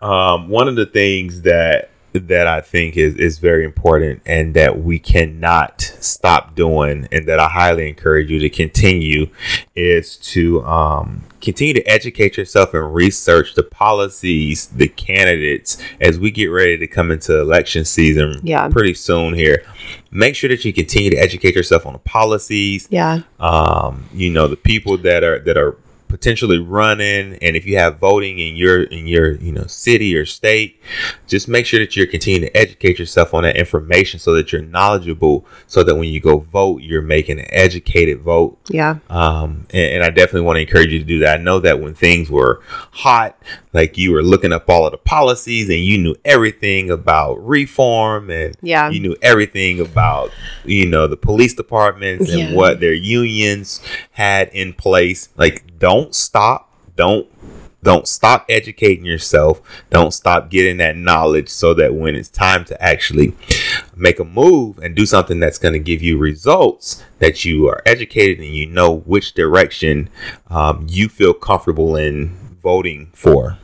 Um, 0.00 0.48
one 0.48 0.68
of 0.68 0.76
the 0.76 0.86
things 0.86 1.42
that 1.42 1.90
that 2.14 2.46
I 2.46 2.60
think 2.60 2.96
is 2.96 3.16
is 3.16 3.38
very 3.38 3.64
important 3.64 4.22
and 4.24 4.54
that 4.54 4.78
we 4.82 5.00
cannot 5.00 5.80
stop 5.82 6.54
doing 6.54 7.08
and 7.10 7.26
that 7.26 7.40
I 7.40 7.48
highly 7.48 7.88
encourage 7.88 8.30
you 8.30 8.38
to 8.38 8.48
continue 8.48 9.26
is 9.74 10.16
to 10.18 10.64
um, 10.64 11.24
continue 11.40 11.74
to 11.74 11.82
educate 11.82 12.36
yourself 12.36 12.72
and 12.72 12.94
research 12.94 13.54
the 13.54 13.64
policies, 13.64 14.66
the 14.68 14.86
candidates 14.86 15.76
as 16.00 16.18
we 16.20 16.30
get 16.30 16.46
ready 16.46 16.78
to 16.78 16.86
come 16.86 17.10
into 17.10 17.36
election 17.40 17.84
season 17.84 18.36
Yeah. 18.44 18.68
pretty 18.68 18.94
soon 18.94 19.34
here. 19.34 19.64
Make 20.12 20.36
sure 20.36 20.48
that 20.50 20.64
you 20.64 20.72
continue 20.72 21.10
to 21.10 21.16
educate 21.16 21.56
yourself 21.56 21.84
on 21.84 21.94
the 21.94 21.98
policies, 21.98 22.86
Yeah. 22.90 23.22
um, 23.40 24.04
you 24.14 24.30
know 24.30 24.46
the 24.46 24.56
people 24.56 24.96
that 24.98 25.24
are 25.24 25.40
that 25.40 25.56
are 25.56 25.76
potentially 26.14 26.60
running 26.60 27.36
and 27.42 27.56
if 27.56 27.66
you 27.66 27.76
have 27.76 27.98
voting 27.98 28.38
in 28.38 28.54
your 28.54 28.84
in 28.84 29.04
your 29.08 29.32
you 29.38 29.50
know 29.50 29.66
city 29.66 30.14
or 30.16 30.24
state 30.24 30.80
just 31.26 31.48
make 31.48 31.66
sure 31.66 31.80
that 31.80 31.96
you're 31.96 32.06
continuing 32.06 32.48
to 32.48 32.56
educate 32.56 33.00
yourself 33.00 33.34
on 33.34 33.42
that 33.42 33.56
information 33.56 34.20
so 34.20 34.32
that 34.32 34.52
you're 34.52 34.62
knowledgeable 34.62 35.44
so 35.66 35.82
that 35.82 35.96
when 35.96 36.08
you 36.08 36.20
go 36.20 36.38
vote 36.38 36.80
you're 36.82 37.02
making 37.02 37.40
an 37.40 37.46
educated 37.50 38.20
vote 38.20 38.56
Yeah. 38.68 38.98
um, 39.10 39.66
and, 39.74 39.94
and 39.96 40.04
I 40.04 40.10
definitely 40.10 40.42
want 40.42 40.58
to 40.58 40.60
encourage 40.60 40.92
you 40.92 41.00
to 41.00 41.04
do 41.04 41.18
that. 41.20 41.40
I 41.40 41.42
know 41.42 41.58
that 41.58 41.80
when 41.80 41.94
things 41.94 42.30
were 42.30 42.62
hot, 42.92 43.36
like 43.72 43.98
you 43.98 44.12
were 44.12 44.22
looking 44.22 44.52
up 44.52 44.70
all 44.70 44.86
of 44.86 44.92
the 44.92 44.98
policies 44.98 45.68
and 45.68 45.80
you 45.80 45.98
knew 45.98 46.14
everything 46.24 46.90
about 46.92 47.44
reform 47.44 48.30
and 48.30 48.54
Yeah. 48.62 48.88
you 48.90 49.00
knew 49.00 49.16
everything 49.20 49.80
about 49.80 50.30
you 50.64 50.86
know 50.86 51.08
the 51.08 51.16
police 51.16 51.54
departments 51.54 52.30
and 52.30 52.38
Yeah. 52.50 52.54
what 52.54 52.78
their 52.78 52.92
unions 52.94 53.80
had 54.12 54.48
in 54.52 54.72
place. 54.74 55.28
Like, 55.36 55.64
don't 55.84 56.14
stop. 56.14 56.72
Don't 56.96 57.28
don't 57.82 58.08
stop 58.08 58.46
educating 58.48 59.04
yourself. 59.04 59.60
Don't 59.90 60.12
stop 60.12 60.48
getting 60.48 60.78
that 60.78 60.96
knowledge 60.96 61.50
so 61.50 61.74
that 61.74 61.92
when 61.92 62.14
it's 62.14 62.30
time 62.30 62.64
to 62.64 62.82
actually 62.82 63.34
make 63.94 64.18
a 64.18 64.24
move 64.24 64.78
and 64.78 64.96
do 64.96 65.04
something 65.04 65.40
that's 65.40 65.58
going 65.58 65.74
to 65.74 65.78
give 65.78 66.02
you 66.02 66.16
results, 66.16 67.04
that 67.18 67.44
you 67.44 67.68
are 67.68 67.82
educated 67.84 68.38
and 68.38 68.48
you 68.48 68.66
know 68.66 69.00
which 69.00 69.34
direction 69.34 70.08
um, 70.48 70.86
you 70.88 71.10
feel 71.10 71.34
comfortable 71.34 71.96
in 71.96 72.34
voting 72.62 73.10
for. 73.12 73.58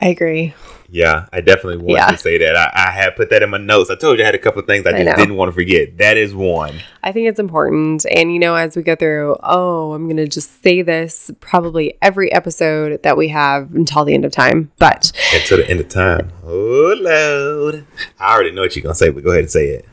I 0.00 0.08
agree. 0.08 0.54
Yeah, 0.88 1.26
I 1.32 1.40
definitely 1.40 1.78
want 1.78 1.98
Yeah. 1.98 2.10
to 2.10 2.16
say 2.18 2.38
that. 2.38 2.56
I, 2.56 2.70
I 2.74 2.90
had 2.92 3.16
put 3.16 3.30
that 3.30 3.42
in 3.42 3.50
my 3.50 3.58
notes. 3.58 3.90
I 3.90 3.96
told 3.96 4.18
you 4.18 4.24
I 4.24 4.26
had 4.26 4.34
a 4.34 4.38
couple 4.38 4.60
of 4.60 4.66
things 4.66 4.86
I 4.86 4.90
I 4.90 4.92
just 4.92 5.04
know. 5.06 5.16
didn't 5.16 5.36
want 5.36 5.48
to 5.48 5.52
forget. 5.52 5.98
That 5.98 6.16
is 6.16 6.34
one. 6.34 6.80
I 7.02 7.12
think 7.12 7.28
it's 7.28 7.40
important. 7.40 8.04
And, 8.06 8.32
you 8.32 8.38
know, 8.38 8.54
as 8.54 8.76
we 8.76 8.82
go 8.82 8.94
through, 8.96 9.36
oh, 9.42 9.92
I'm 9.94 10.04
going 10.06 10.16
to 10.18 10.26
just 10.28 10.62
say 10.62 10.82
this 10.82 11.30
probably 11.40 11.98
every 12.02 12.32
episode 12.32 13.02
that 13.02 13.16
we 13.16 13.28
have 13.28 13.74
until 13.74 14.04
the 14.04 14.14
end 14.14 14.24
of 14.24 14.32
time. 14.32 14.70
But 14.78 15.10
Until 15.34 15.58
the 15.58 15.68
end 15.70 15.80
of 15.80 15.88
time. 15.88 16.30
Oh, 16.44 16.94
Lord. 17.00 17.84
I 18.20 18.34
already 18.34 18.52
know 18.52 18.62
what 18.62 18.76
you're 18.76 18.82
going 18.84 18.92
to 18.94 18.98
say, 18.98 19.10
but 19.10 19.24
go 19.24 19.30
ahead 19.30 19.42
and 19.42 19.50
say 19.50 19.68
it. 19.68 19.84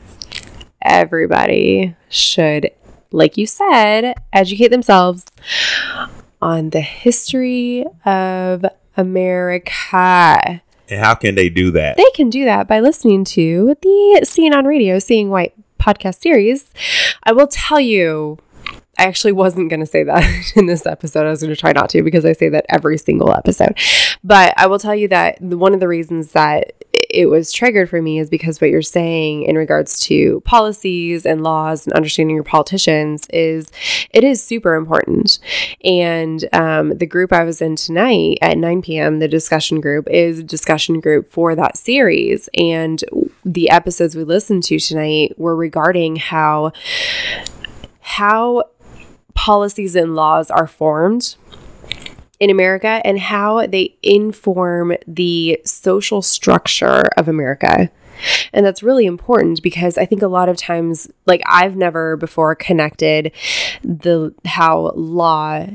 everybody 0.82 1.94
should, 2.08 2.70
like 3.10 3.36
you 3.36 3.46
said, 3.46 4.14
educate 4.32 4.68
themselves 4.68 5.24
on 6.40 6.70
the 6.70 6.80
history 6.80 7.84
of 8.04 8.64
America. 8.96 10.62
And 10.88 11.00
how 11.00 11.14
can 11.14 11.34
they 11.34 11.48
do 11.48 11.70
that? 11.72 11.96
They 11.96 12.10
can 12.14 12.30
do 12.30 12.44
that 12.44 12.68
by 12.68 12.80
listening 12.80 13.24
to 13.24 13.76
the 13.80 14.20
Scene 14.24 14.52
on 14.52 14.66
Radio, 14.66 14.98
Seeing 14.98 15.30
White 15.30 15.54
podcast 15.78 16.20
series. 16.20 16.72
I 17.22 17.32
will 17.32 17.46
tell 17.46 17.80
you, 17.80 18.38
I 18.98 19.04
actually 19.04 19.32
wasn't 19.32 19.70
going 19.70 19.80
to 19.80 19.86
say 19.86 20.04
that 20.04 20.52
in 20.56 20.66
this 20.66 20.86
episode. 20.86 21.26
I 21.26 21.30
was 21.30 21.40
going 21.40 21.54
to 21.54 21.60
try 21.60 21.72
not 21.72 21.90
to 21.90 22.02
because 22.02 22.24
I 22.24 22.32
say 22.32 22.48
that 22.50 22.66
every 22.68 22.98
single 22.98 23.34
episode. 23.34 23.78
But 24.22 24.54
I 24.56 24.66
will 24.66 24.78
tell 24.78 24.94
you 24.94 25.08
that 25.08 25.40
one 25.40 25.74
of 25.74 25.80
the 25.80 25.88
reasons 25.88 26.32
that 26.32 26.84
it 27.14 27.26
was 27.26 27.52
triggered 27.52 27.88
for 27.88 28.02
me 28.02 28.18
is 28.18 28.28
because 28.28 28.60
what 28.60 28.70
you're 28.70 28.82
saying 28.82 29.44
in 29.44 29.56
regards 29.56 30.00
to 30.00 30.40
policies 30.40 31.24
and 31.24 31.42
laws 31.42 31.86
and 31.86 31.92
understanding 31.94 32.34
your 32.34 32.44
politicians 32.44 33.26
is 33.30 33.70
it 34.10 34.24
is 34.24 34.42
super 34.42 34.74
important. 34.74 35.38
And 35.84 36.48
um, 36.52 36.98
the 36.98 37.06
group 37.06 37.32
I 37.32 37.44
was 37.44 37.62
in 37.62 37.76
tonight 37.76 38.38
at 38.42 38.58
9 38.58 38.82
p.m., 38.82 39.18
the 39.18 39.28
discussion 39.28 39.80
group, 39.80 40.08
is 40.10 40.40
a 40.40 40.44
discussion 40.44 41.00
group 41.00 41.30
for 41.30 41.54
that 41.54 41.76
series. 41.76 42.48
And 42.54 43.02
the 43.44 43.70
episodes 43.70 44.16
we 44.16 44.24
listened 44.24 44.64
to 44.64 44.78
tonight 44.78 45.38
were 45.38 45.56
regarding 45.56 46.16
how 46.16 46.72
how 48.00 48.64
policies 49.34 49.96
and 49.96 50.14
laws 50.14 50.50
are 50.50 50.66
formed 50.66 51.36
in 52.44 52.50
America 52.50 53.00
and 53.04 53.18
how 53.18 53.66
they 53.66 53.96
inform 54.02 54.92
the 55.06 55.58
social 55.64 56.20
structure 56.20 57.04
of 57.16 57.26
America. 57.26 57.90
And 58.52 58.66
that's 58.66 58.82
really 58.82 59.06
important 59.06 59.62
because 59.62 59.96
I 59.96 60.04
think 60.04 60.20
a 60.20 60.28
lot 60.28 60.50
of 60.50 60.58
times 60.58 61.10
like 61.24 61.40
I've 61.46 61.74
never 61.74 62.18
before 62.18 62.54
connected 62.54 63.32
the 63.82 64.34
how 64.44 64.92
law 64.94 65.66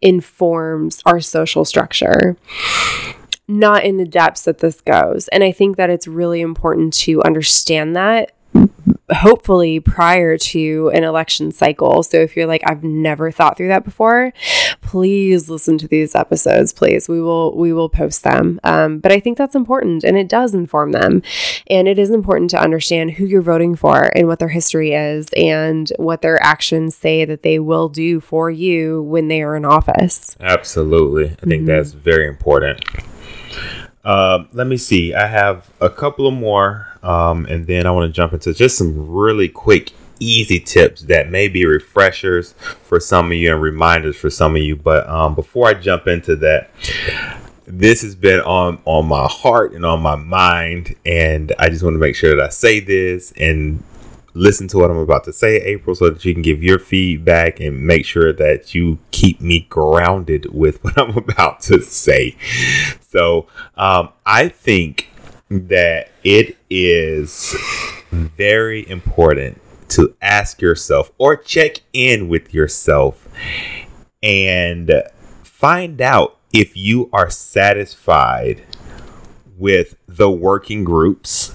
informs 0.00 1.02
our 1.04 1.20
social 1.20 1.66
structure 1.66 2.38
not 3.46 3.84
in 3.84 3.98
the 3.98 4.06
depths 4.06 4.44
that 4.44 4.60
this 4.60 4.80
goes. 4.80 5.28
And 5.28 5.44
I 5.44 5.52
think 5.52 5.76
that 5.76 5.90
it's 5.90 6.08
really 6.08 6.40
important 6.40 6.94
to 6.94 7.22
understand 7.24 7.94
that 7.94 8.32
hopefully 9.12 9.80
prior 9.80 10.36
to 10.36 10.90
an 10.94 11.04
election 11.04 11.52
cycle. 11.52 12.02
So 12.02 12.18
if 12.18 12.36
you're 12.36 12.46
like 12.46 12.62
I've 12.66 12.84
never 12.84 13.30
thought 13.30 13.56
through 13.56 13.68
that 13.68 13.84
before, 13.84 14.32
please 14.80 15.50
listen 15.50 15.78
to 15.78 15.88
these 15.88 16.14
episodes. 16.14 16.72
Please, 16.72 17.08
we 17.08 17.20
will 17.20 17.56
we 17.56 17.72
will 17.72 17.88
post 17.88 18.22
them. 18.24 18.60
Um, 18.64 18.98
but 18.98 19.12
I 19.12 19.20
think 19.20 19.38
that's 19.38 19.54
important, 19.54 20.04
and 20.04 20.16
it 20.16 20.28
does 20.28 20.54
inform 20.54 20.92
them, 20.92 21.22
and 21.68 21.88
it 21.88 21.98
is 21.98 22.10
important 22.10 22.50
to 22.50 22.60
understand 22.60 23.12
who 23.12 23.26
you're 23.26 23.42
voting 23.42 23.76
for 23.76 24.10
and 24.16 24.26
what 24.26 24.38
their 24.38 24.48
history 24.48 24.92
is 24.92 25.28
and 25.36 25.92
what 25.98 26.22
their 26.22 26.42
actions 26.42 26.96
say 26.96 27.24
that 27.24 27.42
they 27.42 27.58
will 27.58 27.88
do 27.88 28.20
for 28.20 28.50
you 28.50 29.02
when 29.02 29.28
they 29.28 29.42
are 29.42 29.56
in 29.56 29.64
office. 29.64 30.36
Absolutely, 30.40 31.30
I 31.30 31.46
think 31.46 31.62
mm-hmm. 31.62 31.66
that's 31.66 31.92
very 31.92 32.26
important. 32.26 32.84
Um, 34.04 34.48
let 34.52 34.66
me 34.66 34.76
see. 34.76 35.14
I 35.14 35.26
have 35.26 35.70
a 35.80 35.88
couple 35.88 36.26
of 36.26 36.34
more, 36.34 36.88
um, 37.02 37.46
and 37.46 37.66
then 37.66 37.86
I 37.86 37.90
want 37.90 38.08
to 38.08 38.12
jump 38.12 38.32
into 38.32 38.52
just 38.52 38.76
some 38.76 39.10
really 39.10 39.48
quick, 39.48 39.92
easy 40.20 40.60
tips 40.60 41.02
that 41.02 41.30
may 41.30 41.48
be 41.48 41.64
refreshers 41.64 42.52
for 42.84 43.00
some 43.00 43.26
of 43.26 43.32
you 43.32 43.52
and 43.52 43.62
reminders 43.62 44.16
for 44.16 44.30
some 44.30 44.56
of 44.56 44.62
you. 44.62 44.76
But 44.76 45.08
um, 45.08 45.34
before 45.34 45.68
I 45.68 45.74
jump 45.74 46.06
into 46.06 46.36
that, 46.36 46.70
this 47.66 48.02
has 48.02 48.14
been 48.14 48.40
on 48.40 48.78
on 48.84 49.06
my 49.06 49.26
heart 49.26 49.72
and 49.72 49.86
on 49.86 50.02
my 50.02 50.16
mind, 50.16 50.94
and 51.06 51.54
I 51.58 51.70
just 51.70 51.82
want 51.82 51.94
to 51.94 51.98
make 51.98 52.14
sure 52.14 52.36
that 52.36 52.44
I 52.44 52.50
say 52.50 52.80
this 52.80 53.32
and 53.32 53.82
listen 54.34 54.68
to 54.68 54.78
what 54.78 54.90
I'm 54.90 54.98
about 54.98 55.24
to 55.24 55.32
say, 55.32 55.56
April, 55.56 55.94
so 55.94 56.10
that 56.10 56.24
you 56.24 56.34
can 56.34 56.42
give 56.42 56.62
your 56.62 56.78
feedback 56.78 57.60
and 57.60 57.86
make 57.86 58.04
sure 58.04 58.32
that 58.32 58.74
you 58.74 58.98
keep 59.12 59.40
me 59.40 59.66
grounded 59.70 60.52
with 60.52 60.78
what 60.84 60.98
I'm 60.98 61.16
about 61.16 61.60
to 61.62 61.80
say. 61.80 62.36
So, 63.00 63.46
um, 63.76 64.10
I 64.26 64.48
think 64.48 65.08
that 65.50 66.10
it 66.24 66.56
is 66.68 67.54
very 68.10 68.88
important 68.88 69.60
to 69.90 70.14
ask 70.20 70.60
yourself 70.60 71.12
or 71.18 71.36
check 71.36 71.80
in 71.92 72.28
with 72.28 72.52
yourself 72.52 73.28
and 74.22 74.90
find 75.42 76.00
out 76.00 76.38
if 76.52 76.76
you 76.76 77.10
are 77.12 77.30
satisfied 77.30 78.62
with 79.56 79.96
the 80.08 80.30
working 80.30 80.82
groups 80.82 81.54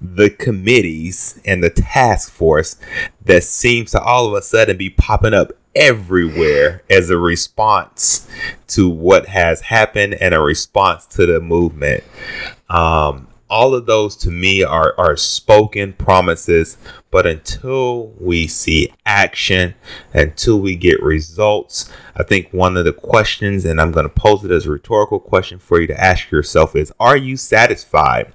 the 0.00 0.30
committees 0.30 1.40
and 1.44 1.62
the 1.62 1.70
task 1.70 2.30
force 2.32 2.76
that 3.24 3.44
seems 3.44 3.90
to 3.92 4.00
all 4.00 4.26
of 4.26 4.34
a 4.34 4.42
sudden 4.42 4.76
be 4.76 4.90
popping 4.90 5.34
up 5.34 5.52
everywhere 5.74 6.82
as 6.90 7.10
a 7.10 7.18
response 7.18 8.28
to 8.66 8.88
what 8.88 9.26
has 9.26 9.60
happened 9.60 10.14
and 10.14 10.34
a 10.34 10.40
response 10.40 11.06
to 11.06 11.26
the 11.26 11.40
movement. 11.40 12.02
Um, 12.68 13.28
all 13.48 13.74
of 13.74 13.86
those 13.86 14.16
to 14.16 14.30
me 14.30 14.62
are, 14.62 14.94
are 14.96 15.16
spoken 15.16 15.92
promises, 15.92 16.78
but 17.10 17.26
until 17.26 18.08
we 18.20 18.46
see 18.46 18.92
action, 19.04 19.74
until 20.14 20.60
we 20.60 20.76
get 20.76 21.02
results, 21.02 21.90
I 22.14 22.22
think 22.22 22.52
one 22.52 22.76
of 22.76 22.84
the 22.84 22.92
questions, 22.92 23.64
and 23.64 23.80
I'm 23.80 23.90
going 23.90 24.08
to 24.08 24.14
pose 24.14 24.44
it 24.44 24.52
as 24.52 24.66
a 24.66 24.70
rhetorical 24.70 25.18
question 25.18 25.58
for 25.58 25.80
you 25.80 25.88
to 25.88 26.00
ask 26.00 26.30
yourself, 26.30 26.76
is 26.76 26.92
Are 27.00 27.16
you 27.16 27.36
satisfied 27.36 28.32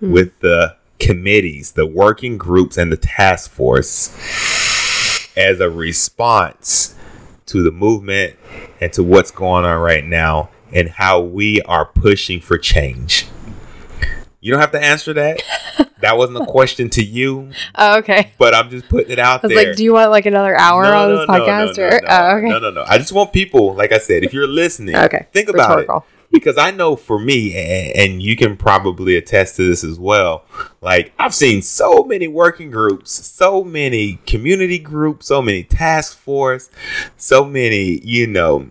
hmm. 0.00 0.12
with 0.12 0.38
the 0.40 0.76
committees, 0.98 1.72
the 1.72 1.86
working 1.86 2.38
groups, 2.38 2.76
and 2.76 2.90
the 2.90 2.96
task 2.96 3.50
force 3.50 4.08
as 5.36 5.60
a 5.60 5.70
response 5.70 6.94
to 7.46 7.62
the 7.62 7.70
movement 7.70 8.36
and 8.80 8.92
to 8.92 9.02
what's 9.02 9.30
going 9.30 9.64
on 9.64 9.80
right 9.80 10.04
now 10.04 10.50
and 10.72 10.88
how 10.88 11.20
we 11.20 11.62
are 11.62 11.86
pushing 11.86 12.40
for 12.40 12.58
change. 12.58 13.26
You 14.40 14.52
don't 14.52 14.60
have 14.60 14.72
to 14.72 14.82
answer 14.82 15.12
that. 15.14 15.42
that 16.00 16.16
wasn't 16.16 16.42
a 16.42 16.46
question 16.46 16.88
to 16.90 17.02
you. 17.02 17.50
Oh, 17.74 17.98
okay. 17.98 18.32
But 18.38 18.54
I'm 18.54 18.70
just 18.70 18.88
putting 18.88 19.10
it 19.10 19.18
out 19.18 19.42
I 19.42 19.46
was 19.46 19.56
there. 19.56 19.68
like, 19.68 19.76
do 19.76 19.84
you 19.84 19.92
want 19.92 20.10
like 20.10 20.26
another 20.26 20.56
hour 20.56 20.84
no, 20.84 20.92
on 20.92 21.08
no, 21.08 21.16
this 21.18 21.26
podcast? 21.26 21.78
No, 21.78 21.84
or? 21.84 22.00
Oh, 22.08 22.36
okay. 22.38 22.48
No, 22.48 22.58
no, 22.58 22.70
no. 22.70 22.84
I 22.86 22.98
just 22.98 23.12
want 23.12 23.32
people, 23.32 23.74
like 23.74 23.92
I 23.92 23.98
said, 23.98 24.22
if 24.22 24.32
you're 24.32 24.46
listening, 24.46 24.94
okay. 24.96 25.26
think 25.32 25.48
about 25.48 25.70
Rhetorical. 25.70 25.98
it 25.98 26.15
because 26.32 26.58
I 26.58 26.70
know 26.70 26.96
for 26.96 27.18
me, 27.18 27.54
and, 27.94 28.22
you 28.22 28.36
can 28.36 28.56
probably 28.56 29.16
attest 29.16 29.56
to 29.56 29.68
this 29.68 29.84
as 29.84 29.98
well. 29.98 30.44
Like 30.80 31.12
I've 31.18 31.34
seen 31.34 31.62
so 31.62 32.04
many 32.04 32.28
working 32.28 32.70
groups, 32.70 33.12
so 33.12 33.62
many 33.62 34.20
community 34.26 34.78
groups, 34.78 35.26
so 35.26 35.42
many 35.42 35.62
task 35.62 36.16
force, 36.16 36.70
so 37.16 37.44
many, 37.44 38.00
you 38.04 38.26
know, 38.26 38.70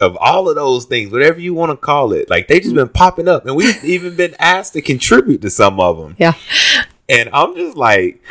of 0.00 0.16
all 0.20 0.48
of 0.48 0.56
those 0.56 0.84
things, 0.84 1.10
whatever 1.10 1.40
you 1.40 1.54
want 1.54 1.70
to 1.70 1.76
call 1.76 2.12
it. 2.12 2.30
Like 2.30 2.48
they 2.48 2.60
just 2.60 2.74
been 2.74 2.88
popping 2.88 3.28
up, 3.28 3.46
and 3.46 3.56
we've 3.56 3.82
even 3.84 4.16
been 4.16 4.34
asked 4.38 4.74
to 4.74 4.82
contribute 4.82 5.42
to 5.42 5.50
some 5.50 5.80
of 5.80 5.98
them. 5.98 6.16
Yeah. 6.18 6.34
And 7.08 7.30
I'm 7.32 7.54
just 7.54 7.76
like, 7.76 8.22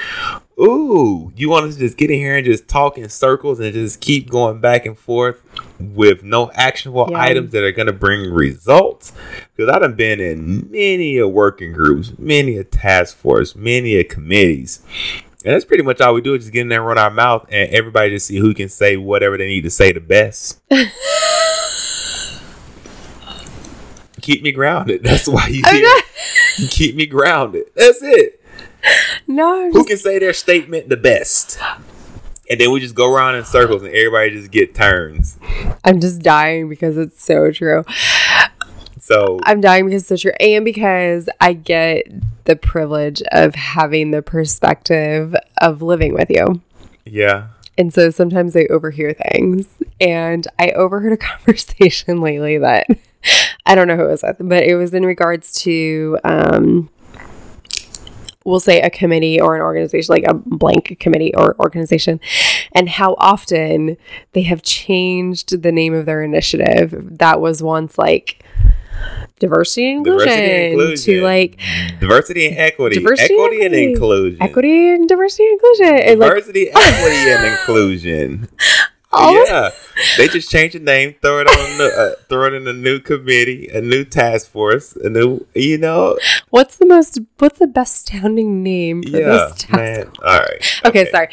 ooh, 0.60 1.32
you 1.36 1.50
want 1.50 1.66
us 1.66 1.76
to 1.76 1.82
just 1.82 1.98
get 1.98 2.10
in 2.10 2.18
here 2.18 2.38
and 2.38 2.46
just 2.46 2.68
talk 2.68 2.98
in 2.98 3.10
circles 3.10 3.60
and 3.60 3.74
just 3.74 4.00
keep 4.00 4.30
going 4.30 4.60
back 4.60 4.86
and 4.86 4.98
forth 4.98 5.42
with 5.80 6.24
no 6.24 6.50
actionable 6.54 7.08
yeah. 7.12 7.22
items 7.22 7.52
that 7.52 7.64
are 7.64 7.72
going 7.72 7.88
to 7.88 7.94
bring 7.94 8.32
results? 8.32 9.12
Because 9.56 9.70
I've 9.70 9.98
been 9.98 10.20
in 10.20 10.72
many 10.72 11.18
a 11.18 11.28
working 11.28 11.74
groups, 11.74 12.14
many 12.18 12.58
a 12.58 12.64
task 12.64 13.18
force, 13.18 13.56
many 13.56 13.96
a 13.96 14.04
committees. 14.04 14.82
And 15.44 15.54
that's 15.54 15.66
pretty 15.66 15.84
much 15.84 16.02
all 16.02 16.14
we 16.14 16.22
do 16.22 16.34
is 16.34 16.44
just 16.44 16.54
get 16.54 16.62
in 16.62 16.70
there 16.70 16.80
and 16.80 16.88
run 16.88 16.98
our 16.98 17.12
mouth 17.12 17.46
and 17.52 17.70
everybody 17.72 18.10
just 18.10 18.28
see 18.28 18.38
who 18.38 18.54
can 18.54 18.70
say 18.70 18.98
whatever 18.98 19.38
they 19.38 19.48
need 19.48 19.62
to 19.62 19.70
say 19.70 19.92
the 19.92 20.00
best. 20.00 20.60
keep 24.22 24.42
me 24.42 24.52
grounded. 24.52 25.04
That's 25.04 25.28
why 25.28 25.48
you 25.48 25.62
here. 25.70 26.02
keep 26.70 26.96
me 26.96 27.06
grounded. 27.06 27.66
That's 27.76 28.02
it. 28.02 28.42
No. 29.28 29.72
Who 29.72 29.86
can 29.86 29.98
say 29.98 30.20
their 30.20 30.34
statement 30.34 30.90
the 30.90 30.98
best? 30.98 31.60
And 32.50 32.60
then 32.60 32.72
we 32.72 32.80
just 32.80 32.96
go 32.96 33.12
around 33.12 33.36
in 33.36 33.46
circles 33.46 33.82
and 33.82 33.94
everybody 33.94 34.32
just 34.32 34.52
get 34.52 34.76
turns. 34.76 35.38
I'm 35.84 36.00
just 36.00 36.22
dying 36.22 36.70
because 36.70 36.96
it's 36.98 37.24
so 37.24 37.52
true. 37.52 37.84
So 39.00 39.40
I'm 39.44 39.62
dying 39.62 39.86
because 39.86 40.02
it's 40.02 40.10
so 40.10 40.30
true. 40.30 40.38
And 40.40 40.64
because 40.64 41.28
I 41.42 41.54
get 41.54 42.04
the 42.46 42.56
privilege 42.56 43.22
of 43.32 43.56
having 43.56 44.12
the 44.12 44.22
perspective 44.22 45.36
of 45.60 45.82
living 45.82 46.14
with 46.14 46.30
you. 46.30 46.62
Yeah. 47.06 47.48
And 47.78 47.94
so 47.94 48.10
sometimes 48.10 48.56
I 48.56 48.68
overhear 48.70 49.14
things. 49.14 49.68
And 50.00 50.48
I 50.60 50.72
overheard 50.72 51.14
a 51.14 51.18
conversation 51.18 52.22
lately 52.22 52.60
that 52.60 52.88
I 53.66 53.76
don't 53.76 53.88
know 53.88 53.96
who 53.96 54.06
it 54.06 54.12
was 54.12 54.24
with, 54.24 54.38
but 54.40 54.64
it 54.64 54.76
was 54.76 54.94
in 54.94 55.06
regards 55.06 55.54
to 55.62 56.20
um, 56.24 56.90
we'll 58.46 58.60
say 58.60 58.80
a 58.80 58.90
committee 58.90 59.42
or 59.42 59.56
an 59.56 59.62
organization, 59.62 60.14
like 60.14 60.24
a 60.26 60.34
blank 60.34 60.98
committee 61.00 61.34
or 61.36 61.56
organization, 61.60 62.20
and 62.72 62.88
how 62.88 63.16
often 63.18 63.98
they 64.32 64.44
have 64.44 64.62
changed 64.62 65.62
the 65.62 65.72
name 65.72 65.94
of 65.94 66.06
their 66.06 66.24
initiative. 66.24 67.18
That 67.18 67.42
was 67.42 67.62
once 67.62 67.98
like 67.98 68.44
diversity 69.40 69.92
and 69.92 70.08
inclusion, 70.08 70.28
diversity 70.30 70.52
and 70.52 70.74
inclusion. 70.74 71.14
to 71.16 71.22
like 71.24 71.60
diversity 72.00 72.48
and 72.48 72.58
equity, 72.58 72.96
diversity 72.96 73.34
equity 73.34 73.66
and, 73.66 73.74
and 73.74 73.84
inclusion, 73.84 74.42
equity 74.42 74.90
and 74.94 75.10
diversity 75.10 75.44
and 75.44 75.54
inclusion, 75.54 76.20
diversity, 76.20 76.72
like, 76.74 76.86
equity 76.86 77.16
and 77.16 77.46
inclusion. 77.46 78.48
yeah, 79.18 79.70
they 80.18 80.28
just 80.28 80.50
change 80.50 80.74
the 80.74 80.80
name, 80.80 81.16
throw 81.22 81.40
it 81.42 81.48
on, 81.48 81.78
the, 81.78 81.86
uh, 82.18 82.24
throw 82.30 82.48
it 82.48 82.54
in 82.54 82.68
a 82.68 82.74
new 82.74 83.00
committee, 83.00 83.68
a 83.68 83.82
new 83.82 84.04
task 84.04 84.50
force, 84.50 84.96
a 84.96 85.10
new, 85.10 85.46
you 85.54 85.78
know. 85.78 86.18
What's 86.50 86.78
the 86.78 86.86
most? 86.86 87.20
What's 87.40 87.60
the 87.60 87.68
best 87.68 88.08
sounding 88.08 88.64
name 88.64 89.04
for 89.04 89.10
yeah, 89.10 89.28
this 89.28 89.54
task? 89.54 89.72
Man. 89.72 90.12
All 90.24 90.40
right. 90.40 90.82
Okay, 90.86 91.02
okay 91.04 91.12
sorry. 91.12 91.30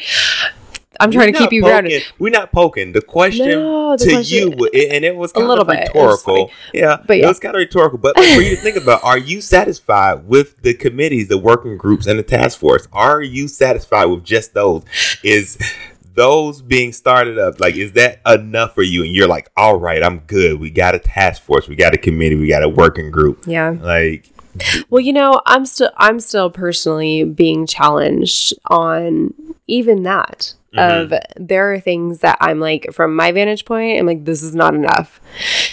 I'm 0.99 1.11
trying 1.11 1.27
We're 1.27 1.31
to 1.33 1.37
keep 1.39 1.53
you 1.53 1.61
poking, 1.61 1.71
grounded. 1.71 2.03
We're 2.19 2.29
not 2.29 2.51
poking. 2.51 2.91
The 2.91 3.01
question 3.01 3.49
no, 3.49 3.97
the 3.97 4.05
to 4.05 4.11
question, 4.11 4.59
you, 4.59 4.69
and 4.91 5.03
it 5.03 5.15
was 5.15 5.31
kind 5.31 5.45
a 5.45 5.49
little 5.49 5.63
of 5.63 5.67
rhetorical. 5.67 6.51
Yeah, 6.73 6.97
but 7.05 7.17
yeah. 7.17 7.25
it 7.25 7.27
was 7.27 7.39
kind 7.39 7.55
of 7.55 7.59
rhetorical. 7.59 7.97
But 7.97 8.15
like, 8.15 8.35
for 8.35 8.41
you 8.41 8.51
to 8.51 8.61
think 8.61 8.77
about, 8.77 9.03
are 9.03 9.17
you 9.17 9.41
satisfied 9.41 10.27
with 10.27 10.61
the 10.61 10.73
committees, 10.73 11.29
the 11.29 11.37
working 11.37 11.77
groups, 11.77 12.05
and 12.05 12.19
the 12.19 12.23
task 12.23 12.59
force? 12.59 12.87
Are 12.93 13.21
you 13.21 13.47
satisfied 13.47 14.05
with 14.05 14.23
just 14.23 14.53
those? 14.53 14.83
Is 15.23 15.57
those 16.13 16.61
being 16.61 16.93
started 16.93 17.37
up, 17.39 17.59
like, 17.59 17.75
is 17.75 17.93
that 17.93 18.21
enough 18.25 18.75
for 18.75 18.83
you? 18.83 19.03
And 19.03 19.15
you're 19.15 19.27
like, 19.27 19.49
all 19.57 19.79
right, 19.79 20.03
I'm 20.03 20.19
good. 20.19 20.59
We 20.59 20.69
got 20.69 20.95
a 20.95 20.99
task 20.99 21.41
force, 21.43 21.67
we 21.67 21.75
got 21.75 21.93
a 21.93 21.97
committee, 21.97 22.35
we 22.35 22.47
got 22.47 22.63
a 22.63 22.69
working 22.69 23.11
group. 23.11 23.43
Yeah. 23.47 23.71
Like, 23.71 24.31
well, 24.89 25.01
you 25.01 25.13
know, 25.13 25.41
I'm 25.45 25.65
still 25.65 25.91
I'm 25.97 26.19
still 26.19 26.49
personally 26.49 27.23
being 27.23 27.65
challenged 27.65 28.53
on 28.69 29.33
even 29.67 30.03
that 30.03 30.53
of 30.75 31.13
there 31.35 31.73
are 31.73 31.79
things 31.79 32.19
that 32.19 32.37
I'm 32.41 32.59
like 32.59 32.87
from 32.91 33.15
my 33.15 33.31
vantage 33.31 33.65
point, 33.65 33.99
I'm 33.99 34.05
like, 34.05 34.25
this 34.25 34.41
is 34.41 34.55
not 34.55 34.73
enough. 34.73 35.21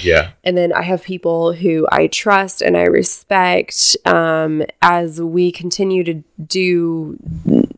Yeah. 0.00 0.32
And 0.44 0.56
then 0.56 0.72
I 0.72 0.82
have 0.82 1.02
people 1.02 1.52
who 1.52 1.86
I 1.90 2.06
trust 2.08 2.62
and 2.62 2.76
I 2.76 2.84
respect 2.84 3.96
um, 4.04 4.62
as 4.82 5.20
we 5.20 5.52
continue 5.52 6.04
to 6.04 6.22
do 6.44 7.16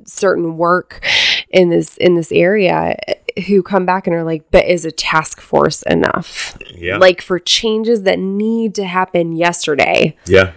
certain 0.05 0.57
work 0.57 1.05
in 1.53 1.69
this 1.69 1.97
in 1.99 2.15
this 2.15 2.33
area 2.33 2.97
who 3.47 3.63
come 3.63 3.87
back 3.87 4.07
and 4.07 4.17
are 4.17 4.25
like, 4.25 4.51
but 4.51 4.67
is 4.67 4.85
a 4.85 4.91
task 4.91 5.41
force 5.41 5.83
enough? 5.83 6.57
Yeah. 6.75 6.97
Like 6.97 7.21
for 7.21 7.39
changes 7.39 8.03
that 8.03 8.19
need 8.19 8.75
to 8.77 8.85
happen 8.85 9.33
yesterday, 9.33 10.17
yeah. 10.27 10.53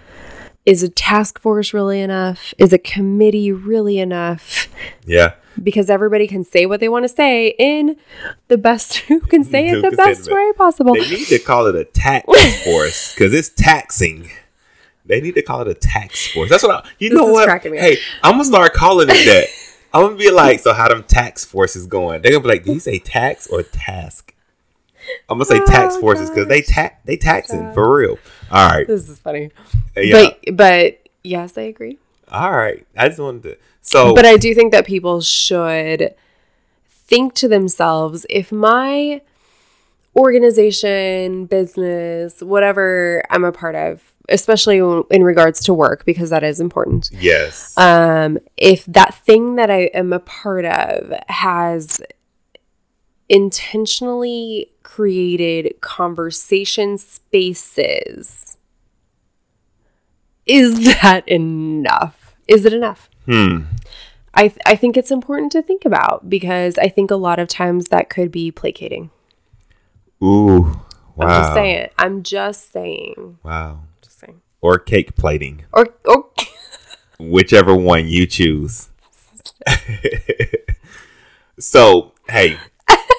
is 0.65 0.83
a 0.83 0.89
task 0.89 1.39
force 1.39 1.73
really 1.73 2.01
enough? 2.01 2.53
Is 2.57 2.73
a 2.73 2.77
committee 2.77 3.51
really 3.51 3.99
enough? 3.99 4.67
Yeah. 5.05 5.33
Because 5.61 5.89
everybody 5.89 6.27
can 6.27 6.43
say 6.43 6.65
what 6.65 6.81
they 6.81 6.89
want 6.89 7.03
to 7.03 7.09
say 7.09 7.55
in 7.57 7.95
the 8.47 8.57
best 8.57 8.97
who 9.07 9.21
can 9.21 9.43
say 9.43 9.69
it 9.69 9.81
the 9.81 9.95
best 9.95 10.29
way 10.29 10.51
possible. 10.53 10.93
They 10.95 11.09
need 11.09 11.27
to 11.27 11.39
call 11.39 11.67
it 11.67 11.75
a 11.75 11.85
tax 11.85 12.25
force 12.63 13.13
because 13.13 13.33
it's 13.33 13.49
taxing. 13.49 14.29
They 15.05 15.21
need 15.21 15.35
to 15.35 15.43
call 15.43 15.61
it 15.61 15.67
a 15.67 15.75
tax 15.75 16.27
force. 16.33 16.49
That's 16.49 16.63
what 16.63 16.83
I, 16.83 16.89
you 16.99 17.09
This 17.09 17.19
know. 17.19 17.25
What? 17.27 17.45
cracking 17.45 17.71
me 17.71 17.77
up. 17.77 17.83
Hey, 17.83 17.97
I'm 18.23 18.33
gonna 18.33 18.45
start 18.45 18.73
calling 18.73 19.07
it 19.09 19.25
that. 19.25 19.47
I'm 19.95 20.01
gonna 20.07 20.15
be 20.17 20.29
like, 20.31 20.59
so 20.59 20.73
how 20.73 20.87
them 20.89 21.03
tax 21.03 21.45
forces 21.45 21.87
going? 21.87 22.21
They're 22.21 22.31
gonna 22.31 22.43
be 22.43 22.49
like, 22.49 22.63
do 22.65 22.73
you 22.73 22.79
say 22.79 22.99
tax 22.99 23.47
or 23.47 23.63
task? 23.63 24.33
I'm 25.29 25.37
gonna 25.37 25.45
say 25.45 25.59
oh, 25.61 25.65
tax 25.65 25.95
Oh, 25.95 26.01
forces 26.01 26.29
because 26.29 26.47
they 26.47 26.61
tax 26.61 26.95
they 27.05 27.15
taxing 27.17 27.71
for 27.73 27.95
real. 27.95 28.17
All 28.51 28.67
right, 28.69 28.87
This 28.87 29.07
is 29.07 29.19
funny. 29.19 29.51
Uh, 29.95 30.01
yeah, 30.01 30.29
But 30.43 30.55
but 30.55 31.07
yes, 31.23 31.57
I 31.57 31.63
agree. 31.63 31.97
all 32.31 32.51
right. 32.51 32.85
I 32.97 33.07
just 33.07 33.19
wanted 33.19 33.43
to. 33.43 33.57
So, 33.81 34.13
But 34.15 34.25
I 34.25 34.37
do 34.37 34.53
think 34.55 34.71
that 34.71 34.85
people 34.85 35.21
should 35.21 36.15
think 36.89 37.35
to 37.35 37.47
themselves 37.47 38.25
if 38.31 38.51
my 38.51 39.21
organization, 40.15 41.45
business, 41.45 42.41
whatever 42.41 43.23
I'm 43.29 43.43
a 43.43 43.51
part 43.51 43.75
of, 43.75 44.01
especially 44.29 44.77
in 45.09 45.23
regards 45.23 45.63
to 45.65 45.73
work, 45.73 46.05
because 46.05 46.29
that 46.29 46.43
is 46.43 46.59
important. 46.59 47.09
yes, 47.13 47.77
Um, 47.77 48.37
if 48.57 48.85
that 48.85 49.13
thing 49.15 49.55
that 49.55 49.69
I 49.69 49.83
am 49.93 50.13
a 50.13 50.19
part 50.19 50.65
of 50.65 51.13
has 51.27 52.01
intentionally 53.29 54.71
created 54.83 55.73
conversation 55.81 56.97
spaces, 56.97 58.57
is 60.45 60.85
that 61.01 61.27
enough? 61.27 62.35
Is 62.47 62.65
it 62.65 62.73
enough? 62.73 63.09
hmm, 63.25 63.61
I, 64.35 64.49
th- 64.49 64.59
I 64.65 64.75
think 64.75 64.97
it's 64.97 65.09
important 65.11 65.51
to 65.53 65.61
think 65.61 65.85
about 65.85 66.29
because 66.29 66.77
I 66.77 66.89
think 66.89 67.09
a 67.09 67.15
lot 67.15 67.39
of 67.39 67.47
times 67.47 67.85
that 67.85 68.09
could 68.09 68.31
be 68.31 68.51
placating. 68.51 69.09
ooh, 70.23 70.79
wow, 71.15 71.25
I'm 71.27 71.41
just 71.41 71.53
saying. 71.53 71.89
I'm 71.97 72.23
just 72.23 72.71
saying. 72.71 73.39
wow. 73.43 73.79
Or 74.65 74.79
cake 74.79 75.15
plating. 75.15 75.63
Or, 75.71 75.87
or 76.05 76.29
whichever 77.19 77.75
one 77.75 78.07
you 78.07 78.25
choose. 78.25 78.89
so, 81.59 82.13
hey, 82.27 82.57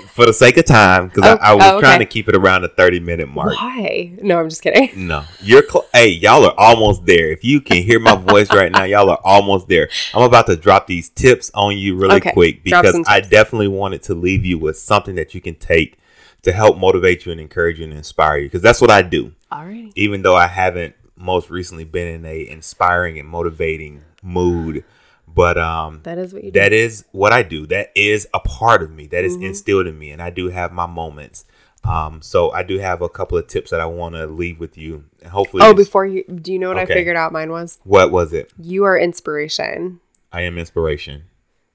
for 0.09 0.27
the 0.27 0.33
sake 0.33 0.57
of 0.57 0.65
time, 0.65 1.07
because 1.09 1.25
Oh, 1.25 1.39
I, 1.41 1.51
I 1.51 1.53
oh, 1.53 1.57
was 1.57 1.67
oh, 1.67 1.81
trying 1.81 2.01
to 2.01 2.05
keep 2.07 2.29
it 2.29 2.35
around 2.35 2.63
the 2.63 2.69
30 2.69 2.99
minute 3.01 3.29
mark. 3.29 3.55
why? 3.55 4.13
No, 4.23 4.41
I'm 4.41 4.49
just 4.49 4.63
kidding. 4.63 4.91
No, 5.07 5.25
you're 5.41 5.63
cl- 5.69 5.87
hey, 5.93 6.09
y'all 6.09 6.45
are 6.45 6.55
almost 6.59 7.07
there. 7.07 7.31
If 7.31 7.45
you 7.45 7.61
can 7.61 7.83
hear 7.83 8.01
my 8.01 8.17
voice 8.17 8.51
right 8.53 8.73
now, 8.73 8.83
y'all 8.85 9.09
are 9.11 9.21
almost 9.23 9.69
there. 9.69 9.89
I'm 10.15 10.23
about 10.23 10.47
to 10.49 10.57
drop 10.57 10.89
these 10.89 11.11
tips 11.11 11.51
on 11.55 11.79
you 11.79 11.97
really 11.97 12.17
Okay, 12.17 12.33
quick 12.33 12.65
because 12.65 13.05
I 13.07 13.21
definitely 13.21 13.69
wanted 13.69 14.03
to 14.05 14.15
leave 14.15 14.45
you 14.45 14.59
with 14.59 14.79
something 14.79 15.15
that 15.15 15.33
you 15.35 15.41
can 15.41 15.55
take 15.55 15.99
to 16.43 16.53
help 16.53 16.77
motivate 16.77 17.25
you 17.27 17.33
and 17.33 17.41
encourage 17.41 17.79
you 17.79 17.85
and 17.85 17.93
inspire 17.93 18.39
you 18.39 18.47
because 18.47 18.63
that's 18.63 18.81
what 18.81 18.91
I 18.91 19.03
do. 19.03 19.33
All 19.53 19.65
right. 19.65 19.93
Even 19.95 20.23
though 20.23 20.35
I 20.37 20.47
haven't 20.49 20.95
most 21.17 21.51
recently 21.51 21.85
been 21.85 22.09
in 22.09 22.25
a 22.25 22.47
inspiring 22.49 23.19
and 23.19 23.29
motivating 23.29 24.03
mood, 24.23 24.85
but 25.27 25.57
um 25.59 26.01
That 26.05 26.19
is 26.19 26.33
what 26.35 26.45
you 26.45 26.51
do. 26.53 26.61
that 26.61 26.73
is 26.73 27.05
what 27.13 27.33
I 27.33 27.43
do. 27.43 27.67
That 27.67 27.91
is 27.95 28.29
a 28.35 28.41
part 28.41 28.83
of 28.83 28.91
me. 28.91 29.07
That 29.09 29.25
is 29.25 29.35
Mm-hmm. 29.35 29.47
instilled 29.47 29.87
in 29.87 29.99
me, 29.99 30.11
and 30.11 30.21
I 30.23 30.31
do 30.31 30.49
have 30.49 30.73
my 30.73 30.87
moments. 30.87 31.45
Um, 31.85 32.21
so 32.21 32.51
I 32.51 32.65
do 32.65 32.79
have 32.79 33.01
a 33.01 33.09
couple 33.09 33.39
of 33.39 33.47
tips 33.47 33.71
that 33.71 33.81
I 33.81 33.87
want 33.87 34.17
to 34.17 34.27
leave 34.27 34.59
with 34.59 34.77
you, 34.77 35.05
and 35.23 35.31
hopefully. 35.31 35.63
oh, 35.63 35.73
before 35.73 36.05
you, 36.05 36.25
do 36.25 36.53
you 36.53 36.59
know 36.59 36.69
what 36.69 36.79
Okay. 36.79 36.93
I 36.93 36.97
figured 36.97 37.17
out 37.17 37.31
mine 37.33 37.51
was? 37.51 37.79
what 37.85 38.11
was 38.11 38.33
it? 38.33 38.53
You 38.59 38.83
are 38.85 38.99
inspiration. 38.99 40.01
I 40.33 40.41
am 40.43 40.59
inspiration. 40.59 41.25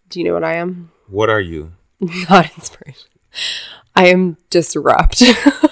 Do 0.09 0.19
you 0.19 0.25
know 0.25 0.33
what 0.33 0.43
I 0.43 0.55
am? 0.55 0.91
What 1.07 1.29
are 1.29 1.39
you? 1.39 1.71
Not 2.29 2.51
inspiration. 2.57 3.07
I 3.95 4.07
am 4.07 4.35
disrupt. 4.49 5.23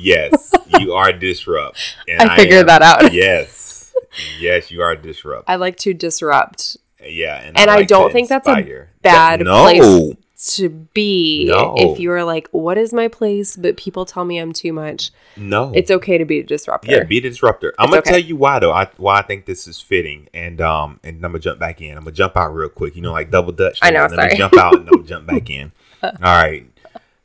Yes, 0.00 0.52
you 0.78 0.94
are 0.94 1.12
disrupt. 1.12 1.96
And 2.08 2.30
I 2.30 2.36
figured 2.36 2.68
that 2.68 2.82
out. 2.82 3.12
Yes, 3.12 3.92
yes, 4.38 4.70
you 4.70 4.82
are 4.82 4.96
disrupt. 4.96 5.48
I 5.48 5.56
like 5.56 5.76
to 5.78 5.94
disrupt, 5.94 6.76
yeah, 7.04 7.40
and, 7.40 7.58
and 7.58 7.70
I, 7.70 7.76
like 7.76 7.88
to 7.88 7.94
don't 7.94 8.12
think 8.12 8.28
that's 8.28 8.48
a 8.48 8.86
bad 9.02 9.40
no. 9.40 9.62
place 9.62 10.14
to 10.56 10.68
be. 10.68 11.46
No. 11.46 11.74
If 11.76 12.00
you 12.00 12.10
are 12.12 12.24
like, 12.24 12.48
what 12.50 12.78
is 12.78 12.92
my 12.92 13.08
place? 13.08 13.56
But 13.56 13.76
people 13.76 14.06
tell 14.06 14.24
me 14.24 14.38
I'm 14.38 14.52
too 14.52 14.72
much. 14.72 15.10
No, 15.36 15.72
It's 15.74 15.90
okay 15.90 16.18
to 16.18 16.24
be 16.24 16.40
a 16.40 16.42
disruptor. 16.42 16.90
Yeah, 16.90 17.04
be 17.04 17.20
the 17.20 17.28
disruptor. 17.28 17.74
I'm 17.78 17.88
gonna 17.88 17.98
okay. 17.98 18.10
tell 18.10 18.20
you 18.20 18.36
why 18.36 18.58
though. 18.58 18.72
I 18.72 18.88
why 18.96 19.18
I 19.18 19.22
think 19.22 19.46
this 19.46 19.68
is 19.68 19.80
fitting, 19.80 20.28
and 20.32 20.60
um, 20.60 21.00
and 21.02 21.16
I'm 21.16 21.32
gonna 21.32 21.40
jump 21.40 21.58
back 21.58 21.80
in. 21.80 21.96
I'm 21.96 22.04
gonna 22.04 22.12
jump 22.12 22.36
out 22.36 22.54
real 22.54 22.68
quick. 22.68 22.96
You 22.96 23.02
know, 23.02 23.12
like 23.12 23.30
double 23.30 23.52
dutch. 23.52 23.78
I 23.82 23.90
know, 23.90 24.02
Let 24.02 24.12
sorry. 24.12 24.28
me 24.30 24.36
jump 24.36 24.56
out 24.56 24.74
and 24.74 24.88
I'm 24.88 24.94
gonna 24.94 25.08
jump 25.08 25.26
back 25.28 25.50
in. 25.50 25.72
All 26.02 26.12
right. 26.22 26.66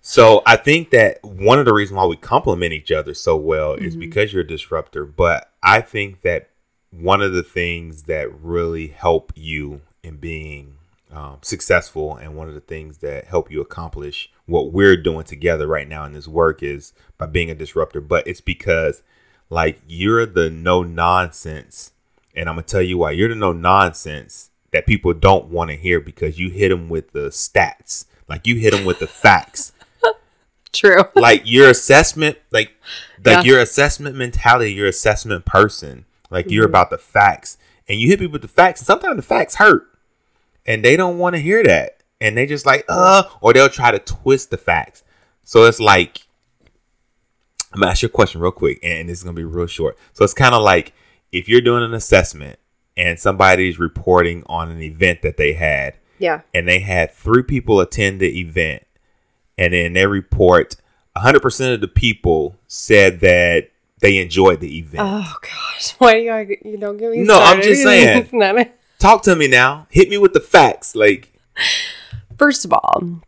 So 0.08 0.44
I 0.46 0.56
think 0.56 0.92
that 0.92 1.18
one 1.24 1.58
of 1.58 1.66
the 1.66 1.74
reasons 1.74 1.98
why 1.98 2.06
we 2.06 2.16
complement 2.16 2.74
each 2.74 2.92
other 2.92 3.16
so 3.16 3.36
well 3.36 3.74
is 3.74 3.94
Mm-hmm. 3.94 4.02
because 4.02 4.32
you're 4.32 4.44
a 4.44 4.48
disruptor. 4.48 5.04
But 5.04 5.52
I 5.64 5.82
think 5.82 6.22
that 6.22 6.52
one 6.92 7.24
of 7.24 7.34
the 7.34 7.42
things 7.42 8.04
that 8.04 8.32
really 8.40 8.90
help 8.90 9.34
you 9.36 9.82
in 10.04 10.18
being 10.18 10.76
um, 11.12 11.40
successful 11.42 12.18
and 12.18 12.38
one 12.38 12.48
of 12.48 12.54
the 12.54 12.62
things 12.62 13.00
that 13.00 13.26
help 13.26 13.50
you 13.50 13.62
accomplish 13.62 14.32
what 14.46 14.72
we're 14.72 14.96
doing 14.96 15.24
together 15.24 15.66
right 15.66 15.88
now 15.88 16.06
in 16.06 16.14
this 16.14 16.28
work 16.28 16.62
is 16.62 16.94
by 17.18 17.26
being 17.26 17.50
a 17.50 17.56
disruptor. 17.56 18.00
But 18.00 18.28
it's 18.28 18.42
because 18.42 19.02
like 19.50 19.82
you're 19.88 20.28
the 20.28 20.52
no 20.52 20.84
nonsense, 20.84 21.94
and 22.36 22.48
I'm 22.48 22.58
gonna 22.58 22.68
tell 22.68 22.84
you 22.84 23.00
why 23.00 23.10
you're 23.10 23.30
the 23.30 23.34
no 23.34 23.54
nonsense 23.54 24.52
that 24.70 24.86
people 24.86 25.16
don't 25.16 25.48
want 25.48 25.72
to 25.72 25.76
hear 25.76 26.00
because 26.00 26.38
you 26.38 26.52
hit 26.52 26.70
them 26.70 26.90
with 26.90 27.12
the 27.12 27.30
stats, 27.30 28.06
like 28.30 28.46
you 28.46 28.58
hit 28.58 28.72
them 28.72 28.86
with 28.86 29.00
the 29.00 29.08
facts 29.08 29.72
True. 30.76 31.04
like 31.16 31.42
your 31.46 31.70
assessment, 31.70 32.38
like 32.52 32.72
like 33.24 33.44
Yeah. 33.46 33.52
your 33.52 33.60
assessment 33.60 34.16
mentality, 34.16 34.74
your 34.74 34.88
assessment 34.88 35.46
person, 35.46 36.06
like 36.30 36.52
you're 36.52 36.64
Mm-hmm. 36.66 36.72
about 36.72 36.90
the 36.90 36.98
facts, 36.98 37.58
and 37.88 38.00
you 38.00 38.08
hit 38.10 38.20
people 38.20 38.34
with 38.34 38.42
the 38.42 38.48
facts, 38.48 38.82
and 38.82 38.86
sometimes 38.88 39.16
the 39.16 39.22
facts 39.22 39.56
hurt, 39.56 39.88
and 40.66 40.84
they 40.84 40.96
don't 40.98 41.18
want 41.18 41.36
to 41.36 41.42
hear 41.42 41.64
that, 41.64 42.04
and 42.22 42.38
they 42.38 42.46
just 42.46 42.66
like 42.66 42.86
uh, 42.90 43.24
or 43.42 43.54
they'll 43.54 43.70
try 43.70 43.92
to 43.92 44.00
twist 44.00 44.50
the 44.52 44.58
facts. 44.58 45.04
So 45.44 45.64
it's 45.66 45.80
like, 45.80 46.22
I'm 47.74 47.80
gonna 47.80 47.92
ask 47.92 48.02
you 48.02 48.08
a 48.08 48.10
question 48.10 48.42
real 48.42 48.52
quick, 48.52 48.80
and 48.84 49.10
it's 49.10 49.24
gonna 49.24 49.34
be 49.34 49.44
real 49.44 49.68
short. 49.68 49.98
So 50.14 50.24
it's 50.24 50.34
kind 50.34 50.56
of 50.56 50.62
like 50.64 50.94
if 51.32 51.50
you're 51.50 51.62
doing 51.62 51.84
an 51.84 51.94
assessment 51.94 52.60
and 52.98 53.20
somebody's 53.20 53.78
reporting 53.80 54.44
on 54.48 54.70
an 54.72 54.82
event 54.82 55.22
that 55.24 55.36
they 55.38 55.54
had, 55.54 55.98
Yeah. 56.18 56.42
and 56.54 56.68
they 56.68 56.80
had 56.80 57.12
three 57.12 57.44
people 57.44 57.80
attend 57.82 58.22
the 58.22 58.40
event 58.40 58.84
and 59.58 59.74
in 59.74 59.94
their 59.94 60.10
report 60.10 60.76
100% 61.18 61.74
of 61.74 61.82
the 61.82 61.88
people 61.88 62.56
said 62.68 63.20
that 63.22 63.72
they 64.00 64.18
enjoyed 64.18 64.60
the 64.60 64.78
event 64.80 65.04
Oh 65.06 65.36
gosh, 65.42 65.92
why 65.98 66.18
you 66.18 66.30
gotta- 66.30 66.68
you 66.68 66.78
don't 66.78 66.98
give 66.98 67.12
me? 67.12 67.20
No, 67.24 67.40
I'm 67.40 67.62
just 67.62 67.84
saying. 67.84 68.28
Talk 69.00 69.24
to 69.24 69.36
me 69.36 69.48
now 69.48 69.88
hit 69.90 70.10
me 70.10 70.18
with 70.18 70.34
the 70.34 70.40
facts 70.40 70.96
like 70.96 71.32
First 72.38 72.66
of 72.66 72.74
all, 72.74 73.22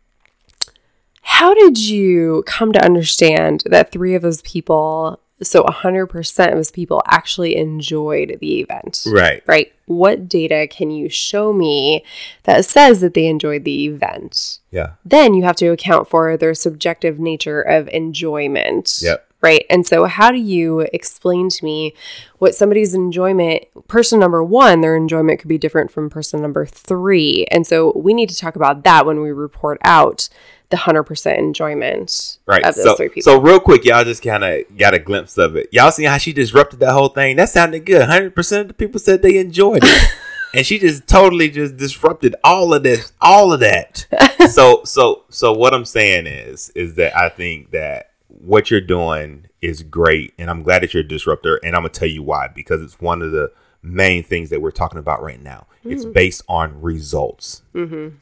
how 1.22 1.54
did 1.54 1.78
you 1.78 2.42
come 2.46 2.72
to 2.72 2.84
understand 2.84 3.62
that 3.66 3.90
three 3.92 4.14
of 4.14 4.22
those 4.22 4.42
people, 4.42 5.20
so 5.42 5.62
100% 5.62 6.48
of 6.48 6.54
those 6.54 6.70
people, 6.70 7.02
actually 7.06 7.56
enjoyed 7.56 8.38
the 8.40 8.60
event? 8.60 9.04
right 9.06 9.42
Right. 9.46 9.72
What 9.86 10.28
data 10.28 10.68
can 10.70 10.90
you 10.90 11.08
show 11.08 11.52
me 11.52 12.04
that 12.42 12.64
says 12.64 13.00
that 13.00 13.14
they 13.14 13.26
enjoyed 13.26 13.64
the 13.64 13.86
event? 13.86 14.58
yeah 14.70 14.92
Then 15.04 15.34
you 15.34 15.44
have 15.44 15.56
to 15.56 15.68
account 15.68 16.08
for 16.08 16.36
their 16.36 16.54
subjective 16.54 17.18
nature 17.18 17.60
of 17.60 17.88
enjoyment. 17.88 18.98
Yep. 19.02 19.24
Right. 19.40 19.64
And 19.70 19.86
so, 19.86 20.06
how 20.06 20.32
do 20.32 20.38
you 20.38 20.80
explain 20.92 21.48
to 21.48 21.64
me 21.64 21.94
what 22.38 22.56
somebody's 22.56 22.92
enjoyment, 22.92 23.62
person 23.86 24.18
number 24.18 24.42
one, 24.42 24.80
their 24.80 24.96
enjoyment 24.96 25.38
could 25.38 25.48
be 25.48 25.58
different 25.58 25.92
from 25.92 26.10
person 26.10 26.42
number 26.42 26.66
three? 26.66 27.46
And 27.52 27.64
so, 27.64 27.92
we 27.94 28.14
need 28.14 28.28
to 28.30 28.36
talk 28.36 28.56
about 28.56 28.82
that 28.82 29.06
when 29.06 29.20
we 29.20 29.30
report 29.30 29.78
out 29.84 30.28
the 30.70 30.76
100% 30.76 31.38
enjoyment 31.38 32.38
right 32.46 32.62
of 32.64 32.74
those 32.74 32.84
so, 32.84 32.94
three 32.96 33.08
people. 33.08 33.22
so 33.22 33.40
real 33.40 33.58
quick 33.58 33.84
y'all 33.84 34.04
just 34.04 34.22
kind 34.22 34.44
of 34.44 34.62
got 34.76 34.92
a 34.92 34.98
glimpse 34.98 35.38
of 35.38 35.56
it 35.56 35.66
y'all 35.72 35.90
see 35.90 36.04
how 36.04 36.18
she 36.18 36.32
disrupted 36.32 36.78
that 36.80 36.92
whole 36.92 37.08
thing 37.08 37.36
that 37.36 37.48
sounded 37.48 37.86
good 37.86 38.06
100% 38.06 38.60
of 38.60 38.68
the 38.68 38.74
people 38.74 39.00
said 39.00 39.22
they 39.22 39.38
enjoyed 39.38 39.82
it 39.82 40.10
and 40.54 40.66
she 40.66 40.78
just 40.78 41.06
totally 41.06 41.50
just 41.50 41.76
disrupted 41.76 42.34
all 42.44 42.72
of 42.74 42.82
this, 42.82 43.12
all 43.20 43.52
of 43.52 43.60
that. 43.60 44.06
so 44.50 44.82
so 44.84 45.24
so 45.28 45.52
what 45.52 45.74
I'm 45.74 45.84
saying 45.84 46.26
is 46.26 46.70
is 46.70 46.94
that 46.94 47.16
I 47.16 47.28
think 47.28 47.70
that 47.72 48.10
what 48.28 48.70
you're 48.70 48.80
doing 48.80 49.46
is 49.60 49.82
great, 49.82 50.34
and 50.38 50.48
I'm 50.48 50.62
glad 50.62 50.82
that 50.82 50.94
you're 50.94 51.02
a 51.02 51.08
disruptor, 51.08 51.56
and 51.62 51.74
I'm 51.74 51.82
gonna 51.82 51.90
tell 51.90 52.08
you 52.08 52.22
why 52.22 52.48
because 52.48 52.82
it's 52.82 53.00
one 53.00 53.22
of 53.22 53.32
the 53.32 53.52
main 53.82 54.22
things 54.22 54.50
that 54.50 54.60
we're 54.60 54.70
talking 54.70 54.98
about 54.98 55.22
right 55.22 55.40
now. 55.42 55.66
Mm-hmm. 55.80 55.92
It's 55.92 56.04
based 56.04 56.42
on 56.48 56.80
results. 56.80 57.62
Mm-hmm. 57.74 58.16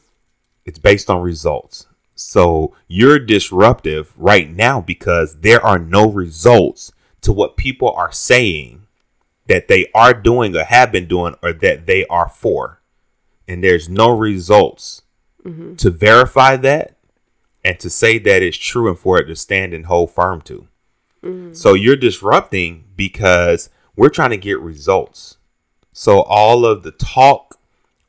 It's 0.64 0.78
based 0.78 1.10
on 1.10 1.22
results. 1.22 1.86
So 2.16 2.74
you're 2.88 3.18
disruptive 3.18 4.12
right 4.16 4.50
now 4.50 4.80
because 4.80 5.40
there 5.40 5.64
are 5.64 5.78
no 5.78 6.10
results 6.10 6.92
to 7.20 7.32
what 7.32 7.56
people 7.56 7.90
are 7.92 8.10
saying 8.10 8.86
that 9.46 9.68
they 9.68 9.90
are 9.94 10.14
doing 10.14 10.56
or 10.56 10.64
have 10.64 10.90
been 10.90 11.06
doing 11.06 11.36
or 11.42 11.52
that 11.52 11.86
they 11.86 12.06
are 12.06 12.28
for. 12.28 12.80
And 13.46 13.62
there's 13.62 13.88
no 13.88 14.10
results 14.10 15.02
mm-hmm. 15.44 15.76
to 15.76 15.90
verify 15.90 16.56
that 16.56 16.96
and 17.64 17.78
to 17.80 17.90
say 17.90 18.18
that 18.18 18.42
it's 18.42 18.56
true 18.56 18.88
and 18.88 18.98
for 18.98 19.18
it 19.18 19.26
to 19.26 19.36
stand 19.36 19.74
and 19.74 19.86
hold 19.86 20.10
firm 20.10 20.40
to. 20.42 20.66
Mm-hmm. 21.22 21.52
So 21.52 21.74
you're 21.74 21.96
disrupting 21.96 22.84
because 22.96 23.70
we're 23.94 24.08
trying 24.08 24.30
to 24.30 24.36
get 24.36 24.58
results. 24.60 25.36
So 25.92 26.22
all 26.22 26.64
of 26.64 26.82
the 26.82 26.92
talk 26.92 27.55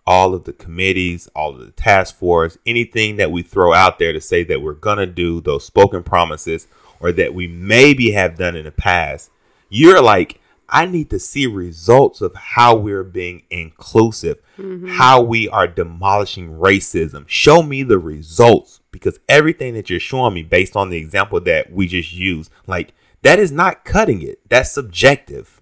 all 0.07 0.33
of 0.33 0.45
the 0.45 0.53
committees, 0.53 1.27
all 1.35 1.51
of 1.51 1.59
the 1.59 1.71
task 1.71 2.15
force, 2.15 2.57
anything 2.65 3.17
that 3.17 3.29
we 3.29 3.43
throw 3.43 3.73
out 3.73 3.99
there 3.99 4.13
to 4.13 4.21
say 4.21 4.41
that 4.45 4.61
we're 4.61 4.73
going 4.73 4.97
to 4.97 5.05
do 5.05 5.41
those 5.41 5.65
spoken 5.65 6.01
promises 6.01 6.65
or 7.01 7.11
that 7.11 7.33
we 7.33 7.45
maybe 7.45 8.11
have 8.11 8.37
done 8.37 8.55
in 8.55 8.63
the 8.63 8.71
past, 8.71 9.29
you're 9.69 10.01
like, 10.01 10.39
I 10.69 10.85
need 10.85 11.09
to 11.09 11.19
see 11.19 11.45
results 11.45 12.21
of 12.21 12.33
how 12.35 12.75
we're 12.75 13.03
being 13.03 13.43
inclusive, 13.49 14.37
mm-hmm. 14.57 14.87
how 14.87 15.21
we 15.21 15.49
are 15.49 15.67
demolishing 15.67 16.51
racism. 16.51 17.27
Show 17.27 17.61
me 17.61 17.83
the 17.83 17.99
results 17.99 18.79
because 18.91 19.19
everything 19.27 19.73
that 19.73 19.89
you're 19.89 19.99
showing 19.99 20.33
me 20.33 20.43
based 20.43 20.75
on 20.77 20.89
the 20.89 20.97
example 20.97 21.41
that 21.41 21.71
we 21.71 21.87
just 21.87 22.13
used, 22.13 22.49
like 22.65 22.93
that 23.23 23.39
is 23.39 23.51
not 23.51 23.83
cutting 23.83 24.21
it. 24.21 24.39
That's 24.47 24.71
subjective. 24.71 25.61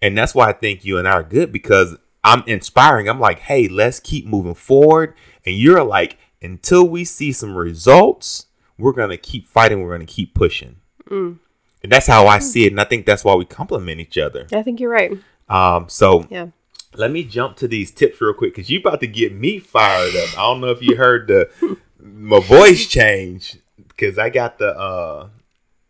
And 0.00 0.16
that's 0.16 0.34
why 0.34 0.48
I 0.48 0.52
think 0.52 0.84
you 0.84 0.98
and 0.98 1.08
I 1.08 1.12
are 1.12 1.22
good 1.22 1.52
because 1.52 1.96
I'm 2.26 2.42
inspiring. 2.48 3.08
I'm 3.08 3.20
like, 3.20 3.38
hey, 3.38 3.68
let's 3.68 4.00
keep 4.00 4.26
moving 4.26 4.56
forward. 4.56 5.14
And 5.46 5.54
you're 5.54 5.84
like, 5.84 6.18
until 6.42 6.86
we 6.86 7.04
see 7.04 7.30
some 7.30 7.54
results, 7.54 8.46
we're 8.76 8.92
gonna 8.92 9.16
keep 9.16 9.46
fighting. 9.46 9.80
We're 9.80 9.92
gonna 9.92 10.06
keep 10.06 10.34
pushing. 10.34 10.76
Mm. 11.08 11.38
And 11.84 11.92
that's 11.92 12.08
how 12.08 12.26
I 12.26 12.40
see 12.40 12.66
it. 12.66 12.72
And 12.72 12.80
I 12.80 12.84
think 12.84 13.06
that's 13.06 13.24
why 13.24 13.36
we 13.36 13.44
complement 13.44 14.00
each 14.00 14.18
other. 14.18 14.48
I 14.52 14.62
think 14.64 14.80
you're 14.80 14.90
right. 14.90 15.12
Um, 15.48 15.88
so 15.88 16.26
yeah. 16.28 16.48
Let 16.96 17.12
me 17.12 17.22
jump 17.22 17.58
to 17.58 17.68
these 17.68 17.92
tips 17.92 18.20
real 18.20 18.34
quick 18.34 18.54
because 18.54 18.70
you're 18.70 18.80
about 18.80 19.00
to 19.00 19.06
get 19.06 19.32
me 19.32 19.60
fired 19.60 20.16
up. 20.16 20.38
I 20.38 20.42
don't 20.42 20.60
know 20.60 20.70
if 20.70 20.82
you 20.82 20.96
heard 20.96 21.28
the 21.28 21.76
my 22.00 22.40
voice 22.40 22.86
change 22.86 23.56
because 23.76 24.18
I 24.18 24.30
got 24.30 24.58
the 24.58 24.76
uh 24.76 25.28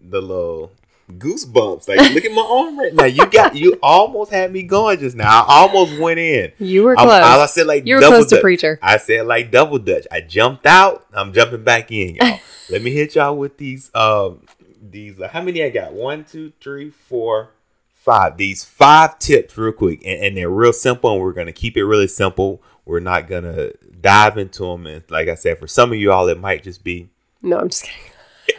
the 0.01 0.20
little 0.20 0.72
goosebumps. 1.12 1.88
Like, 1.88 1.98
look 2.14 2.24
at 2.24 2.32
my 2.32 2.42
arm 2.42 2.78
right 2.78 2.94
now. 2.94 3.04
You 3.04 3.26
got 3.26 3.54
you 3.54 3.78
almost 3.82 4.30
had 4.30 4.52
me 4.52 4.62
going 4.62 4.98
just 4.98 5.16
now. 5.16 5.44
I 5.44 5.61
almost 5.61 5.98
went 5.98 6.18
in. 6.18 6.52
You 6.59 6.84
were 6.84 6.94
close. 6.94 7.11
I, 7.11 7.42
I 7.42 7.46
said 7.46 7.66
like 7.66 7.86
you 7.86 7.96
were 7.96 8.02
close 8.02 8.28
to 8.30 8.40
preacher. 8.40 8.78
I 8.82 8.96
said 8.98 9.26
like 9.26 9.50
double 9.50 9.78
dutch. 9.78 10.07
I 10.11 10.20
jumped 10.20 10.66
out. 10.66 11.07
I'm 11.12 11.32
jumping 11.32 11.64
back 11.64 11.90
in, 11.90 12.16
y'all. 12.16 12.40
Let 12.70 12.82
me 12.82 12.90
hit 12.90 13.14
y'all 13.14 13.36
with 13.36 13.57
these. 13.59 13.90
Um, 13.94 14.42
these. 14.82 15.20
Uh, 15.20 15.28
how 15.28 15.42
many 15.42 15.62
I 15.62 15.70
got? 15.70 15.92
One, 15.92 16.24
two, 16.24 16.52
three, 16.61 16.90
four, 16.90 17.50
five. 17.94 18.36
These 18.36 18.64
five 18.64 19.18
tips, 19.18 19.57
real 19.57 19.72
quick, 19.72 20.02
and, 20.04 20.22
and 20.22 20.36
they're 20.36 20.50
real 20.50 20.72
simple, 20.72 21.12
and 21.12 21.20
we're 21.20 21.32
gonna 21.32 21.52
keep 21.52 21.76
it 21.76 21.84
really 21.84 22.09
simple. 22.09 22.62
We're 22.84 23.00
not 23.00 23.28
gonna 23.28 23.70
dive 24.00 24.38
into 24.38 24.64
them, 24.64 24.86
and 24.86 25.04
like 25.11 25.28
I 25.28 25.34
said, 25.34 25.59
for 25.59 25.66
some 25.66 25.92
of 25.92 25.98
you 25.98 26.12
all, 26.12 26.28
it 26.28 26.40
might 26.40 26.62
just 26.62 26.82
be. 26.82 27.09
No, 27.42 27.59
I'm 27.59 27.68
just 27.68 27.84
kidding 27.84 28.16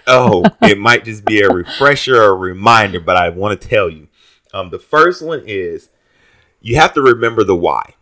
oh, 0.08 0.44
it 0.62 0.78
might 0.78 1.06
just 1.06 1.26
be 1.26 1.42
a 1.42 1.50
refresher 1.50 2.22
or 2.22 2.30
a 2.30 2.36
reminder, 2.36 3.00
but 3.00 3.18
I 3.18 3.30
want 3.30 3.60
to 3.60 3.68
tell 3.68 3.90
you. 3.90 4.08
Um, 4.54 4.70
the 4.70 4.80
first 4.80 5.22
one 5.22 5.44
is 5.46 5.90
you 6.62 6.78
have 6.78 6.94
to 6.94 7.02
remember 7.02 7.44
the 7.44 7.56
why. 7.56 7.96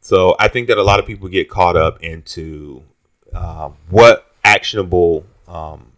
So 0.00 0.34
I 0.38 0.48
think 0.48 0.68
that 0.68 0.78
a 0.78 0.82
lot 0.82 0.98
of 0.98 1.06
people 1.06 1.28
get 1.28 1.48
caught 1.48 1.76
up 1.76 2.02
into 2.02 2.82
um, 3.32 3.76
what 3.88 4.32
actionable 4.44 5.24
um, 5.46 5.92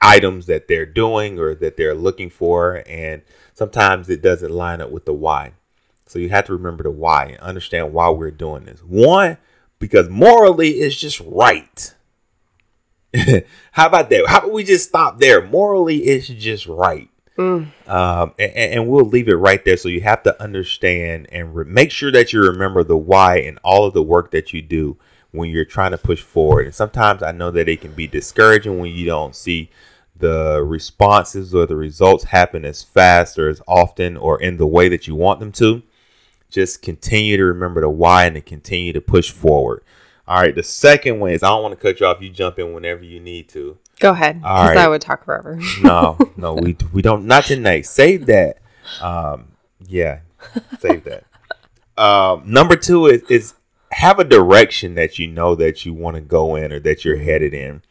items 0.00 0.46
that 0.46 0.68
they're 0.68 0.86
doing 0.86 1.38
or 1.38 1.54
that 1.56 1.76
they're 1.76 1.94
looking 1.94 2.30
for, 2.30 2.84
and 2.86 3.22
sometimes 3.54 4.08
it 4.08 4.22
doesn't 4.22 4.52
line 4.52 4.80
up 4.80 4.90
with 4.90 5.04
the 5.04 5.12
why. 5.12 5.52
So 6.06 6.18
you 6.18 6.30
have 6.30 6.46
to 6.46 6.54
remember 6.54 6.84
the 6.84 6.90
why 6.90 7.24
and 7.26 7.38
understand 7.38 7.92
why 7.92 8.08
we're 8.08 8.30
doing 8.30 8.64
this. 8.64 8.80
One, 8.80 9.36
because 9.78 10.08
morally 10.08 10.70
it's 10.70 10.96
just 10.96 11.20
right. 11.20 11.94
How 13.72 13.86
about 13.86 14.10
that? 14.10 14.26
How 14.26 14.38
about 14.38 14.52
we 14.52 14.64
just 14.64 14.88
stop 14.88 15.18
there? 15.18 15.46
Morally, 15.46 15.98
it's 15.98 16.28
just 16.28 16.66
right. 16.66 17.08
Mm. 17.38 17.68
Um, 17.88 18.34
and, 18.38 18.52
and, 18.52 18.88
we'll 18.88 19.04
leave 19.04 19.28
it 19.28 19.36
right 19.36 19.64
there. 19.64 19.76
So 19.76 19.88
you 19.88 20.00
have 20.00 20.24
to 20.24 20.42
understand 20.42 21.28
and 21.30 21.54
re- 21.54 21.64
make 21.64 21.92
sure 21.92 22.10
that 22.10 22.32
you 22.32 22.42
remember 22.42 22.82
the 22.82 22.96
why 22.96 23.38
and 23.38 23.60
all 23.62 23.86
of 23.86 23.94
the 23.94 24.02
work 24.02 24.32
that 24.32 24.52
you 24.52 24.60
do 24.60 24.96
when 25.30 25.48
you're 25.50 25.64
trying 25.64 25.92
to 25.92 25.98
push 25.98 26.20
forward. 26.20 26.66
And 26.66 26.74
sometimes 26.74 27.22
I 27.22 27.30
know 27.30 27.52
that 27.52 27.68
it 27.68 27.80
can 27.80 27.92
be 27.92 28.08
discouraging 28.08 28.80
when 28.80 28.92
you 28.92 29.06
don't 29.06 29.36
see 29.36 29.70
the 30.16 30.62
responses 30.64 31.54
or 31.54 31.64
the 31.64 31.76
results 31.76 32.24
happen 32.24 32.64
as 32.64 32.82
fast 32.82 33.38
or 33.38 33.48
as 33.48 33.62
often 33.68 34.16
or 34.16 34.40
in 34.42 34.56
the 34.56 34.66
way 34.66 34.88
that 34.88 35.06
you 35.06 35.14
want 35.14 35.38
them 35.38 35.52
to. 35.52 35.82
Just 36.50 36.82
continue 36.82 37.36
to 37.36 37.44
remember 37.44 37.82
the 37.82 37.88
why 37.88 38.24
and 38.24 38.34
to 38.34 38.40
continue 38.40 38.92
to 38.92 39.00
push 39.00 39.30
forward. 39.30 39.84
All 40.28 40.38
right. 40.38 40.54
The 40.54 40.62
second 40.62 41.20
one 41.20 41.30
is 41.30 41.42
I 41.42 41.48
don't 41.48 41.62
want 41.62 41.72
to 41.72 41.80
cut 41.80 42.00
you 42.00 42.06
off. 42.06 42.20
You 42.20 42.28
jump 42.28 42.58
in 42.58 42.74
whenever 42.74 43.02
you 43.02 43.18
need 43.18 43.48
to. 43.50 43.78
Go 43.98 44.10
ahead. 44.10 44.40
Because 44.40 44.68
right. 44.68 44.76
I 44.76 44.88
would 44.88 45.00
talk 45.00 45.24
forever. 45.24 45.58
no, 45.82 46.18
no, 46.36 46.54
we 46.54 46.76
we 46.92 47.00
don't. 47.00 47.26
Not 47.26 47.44
tonight. 47.44 47.86
Save 47.86 48.26
that. 48.26 48.58
Um, 49.00 49.52
yeah, 49.86 50.20
save 50.80 51.04
that. 51.04 51.24
Um, 51.96 52.42
number 52.44 52.76
two 52.76 53.06
is 53.06 53.22
is 53.22 53.54
have 53.90 54.18
a 54.18 54.24
direction 54.24 54.94
that 54.96 55.18
you 55.18 55.26
know 55.26 55.54
that 55.54 55.86
you 55.86 55.94
want 55.94 56.16
to 56.16 56.20
go 56.20 56.56
in 56.56 56.72
or 56.72 56.80
that 56.80 57.06
you're 57.06 57.16
headed 57.16 57.54
in. 57.54 57.82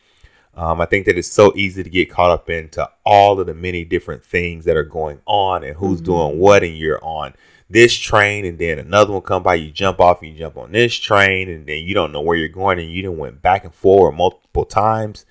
Um, 0.55 0.79
I 0.79 0.85
think 0.85 1.05
that 1.05 1.17
it's 1.17 1.27
so 1.27 1.53
easy 1.55 1.83
to 1.83 1.89
get 1.89 2.09
caught 2.09 2.31
up 2.31 2.49
into 2.49 2.87
all 3.03 3.39
of 3.39 3.47
the 3.47 3.53
many 3.53 3.83
different 3.83 4.23
things 4.23 4.65
that 4.65 4.77
are 4.77 4.83
going 4.83 5.21
on 5.25 5.63
and 5.63 5.75
who's 5.75 6.01
mm-hmm. 6.01 6.05
doing 6.05 6.39
what, 6.39 6.63
and 6.63 6.77
you're 6.77 7.03
on 7.03 7.33
this 7.69 7.93
train 7.93 8.45
and 8.45 8.57
then 8.57 8.79
another 8.79 9.11
one 9.13 9.21
come 9.21 9.43
by, 9.43 9.55
you 9.55 9.71
jump 9.71 9.99
off 9.99 10.21
and 10.21 10.31
you 10.31 10.37
jump 10.37 10.57
on 10.57 10.71
this 10.71 10.95
train 10.95 11.49
and 11.49 11.67
then 11.67 11.83
you 11.83 11.93
don't 11.93 12.11
know 12.11 12.21
where 12.21 12.37
you're 12.37 12.47
going 12.47 12.79
and 12.79 12.89
you 12.89 13.01
didn't 13.01 13.17
went 13.17 13.41
back 13.41 13.65
and 13.65 13.73
forward 13.73 14.13
multiple 14.13 14.65
times. 14.65 15.25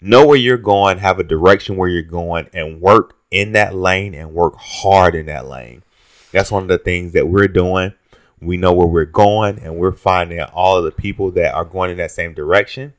Know 0.00 0.26
where 0.26 0.36
you're 0.36 0.56
going, 0.56 0.98
have 0.98 1.18
a 1.18 1.24
direction 1.24 1.76
where 1.76 1.88
you're 1.88 2.02
going 2.02 2.48
and 2.54 2.80
work 2.80 3.16
in 3.30 3.52
that 3.52 3.74
lane 3.74 4.14
and 4.14 4.32
work 4.32 4.54
hard 4.56 5.14
in 5.14 5.26
that 5.26 5.46
lane. 5.46 5.82
That's 6.32 6.50
one 6.50 6.62
of 6.62 6.68
the 6.68 6.78
things 6.78 7.12
that 7.12 7.28
we're 7.28 7.48
doing. 7.48 7.92
We 8.40 8.56
know 8.56 8.72
where 8.72 8.86
we're 8.86 9.04
going 9.04 9.58
and 9.58 9.76
we're 9.76 9.92
finding 9.92 10.40
all 10.40 10.78
of 10.78 10.84
the 10.84 10.92
people 10.92 11.32
that 11.32 11.54
are 11.54 11.64
going 11.64 11.90
in 11.90 11.98
that 11.98 12.12
same 12.12 12.34
direction. 12.34 12.94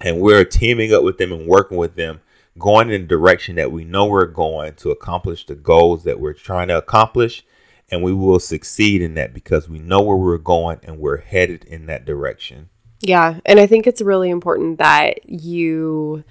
And 0.00 0.20
we're 0.20 0.44
teaming 0.44 0.92
up 0.94 1.02
with 1.02 1.18
them 1.18 1.32
and 1.32 1.46
working 1.46 1.76
with 1.76 1.96
them, 1.96 2.20
going 2.58 2.90
in 2.90 3.02
the 3.02 3.06
direction 3.06 3.56
that 3.56 3.70
we 3.70 3.84
know 3.84 4.06
we're 4.06 4.26
going 4.26 4.74
to 4.76 4.90
accomplish 4.90 5.44
the 5.46 5.54
goals 5.54 6.04
that 6.04 6.18
we're 6.18 6.32
trying 6.32 6.68
to 6.68 6.78
accomplish 6.78 7.44
and 7.92 8.02
we 8.02 8.12
will 8.12 8.40
succeed 8.40 9.02
in 9.02 9.14
that 9.14 9.34
because 9.34 9.68
we 9.68 9.78
know 9.78 10.00
where 10.00 10.16
we're 10.16 10.38
going 10.38 10.80
and 10.82 10.98
we're 10.98 11.18
headed 11.18 11.62
in 11.64 11.86
that 11.86 12.06
direction. 12.06 12.70
Yeah, 13.00 13.38
and 13.44 13.60
I 13.60 13.66
think 13.66 13.86
it's 13.86 14.00
really 14.00 14.30
important 14.30 14.78
that 14.78 15.28
you 15.28 16.24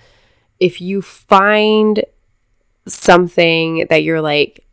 if 0.59 0.81
you 0.81 1.01
find 1.01 2.03
something 2.87 3.85
that 3.89 4.03
you're 4.03 4.21
like 4.21 4.65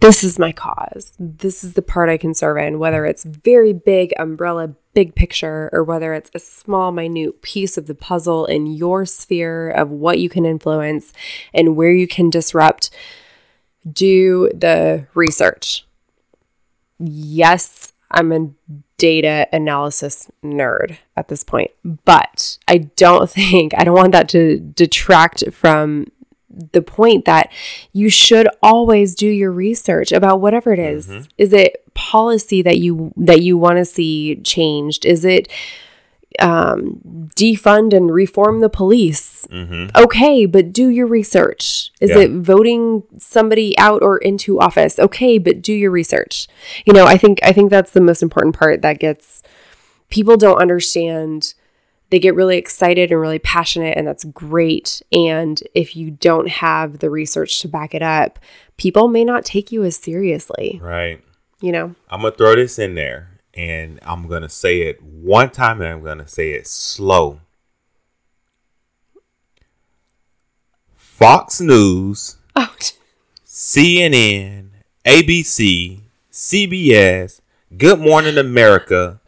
this 0.00 0.22
is 0.22 0.38
my 0.38 0.52
cause. 0.52 1.12
This 1.18 1.64
is 1.64 1.74
the 1.74 1.82
part 1.82 2.10
I 2.10 2.18
can 2.18 2.34
serve 2.34 2.58
in, 2.58 2.78
whether 2.78 3.06
it's 3.06 3.24
very 3.24 3.72
big 3.72 4.12
umbrella, 4.18 4.74
big 4.92 5.14
picture, 5.14 5.70
or 5.72 5.82
whether 5.82 6.12
it's 6.12 6.30
a 6.34 6.38
small, 6.38 6.92
minute 6.92 7.40
piece 7.40 7.78
of 7.78 7.86
the 7.86 7.94
puzzle 7.94 8.44
in 8.44 8.66
your 8.66 9.06
sphere 9.06 9.70
of 9.70 9.90
what 9.90 10.18
you 10.18 10.28
can 10.28 10.44
influence 10.44 11.14
and 11.54 11.74
where 11.74 11.92
you 11.92 12.06
can 12.06 12.28
disrupt 12.28 12.90
do 13.90 14.50
the 14.54 15.06
research. 15.14 15.86
Yes, 16.98 17.92
I'm 18.10 18.32
a 18.32 18.50
data 18.96 19.48
analysis 19.52 20.30
nerd 20.42 20.98
at 21.16 21.28
this 21.28 21.44
point, 21.44 21.70
but 22.04 22.58
I 22.68 22.78
don't 22.78 23.28
think, 23.38 23.72
I 23.76 23.84
don't 23.84 23.96
want 23.96 24.12
that 24.12 24.28
to 24.30 24.58
detract 24.58 25.52
from 25.52 26.06
the 26.72 26.82
point 26.82 27.24
that 27.24 27.50
you 27.92 28.08
should 28.08 28.48
always 28.62 29.14
do 29.14 29.26
your 29.26 29.50
research 29.50 30.12
about 30.12 30.40
whatever 30.40 30.72
it 30.72 30.78
is. 30.78 31.08
Mm-hmm. 31.08 31.24
Is 31.36 31.52
it 31.52 31.82
policy 31.94 32.62
that 32.62 32.78
you 32.78 33.12
that 33.16 33.42
you 33.42 33.58
want 33.58 33.78
to 33.78 33.84
see 33.84 34.36
changed? 34.36 35.04
Is 35.04 35.24
it 35.24 35.48
um, 36.40 37.00
defund 37.36 37.92
and 37.92 38.12
reform 38.12 38.60
the 38.60 38.68
police. 38.68 39.46
Mm-hmm. 39.50 39.96
Okay, 39.96 40.46
but 40.46 40.72
do 40.72 40.88
your 40.88 41.06
research. 41.06 41.92
Is 42.00 42.10
Yeah. 42.10 42.20
it 42.20 42.30
voting 42.32 43.02
somebody 43.18 43.76
out 43.78 44.02
or 44.02 44.18
into 44.18 44.60
office? 44.60 44.98
Okay, 44.98 45.38
but 45.38 45.62
do 45.62 45.72
your 45.72 45.90
research. 45.90 46.48
You 46.84 46.92
know, 46.92 47.06
I 47.06 47.16
think 47.16 47.38
I 47.42 47.52
think 47.52 47.70
that's 47.70 47.92
the 47.92 48.00
most 48.00 48.22
important 48.22 48.56
part 48.56 48.82
that 48.82 48.98
gets 48.98 49.42
people 50.10 50.36
don't 50.36 50.58
understand. 50.60 51.54
They 52.10 52.18
get 52.18 52.34
really 52.34 52.58
excited 52.58 53.10
and 53.10 53.20
really 53.20 53.38
passionate 53.40 53.96
and 53.96 54.06
that's 54.06 54.24
great. 54.24 55.02
And 55.10 55.60
if 55.74 55.96
you 55.96 56.10
don't 56.12 56.48
have 56.48 56.98
the 56.98 57.10
research 57.10 57.60
to 57.60 57.68
back 57.68 57.94
it 57.94 58.02
up, 58.02 58.38
people 58.76 59.08
may 59.08 59.24
not 59.24 59.44
take 59.44 59.72
you 59.72 59.82
as 59.84 59.96
seriously, 59.96 60.78
Right. 60.82 61.20
you 61.60 61.72
know. 61.72 61.94
I'm 62.10 62.20
gonna 62.22 62.34
throw 62.34 62.54
this 62.54 62.78
in 62.78 62.94
there, 62.94 63.30
and 63.56 63.98
I'm 64.02 64.28
gonna 64.28 64.48
say 64.48 64.82
it 64.82 65.02
one 65.02 65.50
time, 65.50 65.80
and 65.80 65.90
I'm 65.90 66.02
gonna 66.02 66.28
say 66.28 66.52
it 66.52 66.66
slow. 66.66 67.40
Fox 70.96 71.60
News, 71.60 72.36
Oh, 72.56 72.74
CNN, 73.46 74.70
ABC, 75.04 76.00
CBS, 76.30 77.40
Good 77.76 78.00
Morning 78.00 78.36
America. 78.36 79.20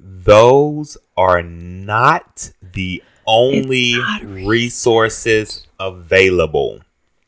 Those 0.00 0.96
are 1.16 1.42
not 1.42 2.50
the 2.72 3.02
only 3.26 3.94
not 3.96 4.22
resources 4.24 5.66
available. 5.78 6.80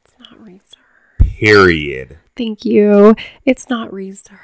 It's 0.04 0.18
not 0.18 0.40
research. 0.42 0.78
Period. 1.18 2.18
Thank 2.36 2.64
you. 2.64 3.14
It's 3.44 3.68
not 3.68 3.92
research. 3.92 4.38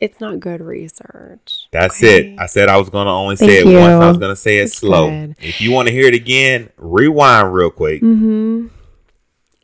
It's 0.00 0.20
not 0.20 0.40
good 0.40 0.60
research. 0.60 1.68
That's 1.72 2.02
Okay. 2.02 2.32
it. 2.32 2.38
I 2.40 2.46
said 2.46 2.68
I 2.68 2.76
was 2.76 2.90
gonna 2.90 3.14
only 3.14 3.36
Thank 3.36 3.50
say 3.50 3.58
it 3.60 3.64
once. 3.66 4.02
I 4.02 4.08
was 4.08 4.18
gonna 4.18 4.36
say 4.36 4.58
it 4.58 4.64
That's 4.64 4.78
slow. 4.78 5.10
good. 5.10 5.36
If 5.40 5.60
you 5.60 5.70
want 5.72 5.88
to 5.88 5.92
hear 5.94 6.06
it 6.06 6.14
again, 6.14 6.70
rewind 6.76 7.52
real 7.54 7.70
quick. 7.70 8.02
Mm-hmm. 8.02 8.66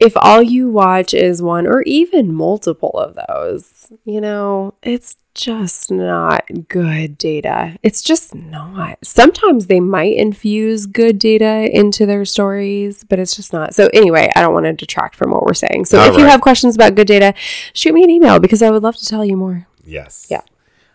If 0.00 0.12
all 0.16 0.42
you 0.42 0.70
watch 0.70 1.12
is 1.12 1.42
one 1.42 1.66
or 1.66 1.82
even 1.82 2.32
multiple 2.32 2.90
of 2.92 3.18
those, 3.28 3.92
you 4.04 4.20
know, 4.20 4.74
it's 4.80 5.16
just 5.34 5.90
not 5.90 6.44
good 6.68 7.18
data. 7.18 7.76
It's 7.82 8.00
just 8.02 8.32
not. 8.34 8.98
Sometimes 9.02 9.66
they 9.66 9.80
might 9.80 10.16
infuse 10.16 10.86
good 10.86 11.18
data 11.18 11.68
into 11.76 12.06
their 12.06 12.24
stories, 12.24 13.02
but 13.04 13.18
it's 13.18 13.34
just 13.34 13.52
not. 13.52 13.74
So, 13.74 13.88
anyway, 13.92 14.30
I 14.36 14.40
don't 14.40 14.54
want 14.54 14.66
to 14.66 14.72
detract 14.72 15.16
from 15.16 15.30
what 15.32 15.44
we're 15.44 15.54
saying. 15.54 15.86
So, 15.86 15.98
All 15.98 16.08
if 16.12 16.16
you 16.16 16.26
have 16.26 16.40
questions 16.40 16.74
about 16.76 16.94
good 16.94 17.06
data, 17.08 17.34
shoot 17.72 17.92
me 17.94 18.02
an 18.04 18.10
email 18.10 18.38
because 18.40 18.62
I 18.62 18.70
would 18.70 18.82
love 18.84 18.96
to 18.96 19.04
tell 19.06 19.24
you 19.24 19.36
more. 19.36 19.66
Yes. 19.88 20.26
Yeah. 20.30 20.42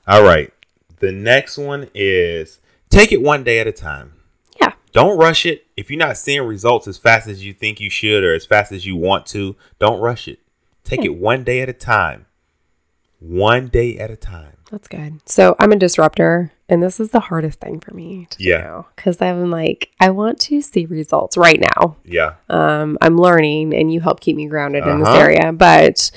All 0.07 0.23
right. 0.23 0.53
The 0.99 1.11
next 1.11 1.57
one 1.57 1.89
is 1.93 2.59
take 2.89 3.11
it 3.11 3.21
one 3.21 3.43
day 3.43 3.59
at 3.59 3.67
a 3.67 3.71
time. 3.71 4.13
Yeah. 4.61 4.73
Don't 4.91 5.17
rush 5.17 5.45
it. 5.45 5.65
If 5.75 5.89
you're 5.89 5.99
not 5.99 6.17
seeing 6.17 6.41
results 6.43 6.87
as 6.87 6.97
fast 6.97 7.27
as 7.27 7.43
you 7.43 7.53
think 7.53 7.79
you 7.79 7.89
should 7.89 8.23
or 8.23 8.33
as 8.33 8.45
fast 8.45 8.71
as 8.71 8.85
you 8.85 8.95
want 8.95 9.25
to, 9.27 9.55
don't 9.79 9.99
rush 9.99 10.27
it. 10.27 10.39
Take 10.83 11.03
it 11.03 11.15
one 11.15 11.43
day 11.43 11.61
at 11.61 11.69
a 11.69 11.73
time. 11.73 12.25
One 13.19 13.67
day 13.67 13.97
at 13.97 14.11
a 14.11 14.17
time. 14.17 14.57
That's 14.69 14.87
good. 14.87 15.21
So 15.25 15.55
I'm 15.59 15.71
a 15.71 15.75
disruptor, 15.77 16.51
and 16.67 16.83
this 16.83 16.99
is 16.99 17.11
the 17.11 17.19
hardest 17.21 17.59
thing 17.61 17.79
for 17.79 17.93
me 17.93 18.27
to 18.31 18.43
Yeah. 18.43 18.61
do 18.63 18.85
because 18.95 19.21
I'm 19.21 19.49
like, 19.49 19.91
I 19.99 20.09
want 20.09 20.39
to 20.41 20.61
see 20.61 20.85
results 20.85 21.37
right 21.37 21.59
now. 21.59 21.95
Yeah. 22.03 22.33
Um, 22.49 22.97
I'm 23.01 23.17
learning, 23.17 23.73
and 23.73 23.93
you 23.93 24.01
help 24.01 24.19
keep 24.19 24.35
me 24.35 24.47
grounded 24.47 24.85
in 24.85 24.99
this 24.99 25.07
Uh-huh. 25.07 25.19
area, 25.19 25.53
but 25.53 26.11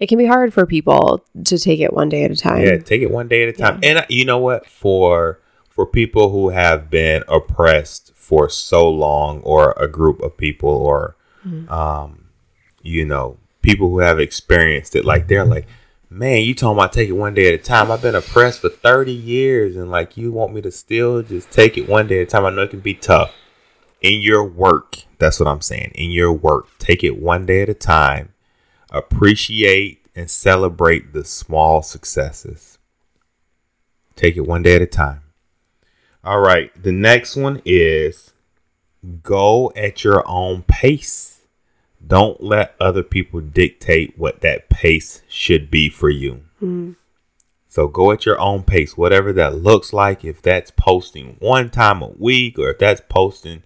it 0.00 0.08
can 0.08 0.18
be 0.18 0.26
hard 0.26 0.52
for 0.52 0.66
people 0.66 1.24
to 1.44 1.58
take 1.58 1.80
it 1.80 1.92
one 1.92 2.08
day 2.08 2.24
at 2.24 2.30
a 2.30 2.36
time. 2.36 2.64
Yeah, 2.64 2.78
take 2.78 3.02
it 3.02 3.10
one 3.10 3.28
day 3.28 3.44
at 3.44 3.48
a 3.48 3.52
time. 3.52 3.80
And 3.82 3.98
uh, 3.98 4.06
you 4.08 4.24
know 4.24 4.38
what? 4.38 4.66
For 4.66 5.40
for 5.68 5.86
people 5.86 6.30
who 6.30 6.50
have 6.50 6.88
been 6.90 7.22
oppressed 7.28 8.12
for 8.14 8.48
so 8.48 8.88
long, 8.88 9.40
or 9.42 9.72
a 9.72 9.88
group 9.88 10.20
of 10.20 10.36
people, 10.36 10.70
or 10.70 11.16
um, 11.68 12.26
you 12.82 13.04
know, 13.04 13.38
people 13.62 13.88
who 13.88 14.00
have 14.00 14.18
experienced 14.18 14.96
it, 14.96 15.04
like 15.04 15.28
they're 15.28 15.44
like, 15.44 15.66
man, 16.10 16.42
you 16.42 16.54
talking 16.54 16.78
about 16.78 16.92
take 16.92 17.08
it 17.08 17.12
one 17.12 17.34
day 17.34 17.48
at 17.48 17.54
a 17.54 17.62
time. 17.62 17.90
I've 17.90 18.02
been 18.02 18.14
oppressed 18.14 18.60
for 18.60 18.68
thirty 18.68 19.12
years, 19.12 19.76
and 19.76 19.90
like 19.90 20.16
you 20.16 20.32
want 20.32 20.52
me 20.52 20.60
to 20.62 20.70
still 20.70 21.22
just 21.22 21.50
take 21.50 21.78
it 21.78 21.88
one 21.88 22.06
day 22.06 22.20
at 22.20 22.28
a 22.28 22.30
time. 22.30 22.44
I 22.44 22.50
know 22.50 22.62
it 22.62 22.70
can 22.70 22.80
be 22.80 22.94
tough 22.94 23.32
in 24.02 24.20
your 24.20 24.44
work. 24.44 24.98
That's 25.18 25.40
what 25.40 25.48
I'm 25.48 25.62
saying. 25.62 25.92
In 25.94 26.10
your 26.10 26.32
work, 26.32 26.66
take 26.78 27.02
it 27.02 27.18
one 27.18 27.46
day 27.46 27.62
at 27.62 27.70
a 27.70 27.74
time 27.74 28.34
appreciate 28.90 30.06
and 30.14 30.30
celebrate 30.30 31.12
the 31.12 31.24
small 31.24 31.82
successes. 31.82 32.78
Take 34.14 34.36
it 34.36 34.46
one 34.46 34.62
day 34.62 34.76
at 34.76 34.82
a 34.82 34.86
time. 34.86 35.22
All 36.24 36.40
right, 36.40 36.70
the 36.82 36.92
next 36.92 37.36
one 37.36 37.62
is 37.64 38.32
go 39.22 39.72
at 39.76 40.02
your 40.02 40.26
own 40.26 40.62
pace. 40.62 41.42
Don't 42.04 42.42
let 42.42 42.74
other 42.80 43.02
people 43.02 43.40
dictate 43.40 44.18
what 44.18 44.40
that 44.40 44.68
pace 44.68 45.22
should 45.28 45.70
be 45.70 45.88
for 45.88 46.10
you. 46.10 46.42
Mm. 46.62 46.96
So 47.68 47.88
go 47.88 48.10
at 48.10 48.24
your 48.24 48.40
own 48.40 48.62
pace, 48.62 48.96
whatever 48.96 49.32
that 49.34 49.56
looks 49.56 49.92
like. 49.92 50.24
If 50.24 50.40
that's 50.40 50.70
posting 50.70 51.36
one 51.40 51.68
time 51.70 52.00
a 52.00 52.08
week, 52.08 52.58
or 52.58 52.70
if 52.70 52.78
that's 52.78 53.02
posting, 53.08 53.62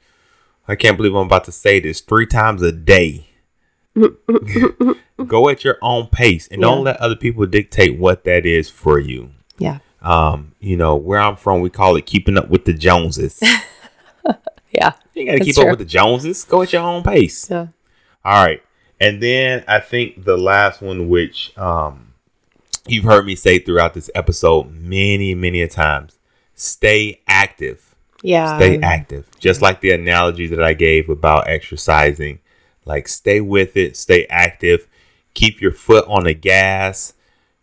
I 0.66 0.74
can't 0.74 0.96
believe 0.96 1.14
I'm 1.14 1.26
about 1.26 1.44
to 1.44 1.52
say 1.52 1.80
this, 1.80 2.00
three 2.00 2.26
times 2.26 2.60
a 2.60 2.72
day. 2.72 3.28
go 5.24 5.48
at 5.48 5.64
your 5.64 5.78
own 5.82 6.06
pace 6.08 6.48
and 6.48 6.60
don't 6.60 6.84
let 6.84 6.96
other 6.98 7.16
people 7.16 7.46
dictate 7.46 7.98
what 7.98 8.24
that 8.24 8.46
is 8.46 8.68
for 8.70 8.98
you. 8.98 9.30
Yeah. 9.58 9.78
Um, 10.02 10.52
you 10.60 10.76
know, 10.76 10.96
where 10.96 11.20
I'm 11.20 11.36
from, 11.36 11.60
we 11.60 11.70
call 11.70 11.96
it 11.96 12.06
keeping 12.06 12.38
up 12.38 12.48
with 12.48 12.64
the 12.64 12.72
Joneses. 12.72 13.40
Yeah. 14.72 14.92
You 15.14 15.26
gotta 15.26 15.40
keep 15.40 15.54
true. 15.54 15.64
up 15.64 15.70
with 15.70 15.78
the 15.80 15.84
Joneses. 15.84 16.44
Go 16.44 16.62
at 16.62 16.72
your 16.72 16.82
own 16.82 17.02
pace. 17.02 17.50
Yeah. 17.50 17.68
All 18.24 18.44
right. 18.44 18.62
And 19.00 19.22
then 19.22 19.64
I 19.66 19.80
think 19.80 20.24
the 20.24 20.36
last 20.36 20.82
one, 20.82 21.08
which 21.08 21.56
um, 21.58 22.14
you've 22.86 23.04
heard 23.04 23.26
me 23.26 23.34
say 23.34 23.58
throughout 23.58 23.94
this 23.94 24.10
episode 24.14 24.70
many, 24.72 25.34
many 25.34 25.62
a 25.62 25.68
times, 25.68 26.18
stay 26.54 27.20
active. 27.26 27.94
Yeah. 28.22 28.58
Stay 28.58 28.78
active. 28.80 29.26
Just 29.38 29.62
like 29.62 29.80
the 29.80 29.92
analogy 29.92 30.46
that 30.48 30.62
I 30.62 30.74
gave 30.74 31.08
about 31.08 31.48
exercising. 31.48 32.40
Like 32.84 33.08
stay 33.08 33.40
with 33.40 33.76
it, 33.76 33.96
stay 33.96 34.26
active, 34.26 34.86
keep 35.34 35.60
your 35.60 35.72
foot 35.72 36.04
on 36.08 36.24
the 36.24 36.34
gas, 36.34 37.14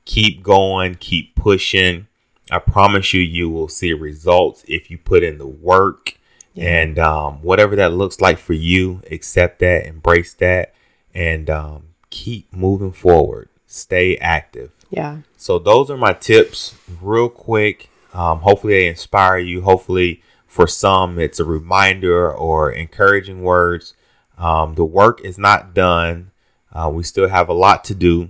keep 0.05 0.43
going, 0.43 0.95
keep 0.95 1.35
pushing. 1.35 2.07
I 2.49 2.59
promise 2.59 3.13
you, 3.13 3.21
you 3.21 3.49
will 3.49 3.67
see 3.67 3.93
results 3.93 4.63
if 4.67 4.89
you 4.89 4.97
put 4.97 5.23
in 5.23 5.37
the 5.37 5.47
work. 5.47 6.17
And 6.55 6.97
um, 6.97 7.43
whatever 7.43 7.75
that 7.75 7.93
looks 7.93 8.19
like 8.19 8.39
for 8.39 8.53
you, 8.53 9.01
accept 9.11 9.59
that, 9.59 9.85
embrace 9.85 10.33
that, 10.35 10.73
and 11.13 11.49
um, 11.51 11.83
keep 12.09 12.51
moving 12.51 12.93
forward. 12.93 13.49
Stay 13.67 14.17
active. 14.17 14.71
Yeah. 14.89 15.19
So 15.35 15.59
those 15.59 15.91
are 15.91 15.97
my 15.97 16.13
tips, 16.13 16.75
real 16.99 17.29
quick. 17.29 17.91
Um, 18.13 18.39
hopefully 18.39 18.73
they 18.73 18.87
inspire 18.87 19.37
you. 19.37 19.61
Hopefully 19.61 20.23
for 20.47 20.65
some 20.65 21.19
it's 21.19 21.39
a 21.39 21.45
reminder 21.45 22.31
or 22.31 22.71
encouraging 22.71 23.43
words. 23.43 23.93
Um, 24.37 24.75
the 24.75 24.85
work 24.85 25.21
is 25.21 25.37
not 25.37 25.73
done. 25.75 26.31
Uh, 26.77 26.89
we 26.89 27.01
still 27.03 27.27
have 27.27 27.49
a 27.49 27.53
lot 27.53 27.83
to 27.85 27.95
do, 27.95 28.29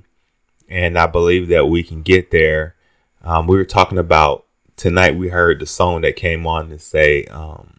and 0.69 0.97
I 0.97 1.05
believe 1.07 1.49
that 1.49 1.67
we 1.67 1.83
can 1.83 2.01
get 2.01 2.31
there. 2.31 2.75
Um, 3.23 3.45
we 3.47 3.57
were 3.57 3.65
talking 3.65 3.97
about 3.97 4.45
tonight. 4.77 5.17
We 5.17 5.27
heard 5.27 5.59
the 5.59 5.65
song 5.65 5.99
that 6.01 6.15
came 6.15 6.47
on 6.47 6.69
to 6.69 6.79
say, 6.79 7.25
um, 7.25 7.73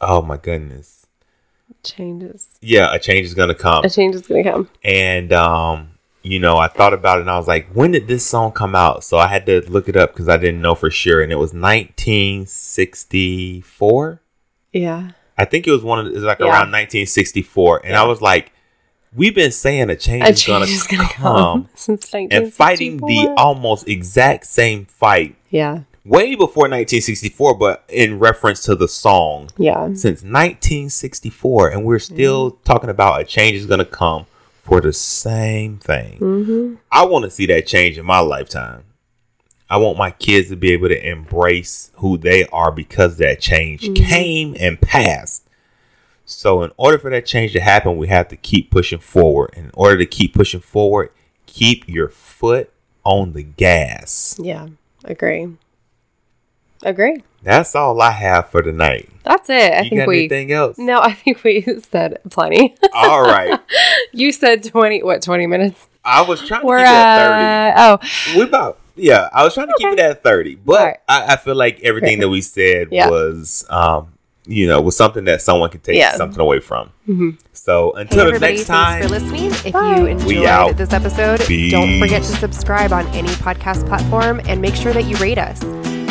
"Oh 0.00 0.20
my 0.22 0.36
goodness, 0.36 1.06
Changes. 1.84 2.48
yeah, 2.60 2.92
a 2.92 2.98
change 2.98 3.26
is 3.26 3.34
gonna 3.34 3.54
come." 3.54 3.84
A 3.84 3.90
change 3.90 4.16
is 4.16 4.22
to 4.22 4.42
come. 4.42 4.68
and 4.82 5.32
um 5.32 5.90
you 6.22 6.40
know 6.40 6.58
i 6.58 6.66
thought 6.66 6.92
about 6.92 7.18
it 7.18 7.20
and 7.22 7.30
i 7.30 7.38
was 7.38 7.46
like 7.46 7.68
when 7.72 7.92
did 7.92 8.08
this 8.08 8.26
song 8.26 8.50
come 8.50 8.74
out 8.74 9.04
so 9.04 9.16
i 9.16 9.28
had 9.28 9.46
to 9.46 9.60
look 9.70 9.88
it 9.88 9.94
up 9.96 10.12
because 10.12 10.28
i 10.28 10.36
didn't 10.36 10.60
know 10.60 10.74
for 10.74 10.90
sure 10.90 11.22
and 11.22 11.30
it 11.30 11.36
was 11.36 11.54
1964 11.54 14.20
Yeah. 14.72 15.10
i 15.38 15.44
think 15.44 15.68
it 15.68 15.70
was 15.70 15.84
one 15.84 16.00
of 16.00 16.06
it 16.06 16.14
was 16.14 16.24
like 16.24 16.40
Yeah. 16.40 16.46
around 16.46 16.72
1964 16.72 17.82
and 17.86 17.94
i 17.96 18.02
was 18.02 18.20
like 18.20 18.50
we've 19.14 19.34
been 19.34 19.50
saying 19.52 19.90
a 19.90 19.96
change, 19.96 20.24
A 20.24 20.28
is, 20.28 20.44
gonna 20.46 20.66
change 20.66 20.76
is 20.76 20.86
going 20.86 21.06
to 21.08 21.14
come, 21.14 21.34
come 21.36 21.68
since 21.74 22.12
1964. 22.12 22.38
and 22.44 22.52
fighting 22.54 22.96
the 22.98 23.34
almost 23.36 23.88
exact 23.88 24.46
same 24.46 24.84
fight 24.86 25.36
Yeah. 25.50 25.80
way 26.04 26.34
before 26.34 26.64
1964 26.64 27.54
but 27.54 27.84
in 27.88 28.18
reference 28.18 28.62
to 28.64 28.74
the 28.74 28.88
song 28.88 29.48
Yeah. 29.56 29.86
since 29.94 30.22
1964 30.22 31.68
and 31.70 31.84
we're 31.84 31.98
still 31.98 32.52
talking 32.64 32.90
about 32.90 33.20
a 33.20 33.24
change 33.24 33.56
is 33.56 33.66
going 33.66 33.78
to 33.78 33.84
come 33.84 34.26
for 34.62 34.80
the 34.80 34.92
same 34.92 35.78
thing 35.78 36.18
Mm-hmm. 36.18 36.74
I 36.92 37.04
want 37.06 37.24
to 37.24 37.30
see 37.30 37.46
that 37.46 37.66
change 37.66 37.96
in 37.98 38.04
my 38.06 38.18
lifetime. 38.20 38.84
I 39.70 39.76
want 39.76 39.98
my 39.98 40.10
kids 40.10 40.48
to 40.48 40.56
be 40.56 40.72
able 40.72 40.88
to 40.88 41.08
embrace 41.08 41.90
who 41.96 42.16
they 42.18 42.46
are 42.46 42.70
because 42.72 43.18
that 43.18 43.40
change 43.40 43.82
Mm-hmm. 43.82 43.94
came 44.04 44.56
and 44.58 44.80
passed. 44.80 45.44
So, 46.30 46.62
in 46.62 46.70
order 46.76 46.98
for 46.98 47.10
that 47.10 47.24
change 47.24 47.54
to 47.54 47.60
happen, 47.60 47.96
we 47.96 48.08
have 48.08 48.28
to 48.28 48.36
keep 48.36 48.70
pushing 48.70 48.98
forward. 48.98 49.54
In 49.56 49.70
order 49.72 49.96
to 49.96 50.04
keep 50.04 50.34
pushing 50.34 50.60
forward, 50.60 51.10
keep 51.46 51.88
your 51.88 52.10
foot 52.10 52.70
on 53.02 53.32
the 53.32 53.42
gas. 53.42 54.36
Yeah. 54.38 54.68
Agree. 55.04 55.48
Agree. 56.82 57.22
That's 57.42 57.74
all 57.74 58.00
I 58.02 58.10
have 58.10 58.50
for 58.50 58.60
tonight. 58.60 59.08
That's 59.24 59.48
it. 59.48 59.72
I 59.72 59.80
you 59.82 59.88
think 59.88 60.00
got 60.02 60.08
we. 60.08 60.18
anything 60.18 60.52
else? 60.52 60.76
No, 60.76 61.00
I 61.00 61.14
think 61.14 61.42
we 61.44 61.62
said 61.90 62.18
plenty. 62.28 62.76
All 62.92 63.22
right. 63.22 63.58
you 64.12 64.30
said 64.30 64.62
twenty. 64.64 65.02
What 65.02 65.22
twenty 65.22 65.46
minutes? 65.46 65.88
I 66.04 66.20
was 66.22 66.46
trying 66.46 66.60
to 66.60 66.66
We're 66.66 66.78
keep 66.78 66.86
it 66.86 66.90
at 66.90 67.74
uh, 67.76 67.98
oh 68.02 68.06
thirty. 68.06 68.38
We 68.38 68.44
about 68.44 68.78
yeah. 68.96 69.28
I 69.32 69.44
was 69.44 69.54
trying 69.54 69.68
to 69.68 69.74
keep 69.78 69.92
it 69.94 69.98
at 69.98 70.22
thirty, 70.22 70.56
but 70.56 70.78
Alright. 70.78 70.96
I, 71.08 71.32
I 71.32 71.36
feel 71.36 71.54
like 71.54 71.80
everything 71.80 72.18
that 72.20 72.28
we 72.28 72.42
said 72.42 72.88
Yeah. 72.90 73.08
was, 73.08 73.64
um, 73.70 74.12
you 74.48 74.66
know, 74.66 74.80
was 74.80 74.96
something 74.96 75.24
that 75.26 75.40
someone 75.42 75.68
could 75.70 75.84
take 75.84 75.96
Yeah. 75.96 76.16
something 76.16 76.40
away 76.40 76.58
from. 76.60 76.88
Mhm. 77.08 77.36
So 77.52 77.92
until 77.92 78.24
the 78.24 78.28
everybody, 78.28 78.54
next 78.56 78.66
thanks 78.66 78.90
time, 78.90 79.02
for 79.02 79.08
listening. 79.08 79.50
If 79.64 79.72
Bye. 79.72 79.96
you 79.98 80.06
enjoyed 80.06 80.76
this 80.78 80.92
episode, 80.92 81.40
Peace. 81.40 81.70
don't 81.70 82.00
forget 82.00 82.22
to 82.22 82.32
subscribe 82.36 82.92
on 82.92 83.06
any 83.08 83.28
podcast 83.28 83.86
platform 83.86 84.40
and 84.48 84.60
make 84.62 84.74
sure 84.74 84.92
that 84.94 85.04
you 85.04 85.16
rate 85.18 85.38
us. 85.38 85.60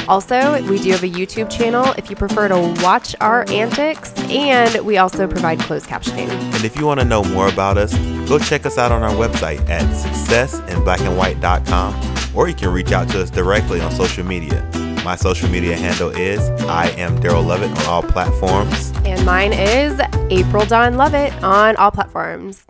Also, 0.07 0.61
we 0.69 0.79
do 0.79 0.91
have 0.91 1.03
a 1.03 1.09
YouTube 1.09 1.49
channel 1.49 1.93
if 1.97 2.09
you 2.09 2.15
prefer 2.15 2.47
to 2.47 2.57
watch 2.81 3.13
our 3.19 3.43
antics, 3.49 4.13
and 4.29 4.73
we 4.85 4.97
also 4.97 5.27
provide 5.27 5.59
closed 5.59 5.85
captioning. 5.87 6.29
And 6.29 6.63
if 6.63 6.77
you 6.79 6.85
want 6.85 7.01
to 7.01 7.05
know 7.05 7.23
more 7.25 7.49
about 7.49 7.77
us, 7.77 7.93
go 8.29 8.39
check 8.39 8.65
us 8.65 8.77
out 8.77 8.93
on 8.93 9.03
our 9.03 9.11
website 9.11 9.67
at 9.69 9.83
successinblackandwhite.com 9.93 11.95
or 12.35 12.47
you 12.47 12.53
can 12.53 12.69
reach 12.71 12.91
out 12.91 13.09
to 13.09 13.21
us 13.21 13.29
directly 13.29 13.81
on 13.81 13.91
social 13.91 14.23
media. 14.25 14.63
My 15.03 15.15
social 15.15 15.49
media 15.49 15.75
handle 15.75 16.09
is 16.09 16.39
I 16.67 16.89
am 16.97 17.17
Daryl 17.19 17.45
Lovett 17.45 17.71
on 17.71 17.85
all 17.85 18.03
platforms. 18.03 18.91
And 19.05 19.25
mine 19.25 19.53
is 19.53 19.99
April 20.29 20.65
Dawn 20.65 20.95
Lovett 20.97 21.33
on 21.43 21.75
all 21.77 21.91
platforms. 21.91 22.67